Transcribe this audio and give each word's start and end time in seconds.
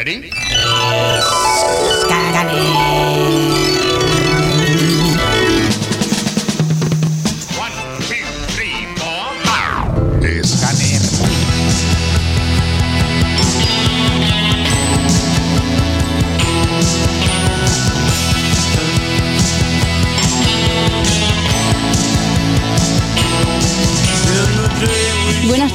Ready? 0.00 0.30
Scandalous. 2.00 3.49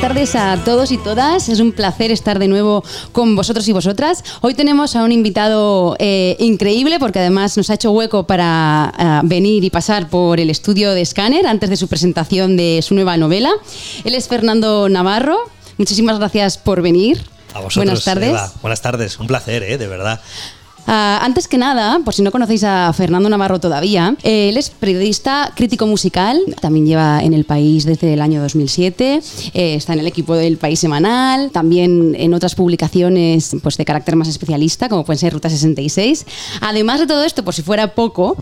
Tardes 0.08 0.36
a 0.36 0.64
todos 0.64 0.92
y 0.92 1.00
todas. 1.00 1.50
Es 1.50 1.60
un 1.60 1.72
placer 1.72 2.12
estar 2.12 2.38
de 2.38 2.48
nuevo 2.48 2.84
con 3.12 3.36
vosotros 3.36 3.68
y 3.68 3.72
vosotras. 3.72 4.24
Hoy 4.42 4.54
tenemos 4.54 4.96
a 4.96 5.04
un 5.04 5.12
invitado 5.12 5.96
eh, 5.98 6.36
increíble 6.38 7.00
porque 7.00 7.18
además 7.18 7.58
nos 7.58 7.72
ha 7.72 7.74
hecho 7.74 7.90
hueco 7.90 8.28
para 8.28 8.94
ah, 8.96 9.22
venir 9.24 9.64
y 9.64 9.72
pasar 9.72 10.08
por 10.08 10.40
el 10.40 10.52
estudio 10.52 10.92
de 10.92 11.04
Scanner 11.04 11.48
antes 11.48 11.72
de 11.72 11.76
su 11.76 11.88
presentación 11.88 12.56
de 12.56 12.82
su 12.84 12.94
nueva 12.94 13.18
novela. 13.18 13.50
Él 14.04 14.14
es 14.14 14.28
Fernando 14.28 14.90
Navarro. 14.90 15.40
Muchísimas 15.80 16.20
gracias 16.20 16.60
por 16.60 16.84
venir. 16.84 17.24
A 17.56 17.62
vosotros, 17.62 17.76
Buenas 17.78 18.04
tardes. 18.04 18.30
Eva. 18.30 18.52
Buenas 18.62 18.82
tardes, 18.84 19.18
un 19.18 19.26
placer, 19.26 19.64
¿eh? 19.64 19.80
de 19.80 19.88
verdad. 19.88 20.22
Ah, 20.88 21.20
antes 21.24 21.48
que 21.48 21.58
nada, 21.58 22.00
por 22.06 22.14
si 22.14 22.22
no 22.22 22.32
conocéis 22.32 22.64
a 22.64 22.94
Fernando 22.94 23.28
Navarro 23.30 23.60
todavía, 23.60 24.16
eh, 24.24 24.50
él 24.50 24.58
es 24.58 24.70
periodista, 24.70 25.52
crítico 25.56 25.88
musical, 25.88 26.40
también 26.62 26.86
lleva 26.86 27.24
en 27.24 27.34
El 27.34 27.46
País 27.46 27.86
desde 27.86 28.14
el 28.14 28.22
año 28.22 28.42
2007, 28.42 29.22
eh, 29.54 29.76
está 29.76 29.94
en 29.94 30.00
el 30.00 30.08
equipo 30.08 30.36
del 30.36 30.58
País 30.58 30.80
Semanal, 30.80 31.50
también 31.52 32.16
en 32.18 32.34
otras 32.34 32.54
publicaciones 32.54 33.56
pues, 33.64 33.78
de 33.78 33.86
carácter 33.86 34.16
más 34.16 34.28
especialista, 34.28 34.88
como 34.88 35.06
pueden 35.06 35.20
ser 35.20 35.34
Ruta 35.34 35.50
66. 35.50 36.26
Además 36.62 37.00
de 37.00 37.08
todo 37.08 37.24
esto, 37.24 37.44
por 37.44 37.56
si 37.56 37.64
fuera 37.64 37.96
poco, 37.96 38.38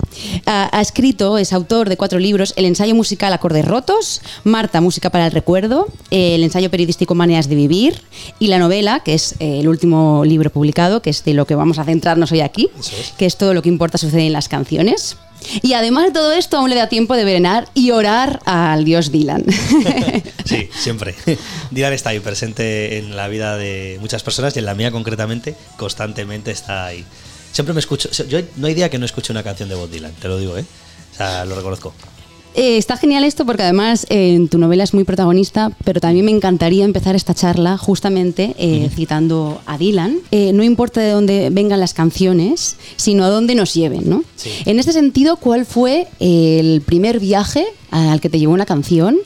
ah, 0.45 0.69
ha 0.71 0.81
escrito, 0.81 1.37
es 1.37 1.53
autor 1.53 1.87
de 1.87 1.95
cuatro 1.95 2.19
libros, 2.19 2.53
el 2.57 2.65
ensayo 2.65 2.93
musical 2.93 3.31
Acordes 3.31 3.65
Rotos, 3.65 4.21
Marta, 4.43 4.81
Música 4.81 5.09
para 5.09 5.27
el 5.27 5.31
Recuerdo, 5.31 5.87
eh, 6.11 6.35
el 6.35 6.43
ensayo 6.43 6.69
periodístico 6.69 7.15
Maneras 7.15 7.47
de 7.47 7.55
Vivir 7.55 8.01
y 8.39 8.47
la 8.47 8.59
novela, 8.59 8.99
que 8.99 9.13
es 9.13 9.35
eh, 9.39 9.59
el 9.61 9.69
último 9.69 10.23
libro 10.25 10.49
publicado, 10.49 11.01
que 11.01 11.09
es 11.09 11.23
de 11.23 11.33
lo 11.33 11.45
que 11.45 11.55
vamos 11.55 11.79
a 11.79 11.85
centrarnos 11.85 12.32
hoy 12.33 12.41
aquí, 12.41 12.69
es. 12.79 13.13
que 13.17 13.25
es 13.25 13.37
todo 13.37 13.53
lo 13.53 13.61
que 13.61 13.69
importa 13.69 13.97
sucede 13.97 14.27
en 14.27 14.33
las 14.33 14.49
canciones. 14.49 15.17
Y 15.61 15.73
además 15.73 16.05
de 16.05 16.11
todo 16.11 16.31
esto, 16.31 16.57
aún 16.57 16.69
le 16.69 16.75
da 16.75 16.87
tiempo 16.87 17.15
de 17.15 17.25
venenar 17.25 17.67
y 17.73 17.91
orar 17.91 18.39
al 18.45 18.85
dios 18.85 19.11
Dylan. 19.11 19.45
Sí, 20.45 20.69
siempre. 20.77 21.15
Dylan 21.71 21.93
está 21.93 22.09
ahí 22.09 22.19
presente 22.19 22.97
en 22.97 23.15
la 23.15 23.29
vida 23.29 23.55
de 23.55 23.97
muchas 24.01 24.23
personas 24.23 24.55
y 24.55 24.59
en 24.59 24.65
la 24.65 24.75
mía 24.75 24.91
concretamente, 24.91 25.55
constantemente 25.77 26.51
está 26.51 26.85
ahí. 26.85 27.05
Siempre 27.53 27.73
me 27.73 27.79
escucho. 27.79 28.09
Yo 28.27 28.39
no 28.57 28.67
hay 28.67 28.73
día 28.73 28.89
que 28.89 28.97
no 28.97 29.05
escuche 29.05 29.31
una 29.31 29.43
canción 29.43 29.69
de 29.69 29.75
Bob 29.75 29.89
Dylan, 29.89 30.11
te 30.13 30.27
lo 30.27 30.37
digo, 30.37 30.57
¿eh? 30.57 30.65
O 31.13 31.15
sea, 31.15 31.45
lo 31.45 31.55
reconozco. 31.55 31.93
Eh, 32.55 32.77
está 32.77 32.97
genial 32.97 33.23
esto 33.23 33.45
porque 33.45 33.63
además 33.63 34.05
eh, 34.09 34.35
en 34.35 34.47
tu 34.47 34.57
novela 34.57 34.83
es 34.83 34.93
muy 34.93 35.03
protagonista, 35.03 35.71
pero 35.83 35.99
también 35.99 36.25
me 36.25 36.31
encantaría 36.31 36.85
empezar 36.85 37.15
esta 37.15 37.33
charla 37.33 37.77
justamente 37.77 38.55
eh, 38.57 38.89
citando 38.93 39.61
a 39.65 39.77
Dylan. 39.77 40.17
No 40.31 40.63
importa 40.63 41.01
de 41.01 41.11
dónde 41.11 41.49
vengan 41.51 41.79
las 41.79 41.93
canciones, 41.93 42.75
sino 42.95 43.23
a 43.23 43.29
dónde 43.29 43.55
nos 43.55 43.73
lleven, 43.73 44.09
¿no? 44.09 44.23
Sí. 44.35 44.49
En 44.65 44.79
este 44.79 44.91
sentido, 44.91 45.37
¿cuál 45.37 45.65
fue 45.65 46.07
el 46.19 46.81
primer 46.81 47.19
viaje 47.19 47.65
al 47.93 48.19
que 48.19 48.29
te 48.29 48.39
llevó 48.39 48.53
una 48.53 48.65
canción? 48.65 49.17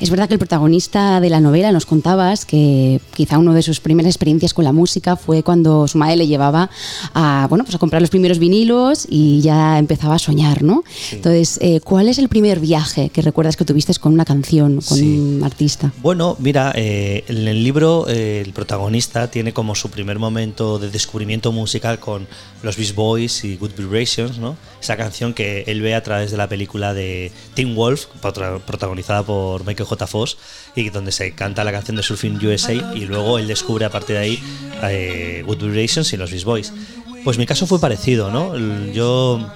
Es 0.00 0.10
verdad 0.10 0.28
que 0.28 0.34
el 0.34 0.38
protagonista 0.38 1.20
de 1.20 1.30
la 1.30 1.40
novela 1.40 1.72
nos 1.72 1.86
contabas 1.86 2.44
que 2.44 3.00
quizá 3.14 3.38
una 3.38 3.54
de 3.54 3.62
sus 3.62 3.80
primeras 3.80 4.10
experiencias 4.10 4.52
con 4.52 4.64
la 4.64 4.72
música 4.72 5.16
fue 5.16 5.42
cuando 5.42 5.86
su 5.88 5.96
madre 5.98 6.16
le 6.16 6.26
llevaba 6.26 6.68
a, 7.14 7.46
bueno, 7.48 7.64
pues 7.64 7.74
a 7.74 7.78
comprar 7.78 8.02
los 8.02 8.10
primeros 8.10 8.38
vinilos 8.38 9.06
y 9.08 9.40
ya 9.40 9.78
empezaba 9.78 10.16
a 10.16 10.18
soñar, 10.18 10.62
¿no? 10.62 10.82
Entonces, 11.12 11.58
eh, 11.62 11.80
¿cuál 11.80 12.08
es 12.08 12.18
el 12.18 12.28
primer 12.28 12.60
viaje 12.60 13.08
que 13.10 13.22
recuerdas 13.22 13.56
que 13.56 13.64
tuviste 13.64 13.94
con 13.94 14.12
una 14.12 14.24
canción, 14.24 14.80
con 14.86 14.98
Sí. 14.98 15.18
un 15.18 15.44
artista? 15.44 15.92
Bueno, 16.02 16.36
mira, 16.40 16.72
eh, 16.74 17.24
en 17.28 17.46
el 17.48 17.62
libro 17.62 18.06
eh, 18.08 18.42
el 18.44 18.52
protagonista 18.52 19.30
tiene 19.30 19.52
como 19.52 19.74
su 19.74 19.88
primer 19.90 20.18
momento 20.18 20.78
de 20.78 20.90
descubrimiento 20.90 21.52
musical 21.52 21.98
con 22.00 22.26
los 22.62 22.76
Beast 22.76 22.94
Boys 22.96 23.44
y 23.44 23.56
Good 23.56 23.70
Vibrations, 23.78 24.38
¿no? 24.38 24.56
Esa 24.82 24.96
canción 24.96 25.34
que 25.34 25.64
él 25.68 25.80
ve 25.82 25.94
a 25.94 26.02
través 26.02 26.30
de 26.30 26.36
la 26.36 26.48
película 26.48 26.94
de 26.94 27.30
Teen 27.54 27.74
Wolf, 27.76 28.06
protagonizada 28.20 29.22
por 29.22 29.64
Michael 29.66 29.88
J. 29.88 30.06
Fox, 30.06 30.36
y 30.74 30.90
donde 30.90 31.12
se 31.12 31.34
canta 31.34 31.64
la 31.64 31.72
canción 31.72 31.96
de 31.96 32.02
Surfing 32.02 32.44
USA 32.44 32.72
y 32.72 33.06
luego 33.06 33.38
él 33.38 33.46
descubre 33.46 33.84
a 33.84 33.90
partir 33.90 34.16
de 34.16 34.22
ahí 34.22 34.42
eh, 34.84 35.42
Good 35.46 35.58
Vibrations 35.58 36.12
y 36.12 36.16
los 36.16 36.30
Beast 36.30 36.44
Boys. 36.44 36.72
Pues 37.24 37.38
mi 37.38 37.46
caso 37.46 37.66
fue 37.66 37.80
parecido, 37.80 38.30
¿no? 38.30 38.56
Yo 38.92 39.52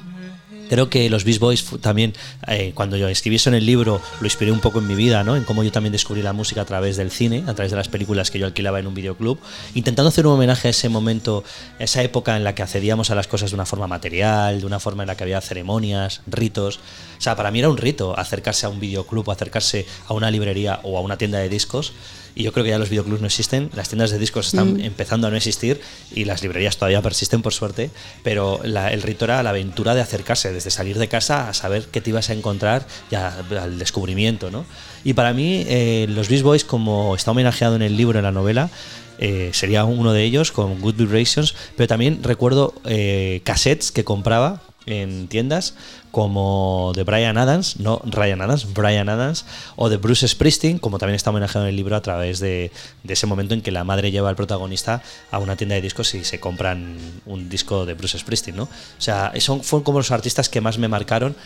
Creo 0.70 0.88
que 0.88 1.10
los 1.10 1.25
Beast 1.25 1.41
Boys 1.41 1.64
también, 1.81 2.14
eh, 2.47 2.70
cuando 2.76 2.97
yo 2.97 3.08
escribí 3.08 3.34
eso 3.34 3.50
en 3.50 3.56
el 3.56 3.66
libro, 3.66 4.00
lo 4.20 4.25
inspiré 4.25 4.53
un 4.53 4.60
poco 4.60 4.78
en 4.78 4.86
mi 4.86 4.94
vida, 4.94 5.25
¿no? 5.25 5.34
En 5.34 5.42
cómo 5.42 5.64
yo 5.64 5.72
también 5.72 5.91
descubrí 5.91 6.22
la 6.22 6.32
música 6.32 6.60
a 6.60 6.64
través 6.64 6.97
del 6.97 7.10
cine, 7.10 7.42
a 7.48 7.54
través 7.54 7.72
de 7.72 7.76
las 7.76 7.88
películas 7.88 8.31
que 8.31 8.38
yo 8.38 8.47
alquilaba 8.47 8.78
en 8.78 8.86
un 8.86 8.94
videoclub, 8.94 9.41
intentando 9.75 10.10
hacer 10.10 10.28
un 10.28 10.34
homenaje 10.34 10.69
a 10.69 10.70
ese 10.70 10.88
momento, 10.88 11.42
a 11.81 11.82
esa 11.82 12.04
época 12.04 12.36
en 12.36 12.44
la 12.44 12.54
que 12.54 12.62
accedíamos 12.62 13.10
a 13.10 13.16
las 13.16 13.26
cosas 13.26 13.50
de 13.50 13.56
una 13.56 13.66
forma 13.66 13.88
material, 13.88 14.60
de 14.60 14.66
una 14.66 14.78
forma 14.78 15.03
en 15.03 15.08
la 15.08 15.16
que 15.16 15.25
había 15.25 15.41
ceremonias, 15.41 16.20
ritos. 16.28 16.78
O 17.19 17.20
sea, 17.20 17.34
para 17.34 17.50
mí 17.50 17.58
era 17.58 17.69
un 17.69 17.76
rito 17.76 18.16
acercarse 18.16 18.64
a 18.64 18.69
un 18.69 18.78
videoclub, 18.78 19.28
o 19.28 19.32
acercarse 19.32 19.87
a 20.06 20.14
una 20.14 20.31
librería 20.31 20.78
o 20.84 20.97
a 20.97 21.00
una 21.00 21.19
tienda 21.19 21.38
de 21.38 21.48
discos. 21.48 21.94
Y 22.35 22.45
yo 22.45 22.53
creo 22.53 22.65
que 22.65 22.71
ya 22.71 22.79
los 22.79 22.89
videoclubs 22.91 23.21
no 23.21 23.27
existen, 23.27 23.71
las 23.75 23.89
tiendas 23.89 24.11
de 24.11 24.19
discos 24.19 24.47
están 24.49 24.81
empezando 24.81 25.27
a 25.27 25.31
no 25.31 25.37
existir 25.37 25.81
y 26.15 26.25
las 26.25 26.43
librerías 26.43 26.77
todavía 26.77 27.03
persisten 27.03 27.43
por 27.43 27.53
suerte, 27.53 27.91
pero 28.23 28.61
la- 28.65 28.93
el 28.93 29.03
rito 29.03 29.25
era 29.25 29.43
la 29.43 29.51
aventura 29.51 29.95
de 29.95 30.01
acercarse, 30.01 30.53
desde 30.53 30.71
salir 30.71 30.99
de 30.99 31.09
casa 31.09 31.49
a 31.49 31.55
saber 31.55 31.87
qué 31.91 32.01
te 32.01 32.11
ibas 32.11 32.31
a 32.31 32.33
encontrar 32.35 32.87
y 33.11 33.15
a- 33.17 33.35
al 33.61 33.79
descubrimiento, 33.79 34.51
¿no? 34.51 34.65
Y 35.05 35.15
para 35.15 35.33
mí, 35.33 35.65
eh, 35.69 36.07
los 36.09 36.29
Beast 36.29 36.45
Boys, 36.45 36.65
como 36.65 37.15
está 37.17 37.31
homenajeado 37.33 37.75
en 37.77 37.83
el 37.83 37.97
libro, 37.97 38.19
en 38.19 38.25
la 38.25 38.33
novela, 38.33 38.71
eh, 39.19 39.51
sería 39.53 39.85
uno 39.85 40.12
de 40.12 40.23
ellos 40.25 40.51
con 40.53 40.81
Good 40.81 40.95
Vibrations, 40.95 41.55
pero 41.77 41.87
también 41.89 42.23
recuerdo 42.23 42.73
eh, 42.85 43.41
cassettes 43.45 43.93
que 43.93 44.05
compraba 44.05 44.62
en 44.87 45.29
tiendas 45.29 45.75
como 46.10 46.93
de 46.94 47.04
Brian 47.04 47.38
Adams, 47.38 47.78
no 47.78 48.00
Ryan 48.04 48.43
Adams, 48.43 48.72
Brian 48.72 49.09
Adams, 49.09 49.44
o 49.76 49.88
de 49.88 49.97
Bruce 49.97 50.26
Springsteen, 50.26 50.78
como 50.78 50.98
también 50.98 51.15
está 51.15 51.31
homenajeado 51.31 51.66
en 51.66 51.71
el 51.71 51.76
libro 51.76 51.97
a 51.97 52.03
través 52.03 52.41
de, 52.41 52.72
de 53.03 53.12
ese 53.12 53.26
momento 53.26 53.54
en 53.54 53.62
que 53.62 53.71
la 53.71 53.84
madre 53.84 54.10
lleva 54.10 54.28
al 54.28 54.37
protagonista 54.37 55.03
a 55.31 55.38
una 55.38 55.56
tienda 55.56 55.75
de 55.75 55.82
discos 55.82 56.15
y 56.15 56.25
se 56.25 56.41
compran 56.41 56.99
un 57.26 57.49
disco 57.49 57.87
de 57.87 57.94
Bruce 57.94 58.19
Springsteen, 58.19 58.56
¿no? 58.56 58.65
O 58.65 58.69
sea, 58.99 59.32
son, 59.38 59.62
fueron 59.62 59.84
como 59.84 59.99
los 59.99 60.10
artistas 60.10 60.49
que 60.49 60.60
más 60.60 60.78
me 60.78 60.88
marcaron 60.88 61.37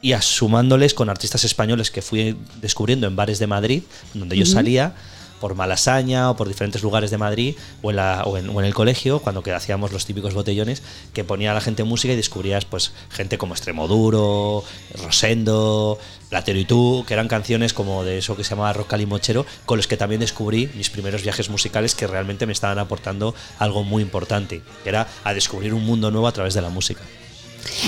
y 0.00 0.12
asumándoles 0.12 0.94
con 0.94 1.10
artistas 1.10 1.44
españoles 1.44 1.90
que 1.90 2.02
fui 2.02 2.36
descubriendo 2.60 3.06
en 3.06 3.16
bares 3.16 3.38
de 3.38 3.46
Madrid, 3.46 3.82
donde 4.14 4.36
yo 4.36 4.46
salía 4.46 4.94
por 5.40 5.54
Malasaña 5.54 6.30
o 6.30 6.36
por 6.36 6.48
diferentes 6.48 6.82
lugares 6.82 7.10
de 7.10 7.18
Madrid 7.18 7.56
o 7.82 7.90
en, 7.90 7.96
la- 7.96 8.22
o 8.24 8.36
en- 8.36 8.48
o 8.50 8.60
en 8.60 8.66
el 8.66 8.74
colegio, 8.74 9.20
cuando 9.20 9.42
que 9.42 9.52
hacíamos 9.52 9.92
los 9.92 10.04
típicos 10.06 10.34
botellones, 10.34 10.82
que 11.12 11.24
ponía 11.24 11.50
a 11.52 11.54
la 11.54 11.60
gente 11.60 11.84
música 11.84 12.12
y 12.12 12.16
descubrías 12.16 12.64
pues 12.64 12.92
gente 13.10 13.38
como 13.38 13.54
Extremoduro, 13.54 14.64
Rosendo, 15.02 15.98
Platero 16.28 16.58
y 16.58 16.64
tú, 16.64 17.04
que 17.06 17.14
eran 17.14 17.28
canciones 17.28 17.72
como 17.72 18.04
de 18.04 18.18
eso 18.18 18.36
que 18.36 18.44
se 18.44 18.50
llamaba 18.50 18.72
rock 18.72 18.88
calimochero, 18.88 19.46
con 19.64 19.78
los 19.78 19.86
que 19.86 19.96
también 19.96 20.20
descubrí 20.20 20.68
mis 20.74 20.90
primeros 20.90 21.22
viajes 21.22 21.48
musicales 21.48 21.94
que 21.94 22.06
realmente 22.06 22.46
me 22.46 22.52
estaban 22.52 22.78
aportando 22.78 23.34
algo 23.58 23.82
muy 23.84 24.02
importante, 24.02 24.62
que 24.82 24.88
era 24.90 25.08
a 25.24 25.34
descubrir 25.34 25.72
un 25.74 25.84
mundo 25.84 26.10
nuevo 26.10 26.28
a 26.28 26.32
través 26.32 26.54
de 26.54 26.60
la 26.62 26.68
música. 26.68 27.00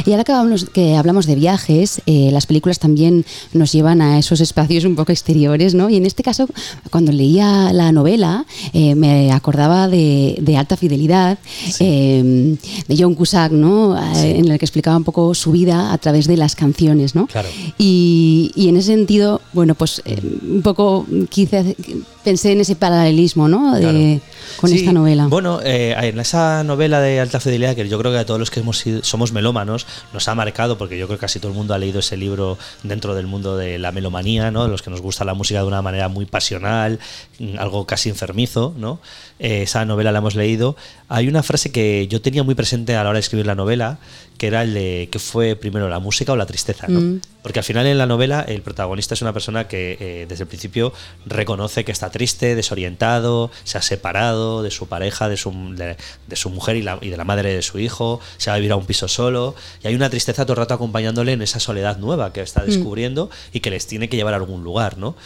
Y 0.06 0.10
ahora 0.12 0.24
que 0.24 0.32
hablamos, 0.32 0.64
que 0.70 0.96
hablamos 0.96 1.26
de 1.26 1.34
viajes, 1.34 2.02
eh, 2.06 2.30
las 2.32 2.46
películas 2.46 2.78
también 2.78 3.24
nos 3.52 3.72
llevan 3.72 4.00
a 4.02 4.18
esos 4.18 4.40
espacios 4.40 4.84
un 4.84 4.96
poco 4.96 5.12
exteriores, 5.12 5.74
¿no? 5.74 5.88
Y 5.90 5.96
en 5.96 6.06
este 6.06 6.22
caso, 6.22 6.46
cuando 6.90 7.12
leía 7.12 7.72
la 7.72 7.92
novela, 7.92 8.44
eh, 8.72 8.94
me 8.94 9.32
acordaba 9.32 9.88
de, 9.88 10.36
de 10.40 10.56
Alta 10.56 10.76
Fidelidad, 10.76 11.38
eh, 11.78 12.56
de 12.88 12.96
John 12.98 13.14
Cusack, 13.14 13.52
¿no? 13.52 13.96
Eh, 14.16 14.38
En 14.38 14.50
el 14.50 14.58
que 14.58 14.64
explicaba 14.64 14.96
un 14.96 15.04
poco 15.04 15.34
su 15.34 15.52
vida 15.52 15.92
a 15.92 15.98
través 15.98 16.26
de 16.26 16.36
las 16.36 16.54
canciones, 16.54 17.14
¿no? 17.14 17.26
Claro. 17.26 17.48
Y, 17.78 18.50
y 18.54 18.68
en 18.68 18.76
ese 18.76 18.88
sentido, 18.94 19.40
bueno, 19.52 19.74
pues 19.74 20.02
eh, 20.04 20.18
un 20.42 20.62
poco 20.62 21.06
quise, 21.28 21.76
pensé 22.24 22.52
en 22.52 22.60
ese 22.60 22.76
paralelismo, 22.76 23.48
¿no? 23.48 23.74
De- 23.74 23.80
Claro. 23.80 24.20
Con 24.60 24.68
Sí, 24.70 24.78
esta 24.78 24.92
novela. 24.92 25.26
Bueno, 25.28 25.60
eh, 25.64 25.94
en 25.98 26.18
esa 26.18 26.64
novela 26.64 27.00
de 27.00 27.20
alta 27.20 27.40
fidelidad, 27.40 27.74
que 27.76 27.88
yo 27.88 27.98
creo 27.98 28.10
que 28.12 28.18
a 28.18 28.26
todos 28.26 28.38
los 28.40 28.50
que 28.50 28.60
hemos 28.60 28.78
sido- 28.78 29.02
somos 29.04 29.32
melómanos 29.32 29.69
nos 30.12 30.28
ha 30.28 30.34
marcado, 30.34 30.78
porque 30.78 30.98
yo 30.98 31.06
creo 31.06 31.18
que 31.18 31.22
casi 31.22 31.38
todo 31.40 31.52
el 31.52 31.56
mundo 31.56 31.74
ha 31.74 31.78
leído 31.78 32.00
ese 32.00 32.16
libro 32.16 32.58
dentro 32.82 33.14
del 33.14 33.26
mundo 33.26 33.56
de 33.56 33.78
la 33.78 33.92
melomanía, 33.92 34.50
¿no? 34.50 34.64
De 34.64 34.70
los 34.70 34.82
que 34.82 34.90
nos 34.90 35.00
gusta 35.00 35.24
la 35.24 35.34
música 35.34 35.60
de 35.60 35.66
una 35.66 35.82
manera 35.82 36.08
muy 36.08 36.26
pasional, 36.26 36.98
mm, 37.38 37.58
algo 37.58 37.86
casi 37.86 38.08
enfermizo, 38.08 38.74
¿no? 38.76 39.00
Eh, 39.38 39.62
esa 39.62 39.84
novela 39.84 40.12
la 40.12 40.18
hemos 40.18 40.34
leído. 40.34 40.76
Hay 41.08 41.28
una 41.28 41.42
frase 41.42 41.72
que 41.72 42.06
yo 42.08 42.20
tenía 42.20 42.42
muy 42.42 42.54
presente 42.54 42.96
a 42.96 43.02
la 43.04 43.10
hora 43.10 43.16
de 43.16 43.20
escribir 43.20 43.46
la 43.46 43.54
novela, 43.54 43.98
que 44.38 44.46
era 44.46 44.62
el 44.62 44.74
de 44.74 45.08
que 45.12 45.18
fue 45.18 45.56
primero 45.56 45.88
la 45.88 45.98
música 45.98 46.32
o 46.32 46.36
la 46.36 46.46
tristeza, 46.46 46.86
¿no? 46.88 47.00
Mm. 47.00 47.20
Porque 47.42 47.58
al 47.60 47.64
final 47.64 47.86
en 47.86 47.96
la 47.96 48.06
novela 48.06 48.42
el 48.46 48.60
protagonista 48.62 49.14
es 49.14 49.22
una 49.22 49.32
persona 49.32 49.66
que 49.66 49.96
eh, 49.98 50.26
desde 50.28 50.42
el 50.44 50.48
principio 50.48 50.92
reconoce 51.26 51.84
que 51.84 51.92
está 51.92 52.10
triste, 52.10 52.54
desorientado, 52.54 53.50
se 53.64 53.78
ha 53.78 53.82
separado 53.82 54.62
de 54.62 54.70
su 54.70 54.88
pareja, 54.88 55.28
de 55.28 55.36
su, 55.36 55.50
de, 55.74 55.96
de 56.26 56.36
su 56.36 56.50
mujer 56.50 56.76
y, 56.76 56.82
la- 56.82 56.98
y 57.00 57.08
de 57.08 57.16
la 57.16 57.24
madre 57.24 57.54
de 57.54 57.62
su 57.62 57.78
hijo, 57.78 58.20
se 58.36 58.50
va 58.50 58.54
a 58.54 58.58
vivir 58.58 58.72
a 58.72 58.76
un 58.76 58.84
piso 58.86 59.08
solo 59.08 59.54
y 59.82 59.88
hay 59.88 59.94
una 59.94 60.10
tristeza 60.10 60.44
todo 60.44 60.52
el 60.54 60.58
rato 60.58 60.74
acompañándole 60.74 61.32
en 61.32 61.42
esa 61.42 61.60
soledad 61.60 61.96
nueva 61.98 62.32
que 62.32 62.40
está 62.42 62.62
descubriendo 62.64 63.30
y 63.52 63.60
que 63.60 63.70
les 63.70 63.86
tiene 63.86 64.08
que 64.08 64.16
llevar 64.16 64.34
a 64.34 64.36
algún 64.36 64.62
lugar, 64.62 64.98
¿no? 64.98 65.16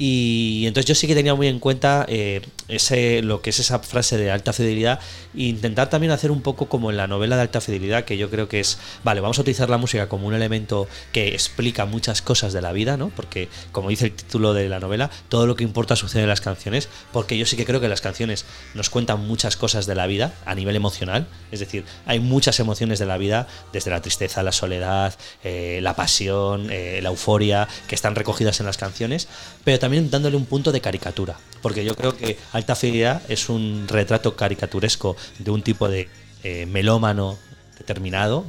Y 0.00 0.64
entonces 0.68 0.86
yo 0.86 0.94
sí 0.94 1.08
que 1.08 1.16
tenía 1.16 1.34
muy 1.34 1.48
en 1.48 1.58
cuenta 1.58 2.06
eh, 2.08 2.40
ese, 2.68 3.20
lo 3.20 3.42
que 3.42 3.50
es 3.50 3.58
esa 3.58 3.80
frase 3.80 4.16
de 4.16 4.30
alta 4.30 4.52
fidelidad 4.52 5.00
e 5.34 5.42
intentar 5.42 5.90
también 5.90 6.12
hacer 6.12 6.30
un 6.30 6.40
poco 6.40 6.68
como 6.68 6.92
en 6.92 6.96
la 6.96 7.08
novela 7.08 7.34
de 7.34 7.42
alta 7.42 7.60
fidelidad, 7.60 8.04
que 8.04 8.16
yo 8.16 8.30
creo 8.30 8.48
que 8.48 8.60
es, 8.60 8.78
vale, 9.02 9.20
vamos 9.20 9.38
a 9.38 9.40
utilizar 9.40 9.68
la 9.68 9.76
música 9.76 10.08
como 10.08 10.28
un 10.28 10.34
elemento 10.34 10.86
que 11.10 11.28
explica 11.28 11.84
muchas 11.84 12.22
cosas 12.22 12.52
de 12.52 12.62
la 12.62 12.70
vida, 12.70 12.96
¿no? 12.96 13.08
Porque 13.08 13.48
como 13.72 13.88
dice 13.88 14.04
el 14.04 14.12
título 14.12 14.54
de 14.54 14.68
la 14.68 14.78
novela, 14.78 15.10
todo 15.28 15.48
lo 15.48 15.56
que 15.56 15.64
importa 15.64 15.96
sucede 15.96 16.22
en 16.22 16.28
las 16.28 16.40
canciones, 16.40 16.88
porque 17.12 17.36
yo 17.36 17.44
sí 17.44 17.56
que 17.56 17.64
creo 17.64 17.80
que 17.80 17.88
las 17.88 18.00
canciones 18.00 18.44
nos 18.74 18.90
cuentan 18.90 19.26
muchas 19.26 19.56
cosas 19.56 19.86
de 19.86 19.96
la 19.96 20.06
vida 20.06 20.32
a 20.46 20.54
nivel 20.54 20.76
emocional, 20.76 21.26
es 21.50 21.58
decir, 21.58 21.84
hay 22.06 22.20
muchas 22.20 22.60
emociones 22.60 23.00
de 23.00 23.06
la 23.06 23.18
vida, 23.18 23.48
desde 23.72 23.90
la 23.90 24.00
tristeza, 24.00 24.44
la 24.44 24.52
soledad, 24.52 25.16
eh, 25.42 25.80
la 25.82 25.96
pasión, 25.96 26.70
eh, 26.70 27.00
la 27.02 27.08
euforia, 27.08 27.66
que 27.88 27.96
están 27.96 28.14
recogidas 28.14 28.60
en 28.60 28.66
las 28.66 28.76
canciones, 28.76 29.26
pero 29.68 29.78
también 29.78 30.08
dándole 30.08 30.34
un 30.34 30.46
punto 30.46 30.72
de 30.72 30.80
caricatura, 30.80 31.38
porque 31.60 31.84
yo 31.84 31.94
creo 31.94 32.16
que 32.16 32.38
Alta 32.52 32.74
Fidelidad 32.74 33.20
es 33.28 33.50
un 33.50 33.84
retrato 33.86 34.34
caricaturesco 34.34 35.14
de 35.38 35.50
un 35.50 35.60
tipo 35.60 35.90
de 35.90 36.08
eh, 36.42 36.64
melómano 36.64 37.36
determinado, 37.76 38.46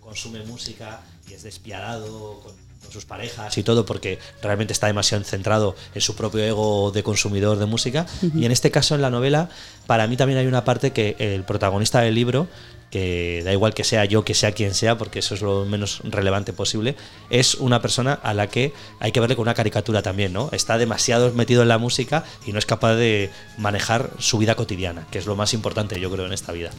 consume 0.00 0.42
música 0.42 1.02
y 1.28 1.34
es 1.34 1.44
despiadado 1.44 2.40
con, 2.40 2.52
con 2.82 2.90
sus 2.90 3.04
parejas 3.04 3.56
y 3.58 3.62
todo 3.62 3.86
porque 3.86 4.18
realmente 4.42 4.72
está 4.72 4.88
demasiado 4.88 5.22
centrado 5.22 5.76
en 5.94 6.00
su 6.00 6.16
propio 6.16 6.42
ego 6.42 6.90
de 6.90 7.04
consumidor 7.04 7.56
de 7.56 7.66
música. 7.66 8.06
Y 8.34 8.44
en 8.44 8.50
este 8.50 8.72
caso, 8.72 8.96
en 8.96 9.02
la 9.02 9.10
novela, 9.10 9.50
para 9.86 10.08
mí 10.08 10.16
también 10.16 10.40
hay 10.40 10.48
una 10.48 10.64
parte 10.64 10.92
que 10.92 11.14
el 11.20 11.44
protagonista 11.44 12.00
del 12.00 12.16
libro 12.16 12.48
que 12.90 13.42
da 13.44 13.52
igual 13.52 13.72
que 13.72 13.84
sea 13.84 14.04
yo, 14.04 14.24
que 14.24 14.34
sea 14.34 14.52
quien 14.52 14.74
sea, 14.74 14.98
porque 14.98 15.20
eso 15.20 15.34
es 15.34 15.42
lo 15.42 15.64
menos 15.64 16.00
relevante 16.04 16.52
posible, 16.52 16.96
es 17.30 17.54
una 17.54 17.80
persona 17.80 18.14
a 18.14 18.34
la 18.34 18.48
que 18.48 18.72
hay 18.98 19.12
que 19.12 19.20
verle 19.20 19.36
con 19.36 19.42
una 19.42 19.54
caricatura 19.54 20.02
también, 20.02 20.32
¿no? 20.32 20.48
Está 20.52 20.76
demasiado 20.76 21.32
metido 21.32 21.62
en 21.62 21.68
la 21.68 21.78
música 21.78 22.24
y 22.46 22.52
no 22.52 22.58
es 22.58 22.66
capaz 22.66 22.96
de 22.96 23.30
manejar 23.58 24.10
su 24.18 24.38
vida 24.38 24.56
cotidiana, 24.56 25.06
que 25.10 25.18
es 25.18 25.26
lo 25.26 25.36
más 25.36 25.54
importante, 25.54 26.00
yo 26.00 26.10
creo, 26.10 26.26
en 26.26 26.32
esta 26.32 26.52
vida. 26.52 26.70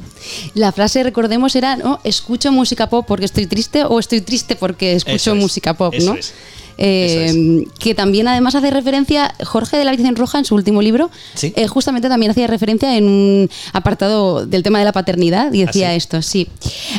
La 0.53 0.71
frase, 0.71 1.03
recordemos, 1.03 1.55
era, 1.55 1.77
¿no? 1.77 2.01
Escucho 2.03 2.51
música 2.51 2.89
pop 2.89 3.05
porque 3.07 3.25
estoy 3.25 3.47
triste 3.47 3.83
o 3.85 3.99
estoy 3.99 4.21
triste 4.21 4.55
porque 4.55 4.93
escucho 4.93 5.33
es, 5.33 5.37
música 5.39 5.73
pop, 5.75 5.93
¿no? 6.01 6.15
es. 6.15 6.33
Eh, 6.77 7.25
Eso 7.65 7.71
Que 7.79 7.95
también 7.95 8.27
además 8.27 8.55
hace 8.55 8.71
referencia, 8.71 9.33
Jorge 9.43 9.77
de 9.77 9.85
la 9.85 9.91
Virgen 9.91 10.15
Roja 10.15 10.39
en 10.39 10.45
su 10.45 10.55
último 10.55 10.81
libro, 10.81 11.09
Sí. 11.35 11.53
eh, 11.55 11.67
justamente 11.67 12.09
también 12.09 12.31
hacía 12.31 12.47
referencia 12.47 12.97
en 12.97 13.05
un 13.07 13.49
apartado 13.73 14.45
del 14.45 14.63
tema 14.63 14.79
de 14.79 14.85
la 14.85 14.91
paternidad 14.91 15.51
y 15.53 15.65
decía 15.65 15.89
¿Ah, 15.89 15.91
sí? 15.91 15.97
esto, 15.97 16.21
sí. 16.21 16.47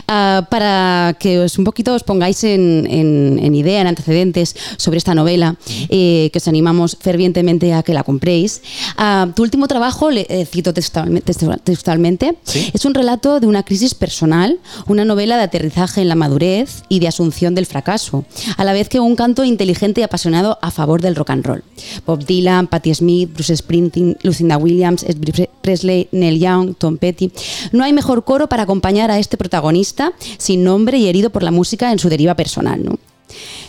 Ah, 0.08 0.46
para 0.50 1.16
que 1.18 1.38
os 1.40 1.58
un 1.58 1.64
poquito 1.64 1.94
os 1.94 2.02
pongáis 2.04 2.42
en, 2.44 2.86
en- 2.90 3.38
en 3.42 3.54
idea, 3.54 3.80
en 3.80 3.86
antecedentes 3.86 4.54
sobre 4.76 4.98
esta 4.98 5.14
novela, 5.14 5.56
eh, 5.88 6.30
que 6.32 6.38
os 6.38 6.48
animamos 6.48 6.96
fervientemente 7.00 7.72
a 7.74 7.82
que 7.82 7.94
la 7.94 8.02
compréis. 8.02 8.60
Ah, 8.96 9.28
tu 9.34 9.42
último 9.42 9.68
trabajo, 9.68 10.10
le 10.10 10.26
eh, 10.28 10.46
cito 10.46 10.72
textualmente, 10.74 11.32
textualmente 11.64 12.34
Sí. 12.44 12.70
es 12.72 12.84
un 12.84 12.94
relato 12.94 13.40
de 13.40 13.46
una 13.46 13.62
crisis 13.62 13.94
personal, 13.94 14.58
una 14.86 15.04
novela 15.04 15.36
de 15.36 15.44
aterrizaje 15.44 16.00
en 16.02 16.08
la 16.08 16.14
madurez 16.14 16.82
y 16.88 16.98
de 17.00 17.08
asunción 17.08 17.54
del 17.54 17.66
fracaso, 17.66 18.24
a 18.56 18.64
la 18.64 18.72
vez 18.72 18.88
que 18.88 19.00
un 19.00 19.16
canto 19.16 19.44
inteligente 19.62 20.00
y 20.00 20.04
apasionado 20.04 20.58
a 20.60 20.70
favor 20.70 21.00
del 21.00 21.14
rock 21.14 21.30
and 21.30 21.46
roll. 21.46 21.62
Bob 22.04 22.24
Dylan, 22.24 22.66
Patti 22.66 22.92
Smith, 22.94 23.32
Bruce 23.32 23.56
Springsteen, 23.56 24.16
Lucinda 24.22 24.56
Williams, 24.56 25.04
Elvis 25.04 25.48
Presley, 25.60 26.08
Neil 26.10 26.40
Young, 26.40 26.74
Tom 26.74 26.98
Petty. 26.98 27.30
No 27.70 27.84
hay 27.84 27.92
mejor 27.92 28.24
coro 28.24 28.48
para 28.48 28.64
acompañar 28.64 29.10
a 29.10 29.18
este 29.18 29.36
protagonista 29.36 30.12
sin 30.38 30.64
nombre 30.64 30.98
y 30.98 31.06
herido 31.06 31.30
por 31.30 31.42
la 31.42 31.52
música 31.52 31.92
en 31.92 31.98
su 31.98 32.08
deriva 32.08 32.34
personal, 32.34 32.84
¿no? 32.84 32.98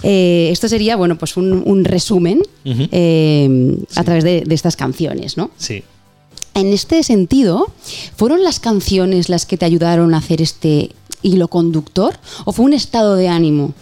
Eh, 0.02 0.50
esto 0.52 0.68
sería, 0.68 0.96
bueno, 0.96 1.18
pues 1.18 1.38
un, 1.38 1.64
un 1.66 1.86
resumen 1.86 2.42
eh, 2.66 3.78
a 3.96 4.04
través 4.04 4.24
de, 4.24 4.42
de 4.42 4.56
estas 4.56 4.76
canciones, 4.76 5.38
¿no? 5.38 5.52
Sí. 5.58 5.84
En 6.56 6.68
este 6.68 7.04
sentido, 7.04 7.72
¿fueron 8.16 8.44
las 8.44 8.60
canciones 8.60 9.30
las 9.30 9.46
que 9.46 9.58
te 9.58 9.66
ayudaron 9.66 10.14
a 10.14 10.18
hacer 10.18 10.42
este 10.42 10.90
hilo 11.22 11.48
conductor? 11.48 12.16
¿O 12.46 12.52
fue 12.52 12.66
un 12.66 12.74
estado 12.74 13.16
de 13.16 13.28
ánimo 13.28 13.74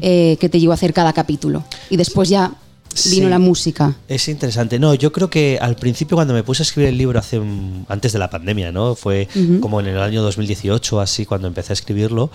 Eh, 0.00 0.36
que 0.40 0.48
te 0.48 0.60
llevó 0.60 0.72
a 0.72 0.74
hacer 0.74 0.92
cada 0.92 1.12
capítulo? 1.12 1.64
Y 1.90 1.96
después 1.96 2.28
ya 2.28 2.52
vino 3.10 3.26
Sí. 3.26 3.30
la 3.30 3.38
música. 3.38 3.96
Es 4.06 4.28
interesante. 4.28 4.78
No, 4.78 4.92
yo 4.94 5.12
creo 5.12 5.30
que 5.30 5.58
al 5.60 5.76
principio 5.76 6.14
cuando 6.16 6.34
me 6.34 6.42
puse 6.42 6.62
a 6.62 6.64
escribir 6.64 6.90
el 6.90 6.98
libro 6.98 7.18
hace 7.18 7.38
un- 7.38 7.86
antes 7.88 8.12
de 8.12 8.18
la 8.18 8.28
pandemia, 8.28 8.70
¿no? 8.70 8.94
Fue 8.94 9.28
como 9.60 9.80
en 9.80 9.86
el 9.86 9.98
año 9.98 10.22
2018 10.22 11.00
así 11.00 11.24
cuando 11.24 11.48
empecé 11.48 11.72
a 11.72 11.74
escribirlo. 11.74 12.30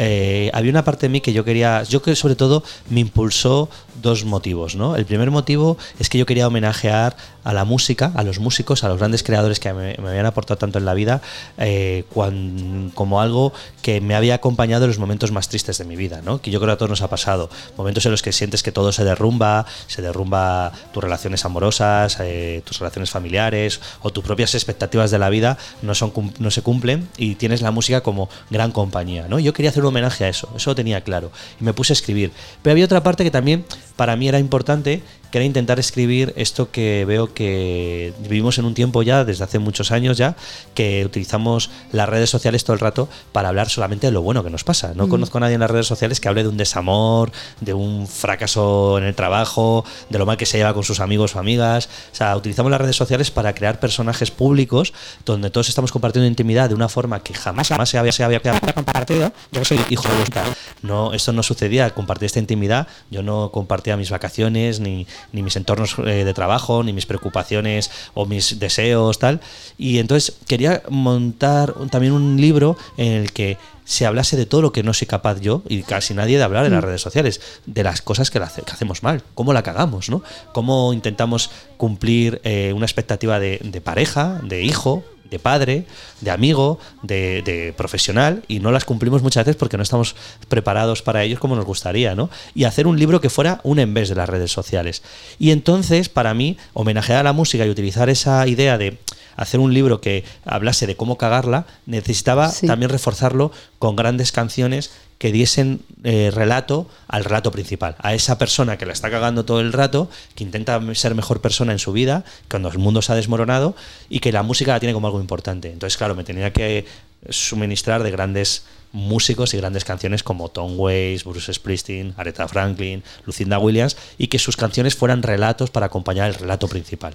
eh, 0.00 0.50
había 0.54 0.70
una 0.70 0.84
parte 0.84 1.06
de 1.06 1.10
mí 1.10 1.20
que 1.20 1.32
yo 1.32 1.44
quería, 1.44 1.82
yo 1.82 2.00
que 2.02 2.14
sobre 2.14 2.36
todo 2.36 2.62
me 2.90 3.00
impulsó 3.00 3.68
dos 4.02 4.24
motivos, 4.24 4.74
¿no? 4.76 4.96
El 4.96 5.04
primer 5.06 5.30
motivo 5.30 5.76
es 5.98 6.08
que 6.08 6.18
yo 6.18 6.26
quería 6.26 6.46
homenajear 6.46 7.16
a 7.44 7.52
la 7.52 7.64
música, 7.64 8.12
a 8.14 8.22
los 8.24 8.38
músicos, 8.40 8.84
a 8.84 8.88
los 8.88 8.98
grandes 8.98 9.22
creadores 9.22 9.58
que 9.58 9.72
me, 9.72 9.96
habían 9.98 10.26
aportado 10.26 10.58
tanto 10.58 10.78
en 10.78 10.84
la 10.84 10.92
vida, 10.94 11.22
eh, 11.56 12.04
cuan- 12.12 12.90
como 12.94 13.20
algo 13.20 13.52
que 13.80 14.00
me 14.00 14.14
había 14.14 14.34
acompañado 14.34 14.84
en 14.84 14.88
los 14.90 14.98
momentos 14.98 15.32
más 15.32 15.48
tristes 15.48 15.78
de 15.78 15.84
mi 15.84 15.96
vida, 15.96 16.20
¿no? 16.22 16.42
Que 16.42 16.50
yo 16.50 16.58
creo 16.60 16.68
que 16.68 16.72
a 16.74 16.76
todos 16.76 16.90
nos 16.90 17.02
ha 17.02 17.08
pasado. 17.08 17.48
Momentos 17.76 18.04
en 18.04 18.12
los 18.12 18.22
que 18.22 18.32
sientes 18.32 18.62
que 18.62 18.70
todo 18.72 18.92
se 18.92 19.04
derrumba, 19.04 19.64
se 19.86 20.02
derrumba 20.02 20.72
tus 20.92 21.02
relaciones 21.02 21.44
amorosas, 21.44 22.18
eh, 22.20 22.62
tus 22.64 22.78
relaciones 22.80 23.10
familiares 23.10 23.80
o 24.02 24.10
tus 24.10 24.24
propias 24.24 24.54
expectativas 24.54 25.10
de 25.10 25.18
la 25.18 25.30
vida 25.30 25.56
no, 25.82 25.94
son, 25.94 26.12
no 26.38 26.50
se 26.50 26.62
cumplen 26.62 27.08
y 27.16 27.36
tienes 27.36 27.62
la 27.62 27.70
música 27.70 28.02
como 28.02 28.28
gran 28.50 28.72
compañía, 28.72 29.26
¿no? 29.28 29.38
Yo 29.38 29.52
quería 29.54 29.70
hacer 29.70 29.82
un 29.82 29.88
homenaje 29.88 30.24
a 30.24 30.28
eso, 30.28 30.50
eso 30.54 30.70
lo 30.70 30.74
tenía 30.74 31.00
claro 31.02 31.30
y 31.60 31.64
me 31.64 31.72
puse 31.72 31.92
a 31.92 31.94
escribir. 31.94 32.30
Pero 32.62 32.72
había 32.72 32.84
otra 32.84 33.02
parte 33.02 33.24
que 33.24 33.30
también 33.30 33.64
para 33.98 34.14
mí 34.14 34.28
era 34.28 34.38
importante, 34.38 35.02
que 35.30 35.38
era 35.38 35.44
intentar 35.44 35.78
escribir 35.78 36.32
esto 36.36 36.70
que 36.70 37.04
veo 37.06 37.32
que 37.34 38.12
vivimos 38.20 38.58
en 38.58 38.64
un 38.64 38.74
tiempo 38.74 39.02
ya, 39.02 39.24
desde 39.24 39.44
hace 39.44 39.58
muchos 39.58 39.90
años 39.90 40.16
ya, 40.16 40.36
que 40.74 41.04
utilizamos 41.04 41.70
las 41.92 42.08
redes 42.08 42.30
sociales 42.30 42.64
todo 42.64 42.74
el 42.74 42.80
rato 42.80 43.08
para 43.32 43.48
hablar 43.48 43.68
solamente 43.68 44.06
de 44.06 44.12
lo 44.12 44.22
bueno 44.22 44.42
que 44.44 44.50
nos 44.50 44.64
pasa. 44.64 44.92
No 44.94 45.08
conozco 45.08 45.38
a 45.38 45.42
nadie 45.42 45.54
en 45.54 45.60
las 45.60 45.70
redes 45.70 45.86
sociales 45.86 46.20
que 46.20 46.28
hable 46.28 46.42
de 46.42 46.48
un 46.48 46.56
desamor, 46.56 47.30
de 47.60 47.74
un 47.74 48.06
fracaso 48.06 48.98
en 48.98 49.04
el 49.04 49.14
trabajo, 49.14 49.84
de 50.08 50.18
lo 50.18 50.26
mal 50.26 50.36
que 50.36 50.46
se 50.46 50.58
lleva 50.58 50.74
con 50.74 50.84
sus 50.84 51.00
amigos 51.00 51.36
o 51.36 51.38
amigas. 51.38 51.88
O 52.12 52.14
sea, 52.14 52.36
utilizamos 52.36 52.70
las 52.70 52.80
redes 52.80 52.96
sociales 52.96 53.30
para 53.30 53.54
crear 53.54 53.80
personajes 53.80 54.30
públicos 54.30 54.92
donde 55.24 55.50
todos 55.50 55.68
estamos 55.68 55.92
compartiendo 55.92 56.26
intimidad 56.26 56.68
de 56.68 56.74
una 56.74 56.88
forma 56.88 57.20
que 57.20 57.34
jamás, 57.34 57.68
jamás 57.68 57.88
se 57.88 57.98
había, 57.98 58.12
se 58.12 58.24
había 58.24 58.40
compartido. 58.40 59.32
Yo 59.52 59.64
soy 59.64 59.80
hijo 59.90 60.08
de 60.08 60.22
Oscar. 60.22 60.46
No, 60.82 61.12
esto 61.12 61.32
no 61.32 61.42
sucedía, 61.42 61.90
compartir 61.90 62.26
esta 62.26 62.38
intimidad. 62.38 62.86
Yo 63.10 63.22
no 63.22 63.50
compartía 63.50 63.96
mis 63.96 64.10
vacaciones, 64.10 64.80
ni, 64.80 65.06
ni 65.32 65.42
mis 65.42 65.56
entornos 65.56 65.96
eh, 65.98 66.24
de 66.24 66.34
trabajo, 66.34 66.82
ni 66.82 66.92
mis 66.92 67.06
preocupaciones 67.06 67.90
o 68.14 68.26
mis 68.26 68.58
deseos, 68.58 69.18
tal. 69.18 69.40
Y 69.78 69.98
entonces 69.98 70.36
quería 70.46 70.82
montar 70.88 71.74
también 71.90 72.12
un 72.12 72.40
libro 72.40 72.76
en 72.96 73.12
el 73.12 73.32
que 73.32 73.56
se 73.84 74.04
hablase 74.04 74.36
de 74.36 74.44
todo 74.44 74.60
lo 74.60 74.70
que 74.72 74.82
no 74.82 74.92
soy 74.92 75.06
capaz 75.06 75.40
yo 75.40 75.62
y 75.66 75.82
casi 75.82 76.12
nadie 76.12 76.36
de 76.36 76.44
hablar 76.44 76.66
en 76.66 76.72
las 76.72 76.84
redes 76.84 77.00
sociales, 77.00 77.40
de 77.64 77.82
las 77.82 78.02
cosas 78.02 78.30
que, 78.30 78.38
la 78.38 78.44
hace- 78.46 78.60
que 78.62 78.72
hacemos 78.72 79.02
mal, 79.02 79.22
cómo 79.34 79.54
la 79.54 79.62
cagamos, 79.62 80.10
¿no? 80.10 80.22
Cómo 80.52 80.92
intentamos 80.92 81.50
cumplir 81.78 82.40
eh, 82.44 82.72
una 82.76 82.84
expectativa 82.84 83.38
de, 83.40 83.58
de 83.64 83.80
pareja, 83.80 84.40
de 84.42 84.62
hijo, 84.62 85.04
de 85.30 85.38
padre, 85.38 85.86
de 86.20 86.30
amigo, 86.30 86.78
de, 87.02 87.42
de 87.42 87.72
profesional, 87.76 88.42
y 88.48 88.60
no 88.60 88.70
las 88.72 88.84
cumplimos 88.84 89.22
muchas 89.22 89.44
veces 89.44 89.56
porque 89.56 89.76
no 89.76 89.82
estamos 89.82 90.16
preparados 90.48 91.02
para 91.02 91.22
ellos 91.22 91.38
como 91.38 91.56
nos 91.56 91.64
gustaría, 91.64 92.14
¿no? 92.14 92.30
Y 92.54 92.64
hacer 92.64 92.86
un 92.86 92.98
libro 92.98 93.20
que 93.20 93.30
fuera 93.30 93.60
un 93.64 93.78
en 93.78 93.94
vez 93.94 94.08
de 94.08 94.14
las 94.14 94.28
redes 94.28 94.50
sociales. 94.52 95.02
Y 95.38 95.50
entonces, 95.50 96.08
para 96.08 96.34
mí, 96.34 96.56
homenajear 96.72 97.20
a 97.20 97.22
la 97.22 97.32
música 97.32 97.66
y 97.66 97.70
utilizar 97.70 98.08
esa 98.08 98.46
idea 98.46 98.78
de 98.78 98.98
hacer 99.36 99.60
un 99.60 99.72
libro 99.72 100.00
que 100.00 100.24
hablase 100.44 100.86
de 100.86 100.96
cómo 100.96 101.16
cagarla, 101.16 101.66
necesitaba 101.86 102.50
Sí. 102.50 102.66
también 102.66 102.90
reforzarlo 102.90 103.52
con 103.78 103.94
grandes 103.94 104.32
canciones 104.32 104.90
que 105.18 105.32
diesen 105.32 105.80
eh, 106.04 106.30
relato 106.32 106.86
al 107.08 107.24
relato 107.24 107.50
principal, 107.50 107.96
a 107.98 108.14
esa 108.14 108.38
persona 108.38 108.78
que 108.78 108.86
la 108.86 108.92
está 108.92 109.10
cagando 109.10 109.44
todo 109.44 109.60
el 109.60 109.72
rato, 109.72 110.08
que 110.34 110.44
intenta 110.44 110.80
ser 110.94 111.14
mejor 111.14 111.40
persona 111.40 111.72
en 111.72 111.80
su 111.80 111.92
vida, 111.92 112.24
cuando 112.48 112.68
el 112.68 112.78
mundo 112.78 113.02
se 113.02 113.12
ha 113.12 113.16
desmoronado 113.16 113.74
y 114.08 114.20
que 114.20 114.32
la 114.32 114.42
música 114.44 114.72
la 114.72 114.80
tiene 114.80 114.92
como 114.92 115.08
algo 115.08 115.20
importante. 115.20 115.72
Entonces, 115.72 115.96
claro, 115.96 116.14
me 116.14 116.24
tenía 116.24 116.52
que 116.52 116.86
suministrar 117.28 118.04
de 118.04 118.12
grandes 118.12 118.62
músicos 118.92 119.52
y 119.54 119.56
grandes 119.58 119.84
canciones 119.84 120.22
como 120.22 120.48
Tom 120.50 120.78
Waits, 120.78 121.24
Bruce 121.24 121.52
Springsteen, 121.52 122.14
Aretha 122.16 122.46
Franklin, 122.48 123.02
Lucinda 123.26 123.58
Williams 123.58 123.96
y 124.18 124.28
que 124.28 124.38
sus 124.38 124.56
canciones 124.56 124.94
fueran 124.94 125.22
relatos 125.22 125.70
para 125.70 125.86
acompañar 125.86 126.28
el 126.28 126.34
relato 126.34 126.68
principal. 126.68 127.14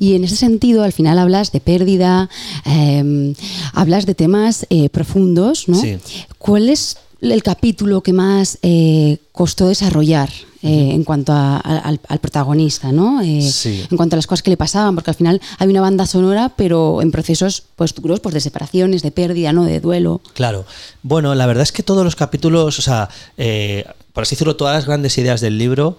Y 0.00 0.16
en 0.16 0.24
ese 0.24 0.34
sentido, 0.34 0.82
al 0.82 0.92
final 0.92 1.18
hablas 1.18 1.52
de 1.52 1.60
pérdida, 1.60 2.28
eh, 2.66 3.34
hablas 3.72 4.04
de 4.04 4.16
temas 4.16 4.66
eh, 4.68 4.88
profundos, 4.88 5.68
¿no? 5.68 5.80
Sí. 5.80 5.98
¿Cuál 6.38 6.68
es 6.68 6.98
el 7.20 7.42
capítulo 7.42 8.02
que 8.02 8.12
más 8.12 8.58
eh, 8.62 9.18
costó 9.32 9.68
desarrollar 9.68 10.30
eh, 10.62 10.90
en 10.92 11.04
cuanto 11.04 11.32
a- 11.32 11.56
a- 11.56 11.78
al, 11.78 12.00
al 12.08 12.18
protagonista, 12.18 12.92
¿no? 12.92 13.20
Eh, 13.22 13.42
Sí. 13.42 13.84
En 13.90 13.96
cuanto 13.96 14.14
a 14.14 14.18
las 14.18 14.26
cosas 14.26 14.42
que 14.42 14.50
le 14.50 14.56
pasaban, 14.56 14.94
porque 14.94 15.10
al 15.10 15.16
final 15.16 15.40
hay 15.58 15.68
una 15.68 15.80
banda 15.80 16.06
sonora, 16.06 16.52
pero 16.56 17.00
en 17.02 17.10
procesos 17.10 17.62
pues 17.76 17.94
duros, 17.94 18.20
pues 18.20 18.34
de 18.34 18.40
separaciones, 18.40 19.02
de 19.02 19.10
pérdida, 19.10 19.52
¿no? 19.52 19.64
De 19.64 19.80
duelo. 19.80 20.20
Claro. 20.34 20.64
Bueno, 21.02 21.34
la 21.34 21.46
verdad 21.46 21.62
es 21.62 21.72
que 21.72 21.82
todos 21.82 22.04
los 22.04 22.14
capítulos, 22.16 22.78
o 22.78 22.82
sea, 22.82 23.08
eh, 23.38 23.84
por 24.12 24.22
así 24.22 24.34
decirlo, 24.34 24.56
todas 24.56 24.74
las 24.74 24.86
grandes 24.86 25.16
ideas 25.18 25.40
del 25.40 25.56
libro, 25.56 25.96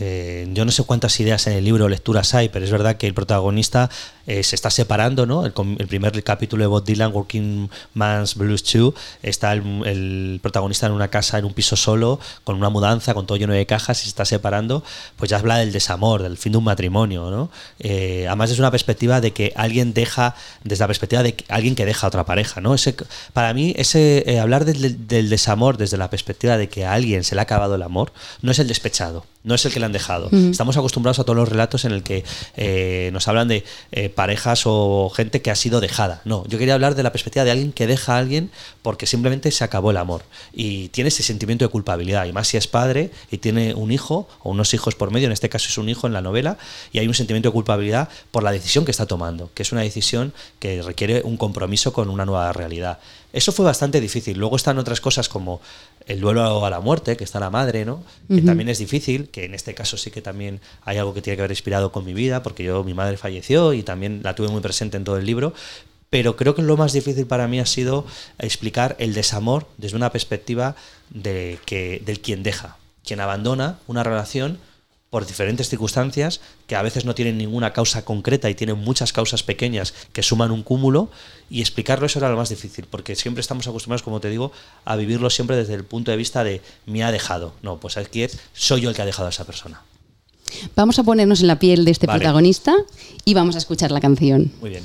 eh, 0.00 0.48
yo 0.52 0.64
no 0.64 0.72
sé 0.72 0.82
cuántas 0.84 1.18
ideas 1.20 1.46
en 1.46 1.54
el 1.54 1.64
libro 1.64 1.88
lecturas 1.88 2.34
hay, 2.34 2.48
pero 2.48 2.64
es 2.64 2.70
verdad 2.70 2.96
que 2.96 3.06
el 3.06 3.14
protagonista 3.14 3.88
eh, 4.26 4.42
se 4.42 4.54
está 4.54 4.70
separando, 4.70 5.26
¿no? 5.26 5.44
El, 5.44 5.52
primer 5.52 6.22
capítulo 6.22 6.62
de 6.62 6.68
Bob 6.68 6.84
Dylan, 6.84 7.12
Working 7.12 7.68
Man's 7.94 8.36
Blues 8.36 8.62
2, 8.72 8.94
está 9.22 9.52
el, 9.52 10.38
protagonista 10.42 10.86
en 10.86 10.92
una 10.92 11.08
casa, 11.08 11.38
en 11.38 11.44
un 11.44 11.52
piso 11.52 11.76
solo, 11.76 12.20
con 12.44 12.56
una 12.56 12.68
mudanza, 12.68 13.14
con 13.14 13.26
todo 13.26 13.36
lleno 13.36 13.52
de 13.52 13.66
cajas 13.66 14.00
y 14.00 14.02
se 14.04 14.08
está 14.08 14.24
separando, 14.24 14.84
pues 15.16 15.30
ya 15.30 15.38
habla 15.38 15.58
del 15.58 15.72
desamor, 15.72 16.22
del 16.22 16.36
fin 16.36 16.52
de 16.52 16.58
un 16.58 16.64
matrimonio, 16.64 17.30
¿no? 17.30 17.50
Eh, 17.80 18.26
además 18.28 18.50
es 18.50 18.58
una 18.58 18.70
perspectiva 18.70 19.20
de 19.20 19.32
que 19.32 19.52
alguien 19.56 19.92
deja, 19.92 20.36
desde 20.62 20.82
la 20.82 20.86
perspectiva 20.88 21.22
de 21.22 21.34
que- 21.34 21.44
alguien 21.48 21.74
que 21.74 21.84
deja 21.84 22.06
a 22.06 22.08
otra 22.08 22.24
pareja, 22.24 22.60
¿no? 22.60 22.74
Ese, 22.74 22.94
para 23.32 23.52
mí, 23.54 23.74
ese 23.76 24.38
hablar 24.40 24.64
del, 24.64 25.28
desamor 25.28 25.76
desde 25.76 25.96
la 25.96 26.10
perspectiva 26.10 26.56
de 26.56 26.68
que 26.68 26.86
alguien 26.86 27.24
se 27.24 27.34
le 27.34 27.40
ha 27.40 27.46
acabado 27.52 27.74
el 27.74 27.82
amor, 27.82 28.12
no 28.40 28.50
es 28.50 28.58
el 28.58 28.66
despechado, 28.66 29.26
no 29.44 29.54
es 29.54 29.64
el 29.66 29.72
que 29.72 29.80
le 29.80 29.86
han 29.86 29.92
dejado. 29.92 30.30
Estamos 30.30 30.76
acostumbrados 30.76 31.18
a 31.18 31.24
todos 31.24 31.36
los 31.36 31.48
relatos 31.48 31.84
en 31.84 31.92
el 31.92 32.02
que 32.02 32.24
eh, 32.56 33.10
nos 33.12 33.28
hablan 33.28 33.48
de 33.48 33.64
eh, 33.90 34.08
parejas 34.08 34.62
o 34.64 35.10
gente 35.14 35.42
que 35.42 35.50
ha 35.50 35.54
sido 35.54 35.80
dejada. 35.80 36.22
No, 36.24 36.44
yo 36.48 36.58
quería 36.58 36.74
hablar 36.74 36.94
de 36.94 37.02
la 37.02 37.12
perspectiva 37.12 37.44
de 37.44 37.50
alguien 37.50 37.72
que 37.72 37.86
deja 37.86 38.14
a 38.14 38.18
alguien 38.18 38.50
porque 38.80 39.06
simplemente 39.06 39.50
se 39.50 39.64
acabó 39.64 39.90
el 39.90 39.98
amor 39.98 40.22
y 40.52 40.88
tiene 40.88 41.08
ese 41.08 41.22
sentimiento 41.22 41.64
de 41.64 41.68
culpabilidad. 41.70 42.24
Y 42.26 42.32
más 42.32 42.48
si 42.48 42.56
es 42.56 42.66
padre 42.66 43.10
y 43.30 43.38
tiene 43.38 43.74
un 43.74 43.92
hijo 43.92 44.28
o 44.42 44.50
unos 44.50 44.72
hijos 44.72 44.94
por 44.94 45.10
medio, 45.10 45.26
en 45.26 45.32
este 45.32 45.48
caso 45.48 45.68
es 45.68 45.76
un 45.76 45.88
hijo 45.88 46.06
en 46.06 46.12
la 46.12 46.22
novela, 46.22 46.56
y 46.92 46.98
hay 46.98 47.08
un 47.08 47.14
sentimiento 47.14 47.50
de 47.50 47.52
culpabilidad 47.52 48.08
por 48.30 48.42
la 48.42 48.52
decisión 48.52 48.84
que 48.84 48.90
está 48.90 49.06
tomando, 49.06 49.50
que 49.54 49.62
es 49.62 49.72
una 49.72 49.82
decisión 49.82 50.32
que 50.58 50.82
requiere 50.82 51.22
un 51.24 51.36
compromiso 51.36 51.92
con 51.92 52.08
una 52.08 52.24
nueva 52.24 52.52
realidad. 52.52 52.98
Eso 53.32 53.50
fue 53.52 53.64
bastante 53.64 54.00
difícil. 54.00 54.38
Luego 54.38 54.56
están 54.56 54.78
otras 54.78 55.00
cosas 55.00 55.28
como 55.28 55.60
el 56.06 56.20
duelo 56.20 56.64
a 56.64 56.70
la 56.70 56.80
muerte, 56.80 57.16
que 57.16 57.24
está 57.24 57.40
la 57.40 57.50
madre, 57.50 57.84
¿no? 57.84 58.02
Que 58.28 58.42
también 58.42 58.68
es 58.68 58.78
difícil, 58.78 59.28
que 59.28 59.44
en 59.44 59.54
este 59.54 59.74
caso 59.74 59.96
sí 59.96 60.10
que 60.10 60.22
también 60.22 60.60
hay 60.82 60.98
algo 60.98 61.14
que 61.14 61.22
tiene 61.22 61.36
que 61.36 61.42
haber 61.42 61.52
inspirado 61.52 61.92
con 61.92 62.04
mi 62.04 62.14
vida, 62.14 62.42
porque 62.42 62.64
yo, 62.64 62.84
mi 62.84 62.94
madre 62.94 63.16
falleció 63.16 63.72
y 63.72 63.82
también 63.82 64.20
la 64.22 64.34
tuve 64.34 64.48
muy 64.48 64.60
presente 64.60 64.96
en 64.96 65.04
todo 65.04 65.16
el 65.16 65.26
libro. 65.26 65.54
Pero 66.10 66.36
creo 66.36 66.54
que 66.54 66.62
lo 66.62 66.76
más 66.76 66.92
difícil 66.92 67.26
para 67.26 67.48
mí 67.48 67.58
ha 67.58 67.66
sido 67.66 68.04
explicar 68.38 68.96
el 68.98 69.14
desamor 69.14 69.66
desde 69.78 69.96
una 69.96 70.12
perspectiva 70.12 70.76
de 71.10 71.58
que, 71.64 72.02
del 72.04 72.20
quien 72.20 72.42
deja, 72.42 72.76
quien 73.04 73.20
abandona 73.20 73.78
una 73.86 74.02
relación 74.02 74.58
por 75.12 75.26
diferentes 75.26 75.68
circunstancias 75.68 76.40
que 76.66 76.74
a 76.74 76.80
veces 76.80 77.04
no 77.04 77.14
tienen 77.14 77.36
ninguna 77.36 77.74
causa 77.74 78.02
concreta 78.02 78.48
y 78.48 78.54
tienen 78.54 78.78
muchas 78.78 79.12
causas 79.12 79.42
pequeñas 79.42 79.92
que 80.14 80.22
suman 80.22 80.50
un 80.50 80.62
cúmulo 80.62 81.10
y 81.50 81.60
explicarlo 81.60 82.06
eso 82.06 82.18
era 82.18 82.30
lo 82.30 82.38
más 82.38 82.48
difícil 82.48 82.86
porque 82.90 83.14
siempre 83.14 83.42
estamos 83.42 83.68
acostumbrados 83.68 84.02
como 84.02 84.20
te 84.20 84.30
digo 84.30 84.52
a 84.86 84.96
vivirlo 84.96 85.28
siempre 85.28 85.54
desde 85.54 85.74
el 85.74 85.84
punto 85.84 86.10
de 86.10 86.16
vista 86.16 86.44
de 86.44 86.62
me 86.86 87.04
ha 87.04 87.12
dejado 87.12 87.52
no 87.60 87.76
pues 87.78 87.98
aquí 87.98 88.22
es 88.22 88.38
soy 88.54 88.80
yo 88.80 88.88
el 88.88 88.96
que 88.96 89.02
ha 89.02 89.06
dejado 89.06 89.26
a 89.26 89.30
esa 89.30 89.44
persona 89.44 89.82
Vamos 90.74 90.98
a 90.98 91.02
ponernos 91.02 91.42
en 91.42 91.46
la 91.46 91.58
piel 91.58 91.84
de 91.84 91.90
este 91.90 92.06
Vale. 92.06 92.18
protagonista 92.18 92.74
y 93.26 93.34
vamos 93.34 93.54
a 93.54 93.58
escuchar 93.58 93.90
la 93.90 94.00
canción. 94.00 94.50
muy 94.60 94.70
bien 94.70 94.84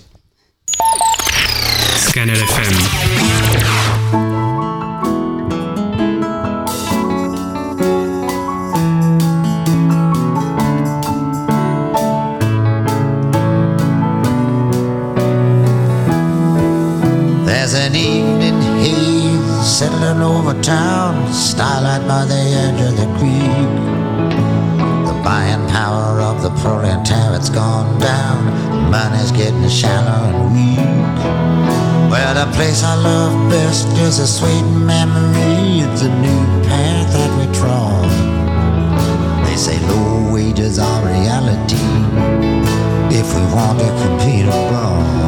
over 20.48 20.62
town, 20.62 21.34
starlight 21.34 22.08
by 22.08 22.24
the 22.24 22.34
edge 22.34 22.80
of 22.80 22.96
the 22.96 23.06
creek. 23.18 23.68
The 25.06 25.22
buying 25.24 25.68
power 25.70 26.22
of 26.22 26.42
the 26.42 26.50
proletariat's 26.62 27.50
gone 27.50 28.00
down, 28.00 28.90
money's 28.90 29.32
getting 29.32 29.68
shallow 29.68 30.24
and 30.30 30.54
weak. 30.54 31.20
Well, 32.10 32.34
the 32.34 32.50
place 32.56 32.82
I 32.84 32.96
love 32.96 33.50
best 33.50 33.88
is 33.98 34.20
a 34.20 34.28
sweet 34.28 34.64
memory. 34.64 35.84
It's 35.84 36.04
a 36.04 36.10
new 36.22 36.44
path 36.64 37.12
that 37.12 37.32
we 37.38 37.46
trod. 37.54 38.08
They 39.46 39.58
say 39.58 39.78
low 39.88 40.32
wages 40.32 40.80
are 40.80 41.06
reality 41.06 41.76
if 43.14 43.28
we 43.36 43.42
want 43.54 43.80
to 43.80 43.90
compete 44.02 44.46
abroad. 44.46 45.27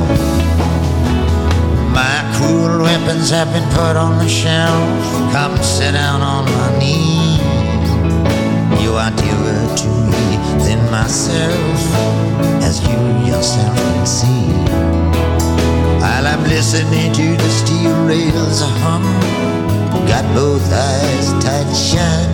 Weapons 2.90 3.30
have 3.30 3.54
been 3.54 3.70
put 3.70 3.96
on 3.96 4.18
the 4.18 4.28
shelf. 4.28 4.82
Come 5.32 5.56
sit 5.62 5.92
down 5.92 6.22
on 6.22 6.46
my 6.46 6.80
knee. 6.80 7.38
You 8.82 8.94
are 8.94 9.12
dearer 9.12 9.76
to 9.82 9.90
me 10.10 10.26
than 10.66 10.82
myself, 10.90 11.78
as 12.66 12.82
you 12.82 12.98
yourself 13.30 13.78
can 13.78 14.06
see. 14.08 14.50
While 16.02 16.26
I'm 16.26 16.44
listening 16.46 17.14
to 17.14 17.28
the 17.38 17.50
steel 17.62 17.94
rails 18.08 18.62
hum, 18.82 19.04
got 20.08 20.26
both 20.34 20.66
eyes 20.74 21.30
tight 21.46 21.72
shut. 21.72 22.28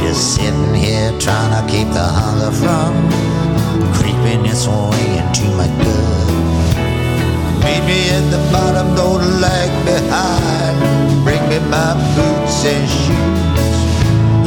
Just 0.00 0.36
sitting 0.36 0.74
here 0.74 1.12
trying 1.20 1.52
to 1.52 1.62
keep 1.70 1.88
the 1.92 2.00
hunger 2.02 2.52
from 2.56 2.92
creeping 3.92 4.46
its 4.46 4.66
way 4.66 5.18
into 5.20 5.44
my 5.58 5.68
gut. 5.84 6.31
Meet 7.64 7.82
me 7.86 8.00
at 8.10 8.24
the 8.34 8.40
bottom, 8.52 8.94
don't 8.94 9.40
lag 9.40 9.70
behind. 9.84 10.76
Bring 11.24 11.42
me 11.48 11.58
my 11.70 11.94
boots 12.14 12.64
and 12.64 12.88
shoes. 12.88 13.78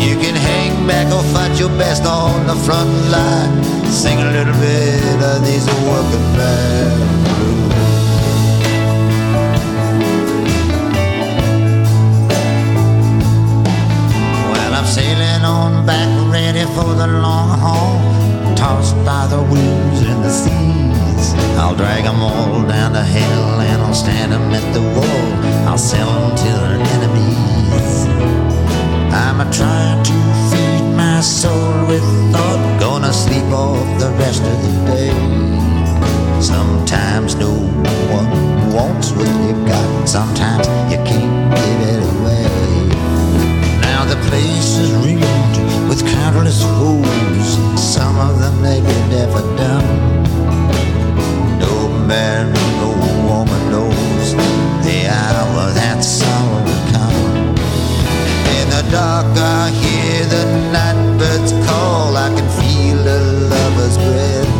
You 0.05 0.15
can 0.23 0.35
hang 0.35 0.85
back 0.87 1.07
or 1.13 1.23
fight 1.33 1.57
your 1.59 1.69
best 1.77 2.05
on 2.05 2.47
the 2.47 2.55
front 2.65 2.91
line. 3.09 3.63
Sing 3.89 4.19
a 4.19 4.29
little 4.31 4.57
bit 4.59 5.19
of 5.31 5.45
these 5.45 5.65
working 5.87 6.27
man 6.37 7.25
blues. 7.35 7.75
I'm 14.85 14.85
sailing 14.85 15.43
on 15.43 15.85
back, 15.85 16.09
ready 16.31 16.65
for 16.75 16.93
the 16.93 17.07
long 17.07 17.57
haul. 17.59 17.97
Tossed 18.55 18.95
by 19.05 19.25
the 19.27 19.41
winds 19.41 20.01
and 20.01 20.23
the 20.23 20.29
I'll 21.57 21.75
drag 21.75 22.05
'em 22.05 22.21
all 22.21 22.61
down 22.63 22.93
to 22.93 23.03
hell 23.15 23.59
and 23.69 23.81
I'll 23.81 23.99
stand 24.05 24.33
'em 24.33 24.53
at 24.53 24.67
the 24.73 24.83
wall. 24.95 25.27
I'll 25.67 25.83
sell 25.91 26.09
'em 26.09 26.35
to 26.43 26.51
their 26.63 26.79
enemies. 26.95 27.95
I'm 29.23 29.37
a 29.41 29.47
trying 29.59 30.01
to 30.09 30.17
feed 30.49 30.83
my 30.95 31.21
soul 31.21 31.71
with 31.89 32.05
thought. 32.31 32.61
Gonna 32.79 33.13
sleep 33.13 33.49
off 33.51 33.87
the 34.03 34.11
rest 34.23 34.43
of 34.51 34.57
the 34.65 34.73
day. 34.91 35.13
Sometimes 36.39 37.35
no 37.45 37.53
one 38.17 38.29
wants 38.77 39.07
what 39.15 39.29
you've 39.43 39.65
got. 39.65 39.89
Sometimes 40.17 40.65
you 40.91 40.99
can't 41.09 41.35
give 41.59 41.81
it 41.93 42.01
away. 42.13 42.45
Now 43.87 44.01
the 44.11 44.19
place 44.29 44.71
is 44.83 44.91
ringed 45.03 45.57
with 45.89 46.01
countless 46.17 46.61
foes. 46.75 47.49
Some 47.95 48.15
of 48.27 48.33
them 48.41 48.55
they 48.61 48.79
get 48.81 49.03
never 49.09 49.41
done. 49.57 49.64
Man, 52.07 52.53
no 52.77 52.89
woman 53.27 53.71
knows 53.71 54.35
the 54.85 55.07
hour 55.09 55.71
that 55.73 56.03
sorrow 56.03 56.61
will 56.61 56.85
come. 56.93 57.55
In 58.59 58.69
the 58.69 58.85
dark, 58.91 59.25
I 59.35 59.71
hear 59.71 60.25
the 60.25 60.45
night 60.71 61.17
birds 61.17 61.51
call. 61.65 62.15
I 62.15 62.29
can 62.29 62.47
feel 62.61 62.99
a 62.99 63.19
lover's 63.49 63.97
breath. 63.97 64.53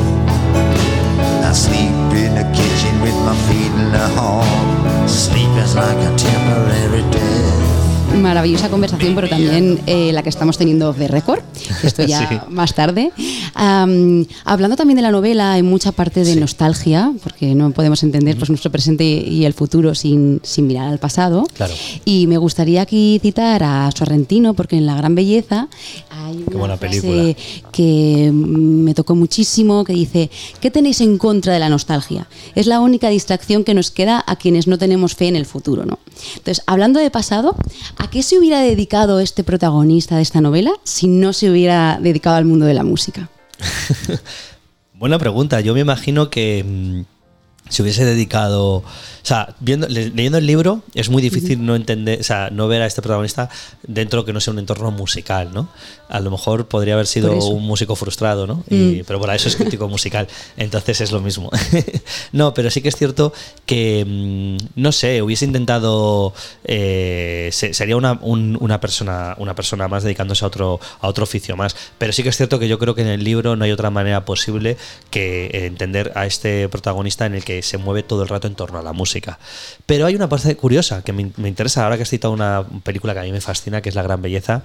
I 1.46 1.52
sleep 1.54 1.94
in 2.18 2.34
the 2.34 2.50
kitchen 2.58 3.00
with 3.02 3.18
my 3.22 3.36
feet 3.46 3.74
in 3.78 3.92
the 3.92 4.08
hall. 4.18 5.08
Sleep 5.08 5.52
is 5.62 5.76
like 5.76 6.00
a 6.00 6.16
temporary 6.18 7.04
death. 7.12 7.85
Maravillosa 8.14 8.70
conversación, 8.70 9.14
pero 9.16 9.28
también 9.28 9.80
eh, 9.88 10.12
la 10.14 10.24
que 10.24 10.30
estamos 10.30 10.58
teniendo 10.58 10.90
off 10.90 10.98
the 10.98 11.08
record. 11.08 11.42
Esto 11.84 12.04
ya 12.04 12.28
Sí. 12.30 12.36
más 12.50 12.74
tarde. 12.74 13.12
Hablando 13.56 14.76
también 14.78 14.96
de 14.96 15.02
la 15.02 15.12
novela, 15.12 15.54
hay 15.54 15.64
mucha 15.64 15.92
parte 15.92 16.24
de 16.24 16.34
Sí. 16.34 16.40
nostalgia, 16.40 17.12
porque 17.24 17.54
no 17.56 17.72
podemos 17.72 18.04
entender 18.04 18.38
pues, 18.38 18.50
nuestro 18.50 18.72
presente 18.72 19.04
y 19.04 19.46
el 19.46 19.54
futuro 19.54 19.94
sin, 19.96 20.40
sin 20.44 20.68
mirar 20.68 20.88
al 20.88 20.98
pasado. 21.00 21.44
Claro. 21.56 21.74
Y 22.06 22.28
me 22.28 22.38
gustaría 22.38 22.82
aquí 22.82 23.20
citar 23.22 23.64
a 23.64 23.90
Sorrentino, 23.96 24.54
porque 24.54 24.78
en 24.78 24.86
La 24.86 24.96
Gran 24.96 25.14
Belleza 25.16 25.68
hay 26.10 26.44
Qué 26.50 26.56
buena 26.58 26.78
frase 26.78 27.02
película. 27.02 27.36
que 27.72 28.32
me 28.34 28.94
tocó 28.94 29.16
muchísimo, 29.16 29.84
que 29.84 29.94
dice, 29.94 30.30
¿qué 30.62 30.72
tenéis 30.72 31.02
en 31.02 31.18
contra 31.18 31.54
de 31.54 31.60
la 31.60 31.70
nostalgia? 31.70 32.28
Es 32.56 32.66
la 32.68 32.80
única 32.80 33.10
distracción 33.10 33.64
que 33.64 33.74
nos 33.74 33.92
queda 33.92 34.24
a 34.26 34.36
quienes 34.38 34.68
no 34.68 34.78
tenemos 34.78 35.16
fe 35.16 35.28
en 35.28 35.36
el 35.36 35.46
futuro, 35.46 35.86
¿no? 35.86 36.00
Entonces, 36.38 36.64
hablando 36.66 37.00
de 37.00 37.12
pasado, 37.12 37.56
¿a 37.98 38.10
qué 38.10 38.24
se 38.24 38.38
hubiera 38.38 38.62
dedicado 38.62 39.20
este 39.20 39.44
protagonista 39.44 40.18
de 40.18 40.22
esta 40.22 40.42
novela 40.42 40.72
si 40.84 41.08
no 41.08 41.34
se 41.34 41.50
hubiera 41.50 42.00
dedicado 42.02 42.36
al 42.36 42.46
mundo 42.46 42.66
de 42.66 42.74
la 42.74 42.84
música? 42.84 43.30
Buena 44.94 45.20
pregunta. 45.20 45.62
Yo 45.62 45.74
me 45.74 45.82
imagino 45.82 46.30
que 46.30 46.64
mm, 46.64 47.15
se 47.70 47.82
hubiese 47.82 48.06
dedicado. 48.06 48.76
O 48.78 48.84
sea, 49.28 49.56
viendo, 49.60 49.88
le- 49.88 50.10
leyendo 50.12 50.38
el 50.38 50.46
libro 50.46 50.84
es 50.94 51.10
muy 51.10 51.22
difícil 51.22 51.66
no 51.66 51.76
entender, 51.76 52.20
o 52.20 52.24
sea, 52.24 52.50
no 52.52 52.68
ver 52.68 52.82
a 52.84 52.86
este 52.86 53.02
protagonista 53.02 53.50
dentro 53.88 54.24
que 54.24 54.34
no 54.34 54.40
sea 54.40 54.54
un 54.54 54.60
entorno 54.60 54.92
musical, 54.92 55.52
¿no? 55.54 55.68
A 56.10 56.20
lo 56.20 56.30
mejor 56.30 56.68
podría 56.68 56.94
haber 56.94 57.08
sido 57.08 57.34
Por 57.34 57.54
un 57.54 57.64
músico 57.64 57.96
frustrado, 57.96 58.46
¿no? 58.46 58.64
Y- 58.70 59.02
Pero 59.04 59.20
para 59.20 59.34
eso 59.36 59.48
es 59.48 59.56
crítico 59.56 59.88
musical, 59.90 60.28
entonces 60.58 61.02
es 61.02 61.12
lo 61.12 61.22
mismo. 61.22 61.50
no, 62.32 62.54
pero 62.54 62.70
sí 62.70 62.82
que 62.84 62.90
es 62.90 62.96
cierto 62.96 63.34
que, 63.66 64.06
mm, 64.08 64.80
no 64.80 64.92
sé, 64.92 65.24
hubiese 65.24 65.46
intentado, 65.46 66.34
eh, 66.66 67.50
se- 67.52 67.74
sería 67.74 67.98
una, 67.98 68.14
un- 68.22 68.58
una, 68.62 68.80
persona, 68.80 69.36
una 69.40 69.56
persona 69.56 69.88
más 69.88 70.04
dedicándose 70.04 70.46
a 70.46 70.48
otro, 70.50 70.80
a 71.00 71.08
otro 71.08 71.24
oficio 71.24 71.56
más. 71.58 71.76
Pero 71.98 72.14
sí 72.14 72.22
que 72.22 72.30
es 72.30 72.38
cierto 72.38 72.60
que 72.60 72.68
yo 72.68 72.78
creo 72.80 72.94
que 72.94 73.02
en 73.02 73.08
el 73.08 73.24
libro 73.24 73.56
no 73.56 73.66
hay 73.66 73.72
otra 73.72 73.90
manera 73.90 74.26
posible 74.26 74.78
que 75.10 75.50
entender 75.66 76.12
a 76.16 76.26
este 76.28 76.70
protagonista 76.70 77.26
en 77.26 77.34
el 77.36 77.44
que 77.44 77.55
se 77.62 77.78
mueve 77.78 78.04
todo 78.04 78.24
el 78.24 78.30
rato 78.30 78.48
en 78.48 78.56
torno 78.56 78.80
a 78.80 78.84
la 78.84 78.94
música. 78.94 79.40
Pero 79.86 80.06
hay 80.06 80.16
una 80.16 80.30
parte 80.30 80.56
curiosa 80.56 81.04
que 81.04 81.14
me, 81.14 81.22
interesa 81.22 81.84
ahora 81.84 81.98
que 81.98 82.04
has 82.04 82.10
citado 82.10 82.34
una 82.34 82.66
película 82.84 83.14
que 83.14 83.20
a 83.20 83.24
mí 83.24 83.32
me 83.32 83.42
fascina, 83.42 83.82
que 83.82 83.90
es 83.90 83.96
La 83.96 84.04
Gran 84.04 84.22
Belleza, 84.22 84.64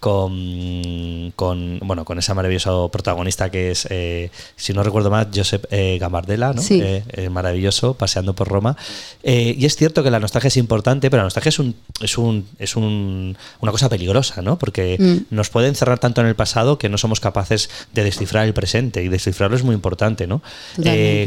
con, 0.00 1.32
con, 1.36 1.78
bueno, 1.82 2.04
con 2.04 2.18
ese 2.18 2.34
maravilloso 2.34 2.88
protagonista 2.90 3.50
que 3.50 3.70
es, 3.70 3.86
eh, 3.90 4.30
si 4.56 4.72
no 4.72 4.82
recuerdo 4.82 5.10
mal, 5.10 5.28
Josep 5.34 5.66
eh, 5.70 5.98
Gambardella, 6.00 6.52
¿no? 6.52 6.62
Sí. 6.62 6.80
Eh, 6.82 7.02
eh, 7.12 7.28
maravilloso, 7.30 7.94
paseando 7.94 8.34
por 8.34 8.48
Roma. 8.48 8.76
Y 9.22 9.64
es 9.64 9.76
cierto 9.76 10.02
que 10.02 10.10
la 10.10 10.20
nostalgia 10.20 10.48
es 10.48 10.56
importante, 10.56 11.10
pero 11.10 11.22
la 11.22 11.24
nostalgia 11.24 11.48
es, 11.48 11.58
un, 11.58 11.74
es, 12.00 12.18
un, 12.18 12.46
es 12.58 12.76
un- 12.76 13.36
una 13.60 13.72
cosa 13.72 13.88
peligrosa, 13.88 14.42
¿no? 14.42 14.58
Porque 14.58 14.96
Mm. 14.98 15.34
nos 15.34 15.50
puede 15.50 15.68
encerrar 15.68 15.98
tanto 15.98 16.20
en 16.20 16.26
el 16.26 16.34
pasado 16.36 16.78
que 16.78 16.88
no 16.88 16.98
somos 16.98 17.20
capaces 17.20 17.70
de 17.92 18.04
descifrar 18.04 18.44
el 18.46 18.54
presente. 18.54 19.02
Y 19.02 19.08
descifrarlo 19.08 19.56
es 19.56 19.62
muy 19.62 19.74
importante, 19.74 20.26
¿no? 20.26 20.42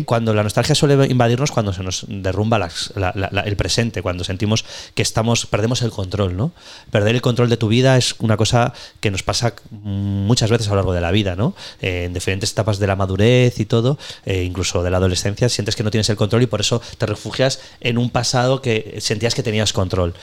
Cuando 0.06 0.34
la 0.34 0.44
nostalgia 0.44 0.76
suele 0.76 1.08
invadirnos 1.08 1.52
cuando 1.52 1.74
se 1.74 1.84
nos 1.84 2.06
derrumba 2.08 2.60
las- 2.60 2.94
la- 2.96 3.12
la- 3.16 3.30
la- 3.32 3.42
el 3.42 3.56
presente, 3.56 4.02
cuando 4.02 4.24
sentimos 4.24 4.66
que 4.94 5.02
estamos, 5.02 5.46
perdemos 5.46 5.82
el 5.82 5.92
control, 5.92 6.38
¿no? 6.38 6.52
Perder 6.92 7.16
el 7.16 7.22
control 7.22 7.50
de 7.50 7.58
tu 7.58 7.68
vida 7.68 7.98
es 7.98 8.16
una 8.20 8.38
cosa 8.38 8.67
que 9.00 9.12
nos 9.12 9.24
pasa 9.24 9.54
muchas 9.72 10.50
veces 10.50 10.68
a 10.68 10.72
lo 10.72 10.76
largo 10.78 10.94
de 10.94 11.02
la 11.02 11.12
vida, 11.12 11.36
¿no? 11.36 11.56
Eh, 11.82 12.06
en 12.06 12.14
diferentes 12.14 12.52
etapas 12.52 12.80
de 12.80 12.88
la 12.88 12.96
madurez 12.96 13.60
y 13.60 13.66
todo, 13.66 13.98
eh, 14.26 14.44
incluso 14.44 14.84
de 14.84 14.90
la 14.90 14.98
adolescencia, 14.98 15.50
sientes 15.50 15.76
que 15.76 15.84
no 15.84 15.92
tienes 15.92 16.10
el 16.10 16.16
control 16.16 16.44
y 16.44 16.48
por 16.48 16.62
eso 16.62 16.82
te 16.98 17.06
refugias 17.06 17.60
en 17.82 17.98
un 17.98 18.10
pasado 18.10 18.62
que 18.62 18.98
sentías 19.00 19.36
que 19.36 19.44
tenías 19.44 19.74
control. 19.74 20.14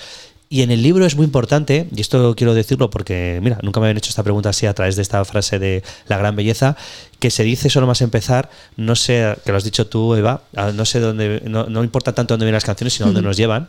Y 0.50 0.62
en 0.62 0.70
el 0.70 0.82
libro 0.82 1.06
es 1.06 1.16
muy 1.16 1.24
importante, 1.24 1.88
y 1.94 2.00
esto 2.00 2.34
quiero 2.36 2.54
decirlo 2.54 2.90
porque, 2.90 3.40
mira, 3.42 3.58
nunca 3.62 3.80
me 3.80 3.86
habían 3.86 3.96
hecho 3.96 4.10
esta 4.10 4.22
pregunta 4.22 4.50
así 4.50 4.66
a 4.66 4.74
través 4.74 4.94
de 4.94 5.02
esta 5.02 5.24
frase 5.24 5.58
de 5.58 5.82
la 6.06 6.18
gran 6.18 6.36
belleza, 6.36 6.76
que 7.18 7.30
se 7.30 7.42
dice 7.42 7.70
solo 7.70 7.86
más 7.86 8.02
empezar, 8.02 8.50
no 8.76 8.94
sé, 8.94 9.34
que 9.44 9.50
lo 9.52 9.58
has 9.58 9.64
dicho 9.64 9.86
tú, 9.86 10.14
Eva, 10.14 10.42
ah, 10.54 10.70
no 10.72 10.84
sé 10.84 11.00
dónde, 11.00 11.42
no, 11.46 11.64
no 11.64 11.82
importa 11.82 12.12
tanto 12.12 12.34
dónde 12.34 12.44
vienen 12.44 12.54
las 12.54 12.64
canciones, 12.64 12.92
sino 12.92 13.06
dónde 13.06 13.22
nos 13.22 13.36
llevan. 13.36 13.68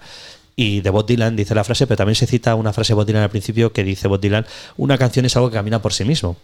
Y 0.56 0.82
de 0.82 0.90
Bob 0.90 1.06
Dylan 1.06 1.36
dice 1.36 1.54
la 1.54 1.64
frase, 1.64 1.86
pero 1.88 1.98
también 1.98 2.16
se 2.16 2.28
cita 2.28 2.56
una 2.56 2.72
frase 2.74 2.94
de 2.94 2.96
Bob 2.96 3.06
Dylan 3.06 3.24
al 3.24 3.30
principio 3.30 3.74
que 3.74 3.84
dice 3.84 4.08
Bob 4.08 4.22
Dylan, 4.22 4.46
una 4.78 4.98
canción 4.98 5.26
es 5.26 5.36
algo 5.36 5.50
que 5.50 5.56
camina 5.56 5.82
por 5.82 5.92
sí 5.94 6.06
mismo. 6.06 6.38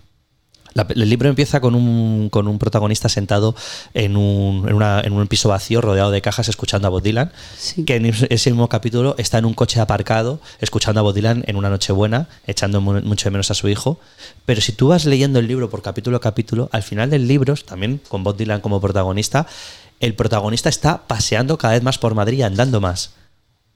La- 0.73 0.87
el 0.89 1.09
libro 1.09 1.27
empieza 1.27 1.59
con 1.59 1.75
un, 1.75 2.29
con 2.29 2.47
un 2.47 2.57
protagonista 2.57 3.09
sentado 3.09 3.55
en 3.93 4.15
un, 4.15 4.67
en, 4.69 4.73
una- 4.75 5.01
en 5.01 5.11
un 5.11 5.27
piso 5.27 5.49
vacío 5.49 5.81
rodeado 5.81 6.11
de 6.11 6.21
cajas 6.21 6.47
escuchando 6.47 6.87
a 6.87 6.91
Bob 6.91 7.01
Dylan, 7.01 7.31
Sí. 7.57 7.83
que 7.83 7.97
en 7.97 8.05
ese 8.05 8.51
mismo 8.51 8.69
capítulo 8.69 9.15
está 9.17 9.37
en 9.37 9.43
un 9.45 9.53
coche 9.53 9.81
aparcado 9.81 10.39
escuchando 10.61 10.99
a 11.01 11.03
Bob 11.03 11.13
Dylan 11.13 11.43
en 11.47 11.57
una 11.57 11.69
noche 11.69 11.91
buena, 11.91 12.29
echando 12.47 12.79
mu- 12.79 13.01
mucho 13.01 13.25
de 13.25 13.31
menos 13.31 13.51
a 13.51 13.53
su 13.53 13.67
hijo. 13.67 13.99
Pero 14.45 14.61
si 14.61 14.71
tú 14.71 14.87
vas 14.89 15.03
leyendo 15.05 15.39
el 15.39 15.47
libro 15.47 15.69
por 15.69 15.81
capítulo 15.81 16.17
a 16.17 16.21
capítulo, 16.21 16.69
al 16.71 16.83
final 16.83 17.09
del 17.09 17.27
libro, 17.27 17.53
también 17.55 17.99
con 18.07 18.23
Bob 18.23 18.37
Dylan 18.37 18.61
como 18.61 18.79
protagonista, 18.79 19.47
el 19.99 20.15
protagonista 20.15 20.69
está 20.69 21.05
paseando 21.05 21.57
cada 21.57 21.73
vez 21.73 21.83
más 21.83 21.97
por 21.97 22.15
Madrid 22.15 22.41
andando 22.43 22.79
más. 22.79 23.11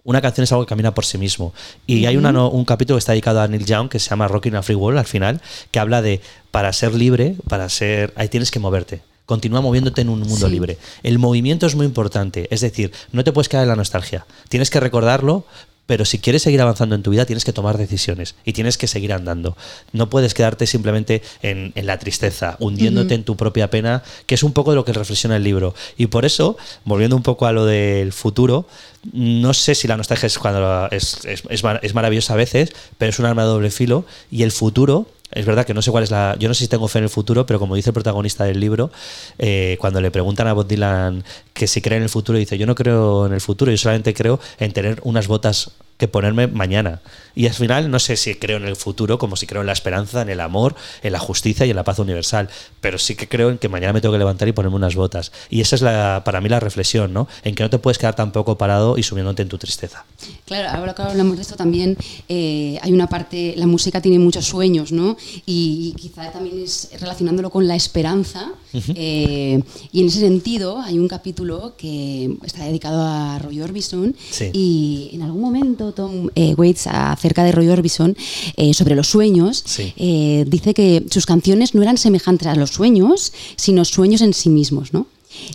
Una 0.06 0.22
canción 0.22 0.44
es 0.44 0.52
algo 0.52 0.64
que 0.66 0.70
camina 0.70 0.94
por 0.94 1.04
sí 1.04 1.18
mismo. 1.18 1.52
Y 1.88 2.06
hay 2.06 2.16
una 2.16 2.30
un 2.48 2.64
capítulo 2.64 2.96
que 2.96 3.00
está 3.00 3.12
dedicado 3.12 3.42
a 3.42 3.48
Neil 3.48 3.66
Young 3.66 3.90
que 3.90 4.00
se 4.00 4.10
llama 4.10 4.27
Rocking 4.27 4.56
a 4.56 4.62
Free 4.62 4.75
World 4.75 5.00
al 5.00 5.06
final, 5.06 5.42
que 5.72 5.79
habla 5.79 6.01
de 6.03 6.22
para 6.51 6.72
ser 6.74 6.94
libre, 6.94 7.36
para 7.50 7.68
ser. 7.70 8.14
Ahí 8.16 8.29
tienes 8.29 8.51
que 8.51 8.60
moverte. 8.60 9.01
Continúa 9.25 9.62
moviéndote 9.62 10.01
en 10.01 10.10
un 10.10 10.20
mundo 10.20 10.46
Sí. 10.48 10.51
libre. 10.51 10.77
El 11.01 11.18
movimiento 11.18 11.66
es 11.66 11.74
muy 11.75 11.88
importante. 11.88 12.48
Es 12.51 12.62
decir, 12.62 12.92
no 13.12 13.24
te 13.24 13.32
puedes 13.32 13.50
quedar 13.50 13.64
en 13.64 13.70
la 13.70 13.75
nostalgia. 13.75 14.27
Tienes 14.48 14.70
que 14.70 14.79
recordarlo, 14.79 15.46
pero 15.86 16.06
si 16.06 16.20
quieres 16.20 16.42
seguir 16.42 16.62
avanzando 16.62 16.96
en 16.96 17.04
tu 17.04 17.12
vida, 17.12 17.26
tienes 17.26 17.46
que 17.46 17.54
tomar 17.54 17.78
decisiones 17.78 18.36
y 18.44 18.54
tienes 18.54 18.78
que 18.78 18.88
seguir 18.88 19.14
andando. 19.14 19.56
No 19.92 20.10
puedes 20.10 20.34
quedarte 20.34 20.68
simplemente 20.68 21.22
en, 21.42 21.72
en 21.76 21.86
la 21.86 22.00
tristeza, 22.00 22.58
hundiéndote 22.60 23.14
en 23.14 23.24
tu 23.24 23.36
propia 23.36 23.70
pena, 23.70 24.04
que 24.26 24.36
es 24.36 24.44
un 24.44 24.54
poco 24.54 24.72
de 24.72 24.76
lo 24.76 24.86
que 24.86 24.94
reflexiona 24.94 25.36
el 25.36 25.44
libro. 25.44 25.76
Y 25.98 26.08
por 26.08 26.26
eso, 26.26 26.58
volviendo 26.86 27.16
un 27.16 27.24
poco 27.24 27.46
a 27.46 27.52
lo 27.52 27.66
del 27.66 28.14
futuro, 28.14 28.68
no 29.14 29.54
sé 29.54 29.76
si 29.76 29.88
la 29.88 29.98
nostalgia 29.98 30.28
es, 30.28 30.40
cuando 30.40 30.90
es, 30.92 31.20
es 31.26 31.94
maravillosa 31.94 32.34
a 32.34 32.38
veces, 32.38 32.74
pero 32.98 33.12
es 33.12 33.20
un 33.20 33.26
arma 33.26 33.44
de 33.44 33.50
doble 33.50 33.70
filo. 33.70 34.06
Y 34.32 34.44
el 34.44 34.52
futuro, 34.52 35.08
es 35.36 35.46
verdad 35.46 35.66
que 35.66 35.74
no 35.74 35.82
sé 35.82 35.92
cuál 35.92 36.04
es 36.04 36.12
la. 36.12 36.36
Yo 36.40 36.48
no 36.48 36.54
sé 36.54 36.64
si 36.64 36.68
tengo 36.68 36.88
fe 36.88 37.00
en 37.00 37.04
el 37.04 37.10
futuro, 37.10 37.46
pero 37.46 37.60
como 37.60 37.76
dice 37.76 37.90
el 37.90 37.94
protagonista 37.94 38.46
del 38.46 38.60
libro, 38.60 38.90
eh, 39.38 39.78
cuando 39.80 40.02
le 40.02 40.10
preguntan 40.10 40.48
a 40.48 40.54
Bob 40.54 40.66
Dylan 40.68 41.24
que 41.54 41.68
si 41.68 41.82
cree 41.82 41.98
en 41.98 42.04
el 42.04 42.10
futuro, 42.10 42.38
dice: 42.38 42.58
Yo 42.58 42.66
no 42.66 42.74
creo 42.74 43.26
en 43.28 43.34
el 43.34 43.42
futuro, 43.42 43.70
yo 43.70 43.78
solamente 43.78 44.14
creo 44.14 44.40
en 44.60 44.72
tener 44.72 45.00
unas 45.04 45.28
botas 45.28 45.72
que 45.98 46.08
ponerme 46.08 46.48
mañana. 46.48 47.01
Y 47.36 47.48
al 47.48 47.53
final 47.53 47.92
no 47.92 48.00
sé 48.00 48.16
si 48.16 48.36
creo 48.36 48.58
en 48.58 48.66
el 48.66 48.75
futuro, 48.75 49.18
como 49.18 49.36
si 49.36 49.46
creo 49.46 49.62
en 49.62 49.68
la 49.68 49.74
esperanza, 49.74 50.22
en 50.22 50.29
el 50.29 50.40
amor, 50.40 50.75
en 51.03 51.12
la 51.12 51.20
justicia 51.20 51.66
y 51.66 51.70
en 51.70 51.75
la 51.75 51.84
paz 51.84 52.00
universal, 52.00 52.50
pero 52.81 52.98
sí 52.98 53.16
que 53.16 53.27
creo 53.27 53.50
en 53.50 53.58
que 53.58 53.68
mañana 53.68 53.94
me 53.94 54.01
tengo 54.01 54.14
que 54.14 54.20
levantar 54.20 54.48
y 54.48 54.53
ponerme 54.53 54.77
unas 54.77 54.96
botas. 54.96 55.31
Y 55.50 55.62
esa 55.62 55.75
es 55.75 55.81
la, 55.81 56.22
para 56.25 56.40
mí 56.42 56.50
la 56.50 56.60
reflexión, 56.60 57.14
¿no? 57.14 57.27
En 57.44 57.55
que 57.55 57.64
no 57.64 57.70
te 57.70 57.77
puedes 57.77 57.98
quedar 57.98 58.16
tampoco 58.16 58.58
parado 58.58 58.98
y 58.98 59.03
subiéndote 59.03 59.42
en 59.42 59.50
tu 59.50 59.58
tristeza. 59.58 60.05
Claro, 60.46 60.70
ahora 60.70 60.96
que 60.96 61.01
hablamos 61.01 61.36
de 61.36 61.42
esto 61.42 61.55
también, 61.55 61.98
eh, 62.29 62.79
hay 62.81 62.94
una 62.94 63.08
parte, 63.08 63.53
la 63.58 63.68
música 63.68 64.01
tiene 64.01 64.20
muchos 64.20 64.46
sueños, 64.46 64.92
¿no? 64.92 65.18
Y, 65.46 65.94
quizá 65.98 66.31
también 66.31 66.62
es 66.64 66.90
relacionándolo 67.00 67.50
con 67.50 67.68
la 67.68 67.75
esperanza. 67.75 68.51
eh, 68.74 69.62
y 69.92 70.01
en 70.01 70.08
ese 70.08 70.20
sentido, 70.20 70.79
hay 70.81 71.00
un 71.00 71.08
capítulo 71.08 71.75
que 71.77 72.36
está 72.44 72.66
dedicado 72.66 73.01
a 73.01 73.40
Roy 73.40 73.62
Orbison. 73.62 74.16
Sí. 74.29 74.50
Y 74.53 75.10
en 75.14 75.22
algún 75.22 75.42
momento, 75.42 75.85
Tom 75.94 76.30
eh, 76.36 76.54
Waits, 76.56 76.88
acerca 76.88 77.44
de 77.44 77.52
Roy 77.52 77.68
Orbison, 77.70 78.16
eh, 78.58 78.74
sobre 78.74 78.96
los 78.96 79.08
sueños, 79.08 79.64
Sí. 79.66 79.94
eh, 79.98 80.46
dice 80.48 80.74
que 80.74 81.06
sus 81.10 81.26
canciones 81.26 81.74
no 81.76 81.82
eran 81.82 81.98
semejantes 81.98 82.48
a 82.48 82.56
los 82.56 82.72
sueños, 82.72 83.34
sino 83.56 83.86
sueños 83.86 84.22
en 84.22 84.34
sí 84.34 84.50
mismos, 84.50 84.94
¿no? 84.94 85.08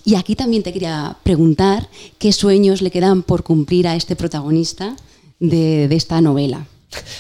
Y 0.04 0.14
aquí 0.16 0.36
también 0.36 0.62
te 0.62 0.72
quería 0.72 1.16
preguntar 1.22 1.88
qué 2.18 2.32
sueños 2.32 2.82
le 2.82 2.90
quedan 2.90 3.22
por 3.22 3.42
cumplir 3.42 3.88
a 3.88 3.96
este 3.96 4.14
protagonista 4.14 4.94
de, 5.38 5.88
de 5.88 5.96
esta 5.96 6.20
novela. 6.20 6.66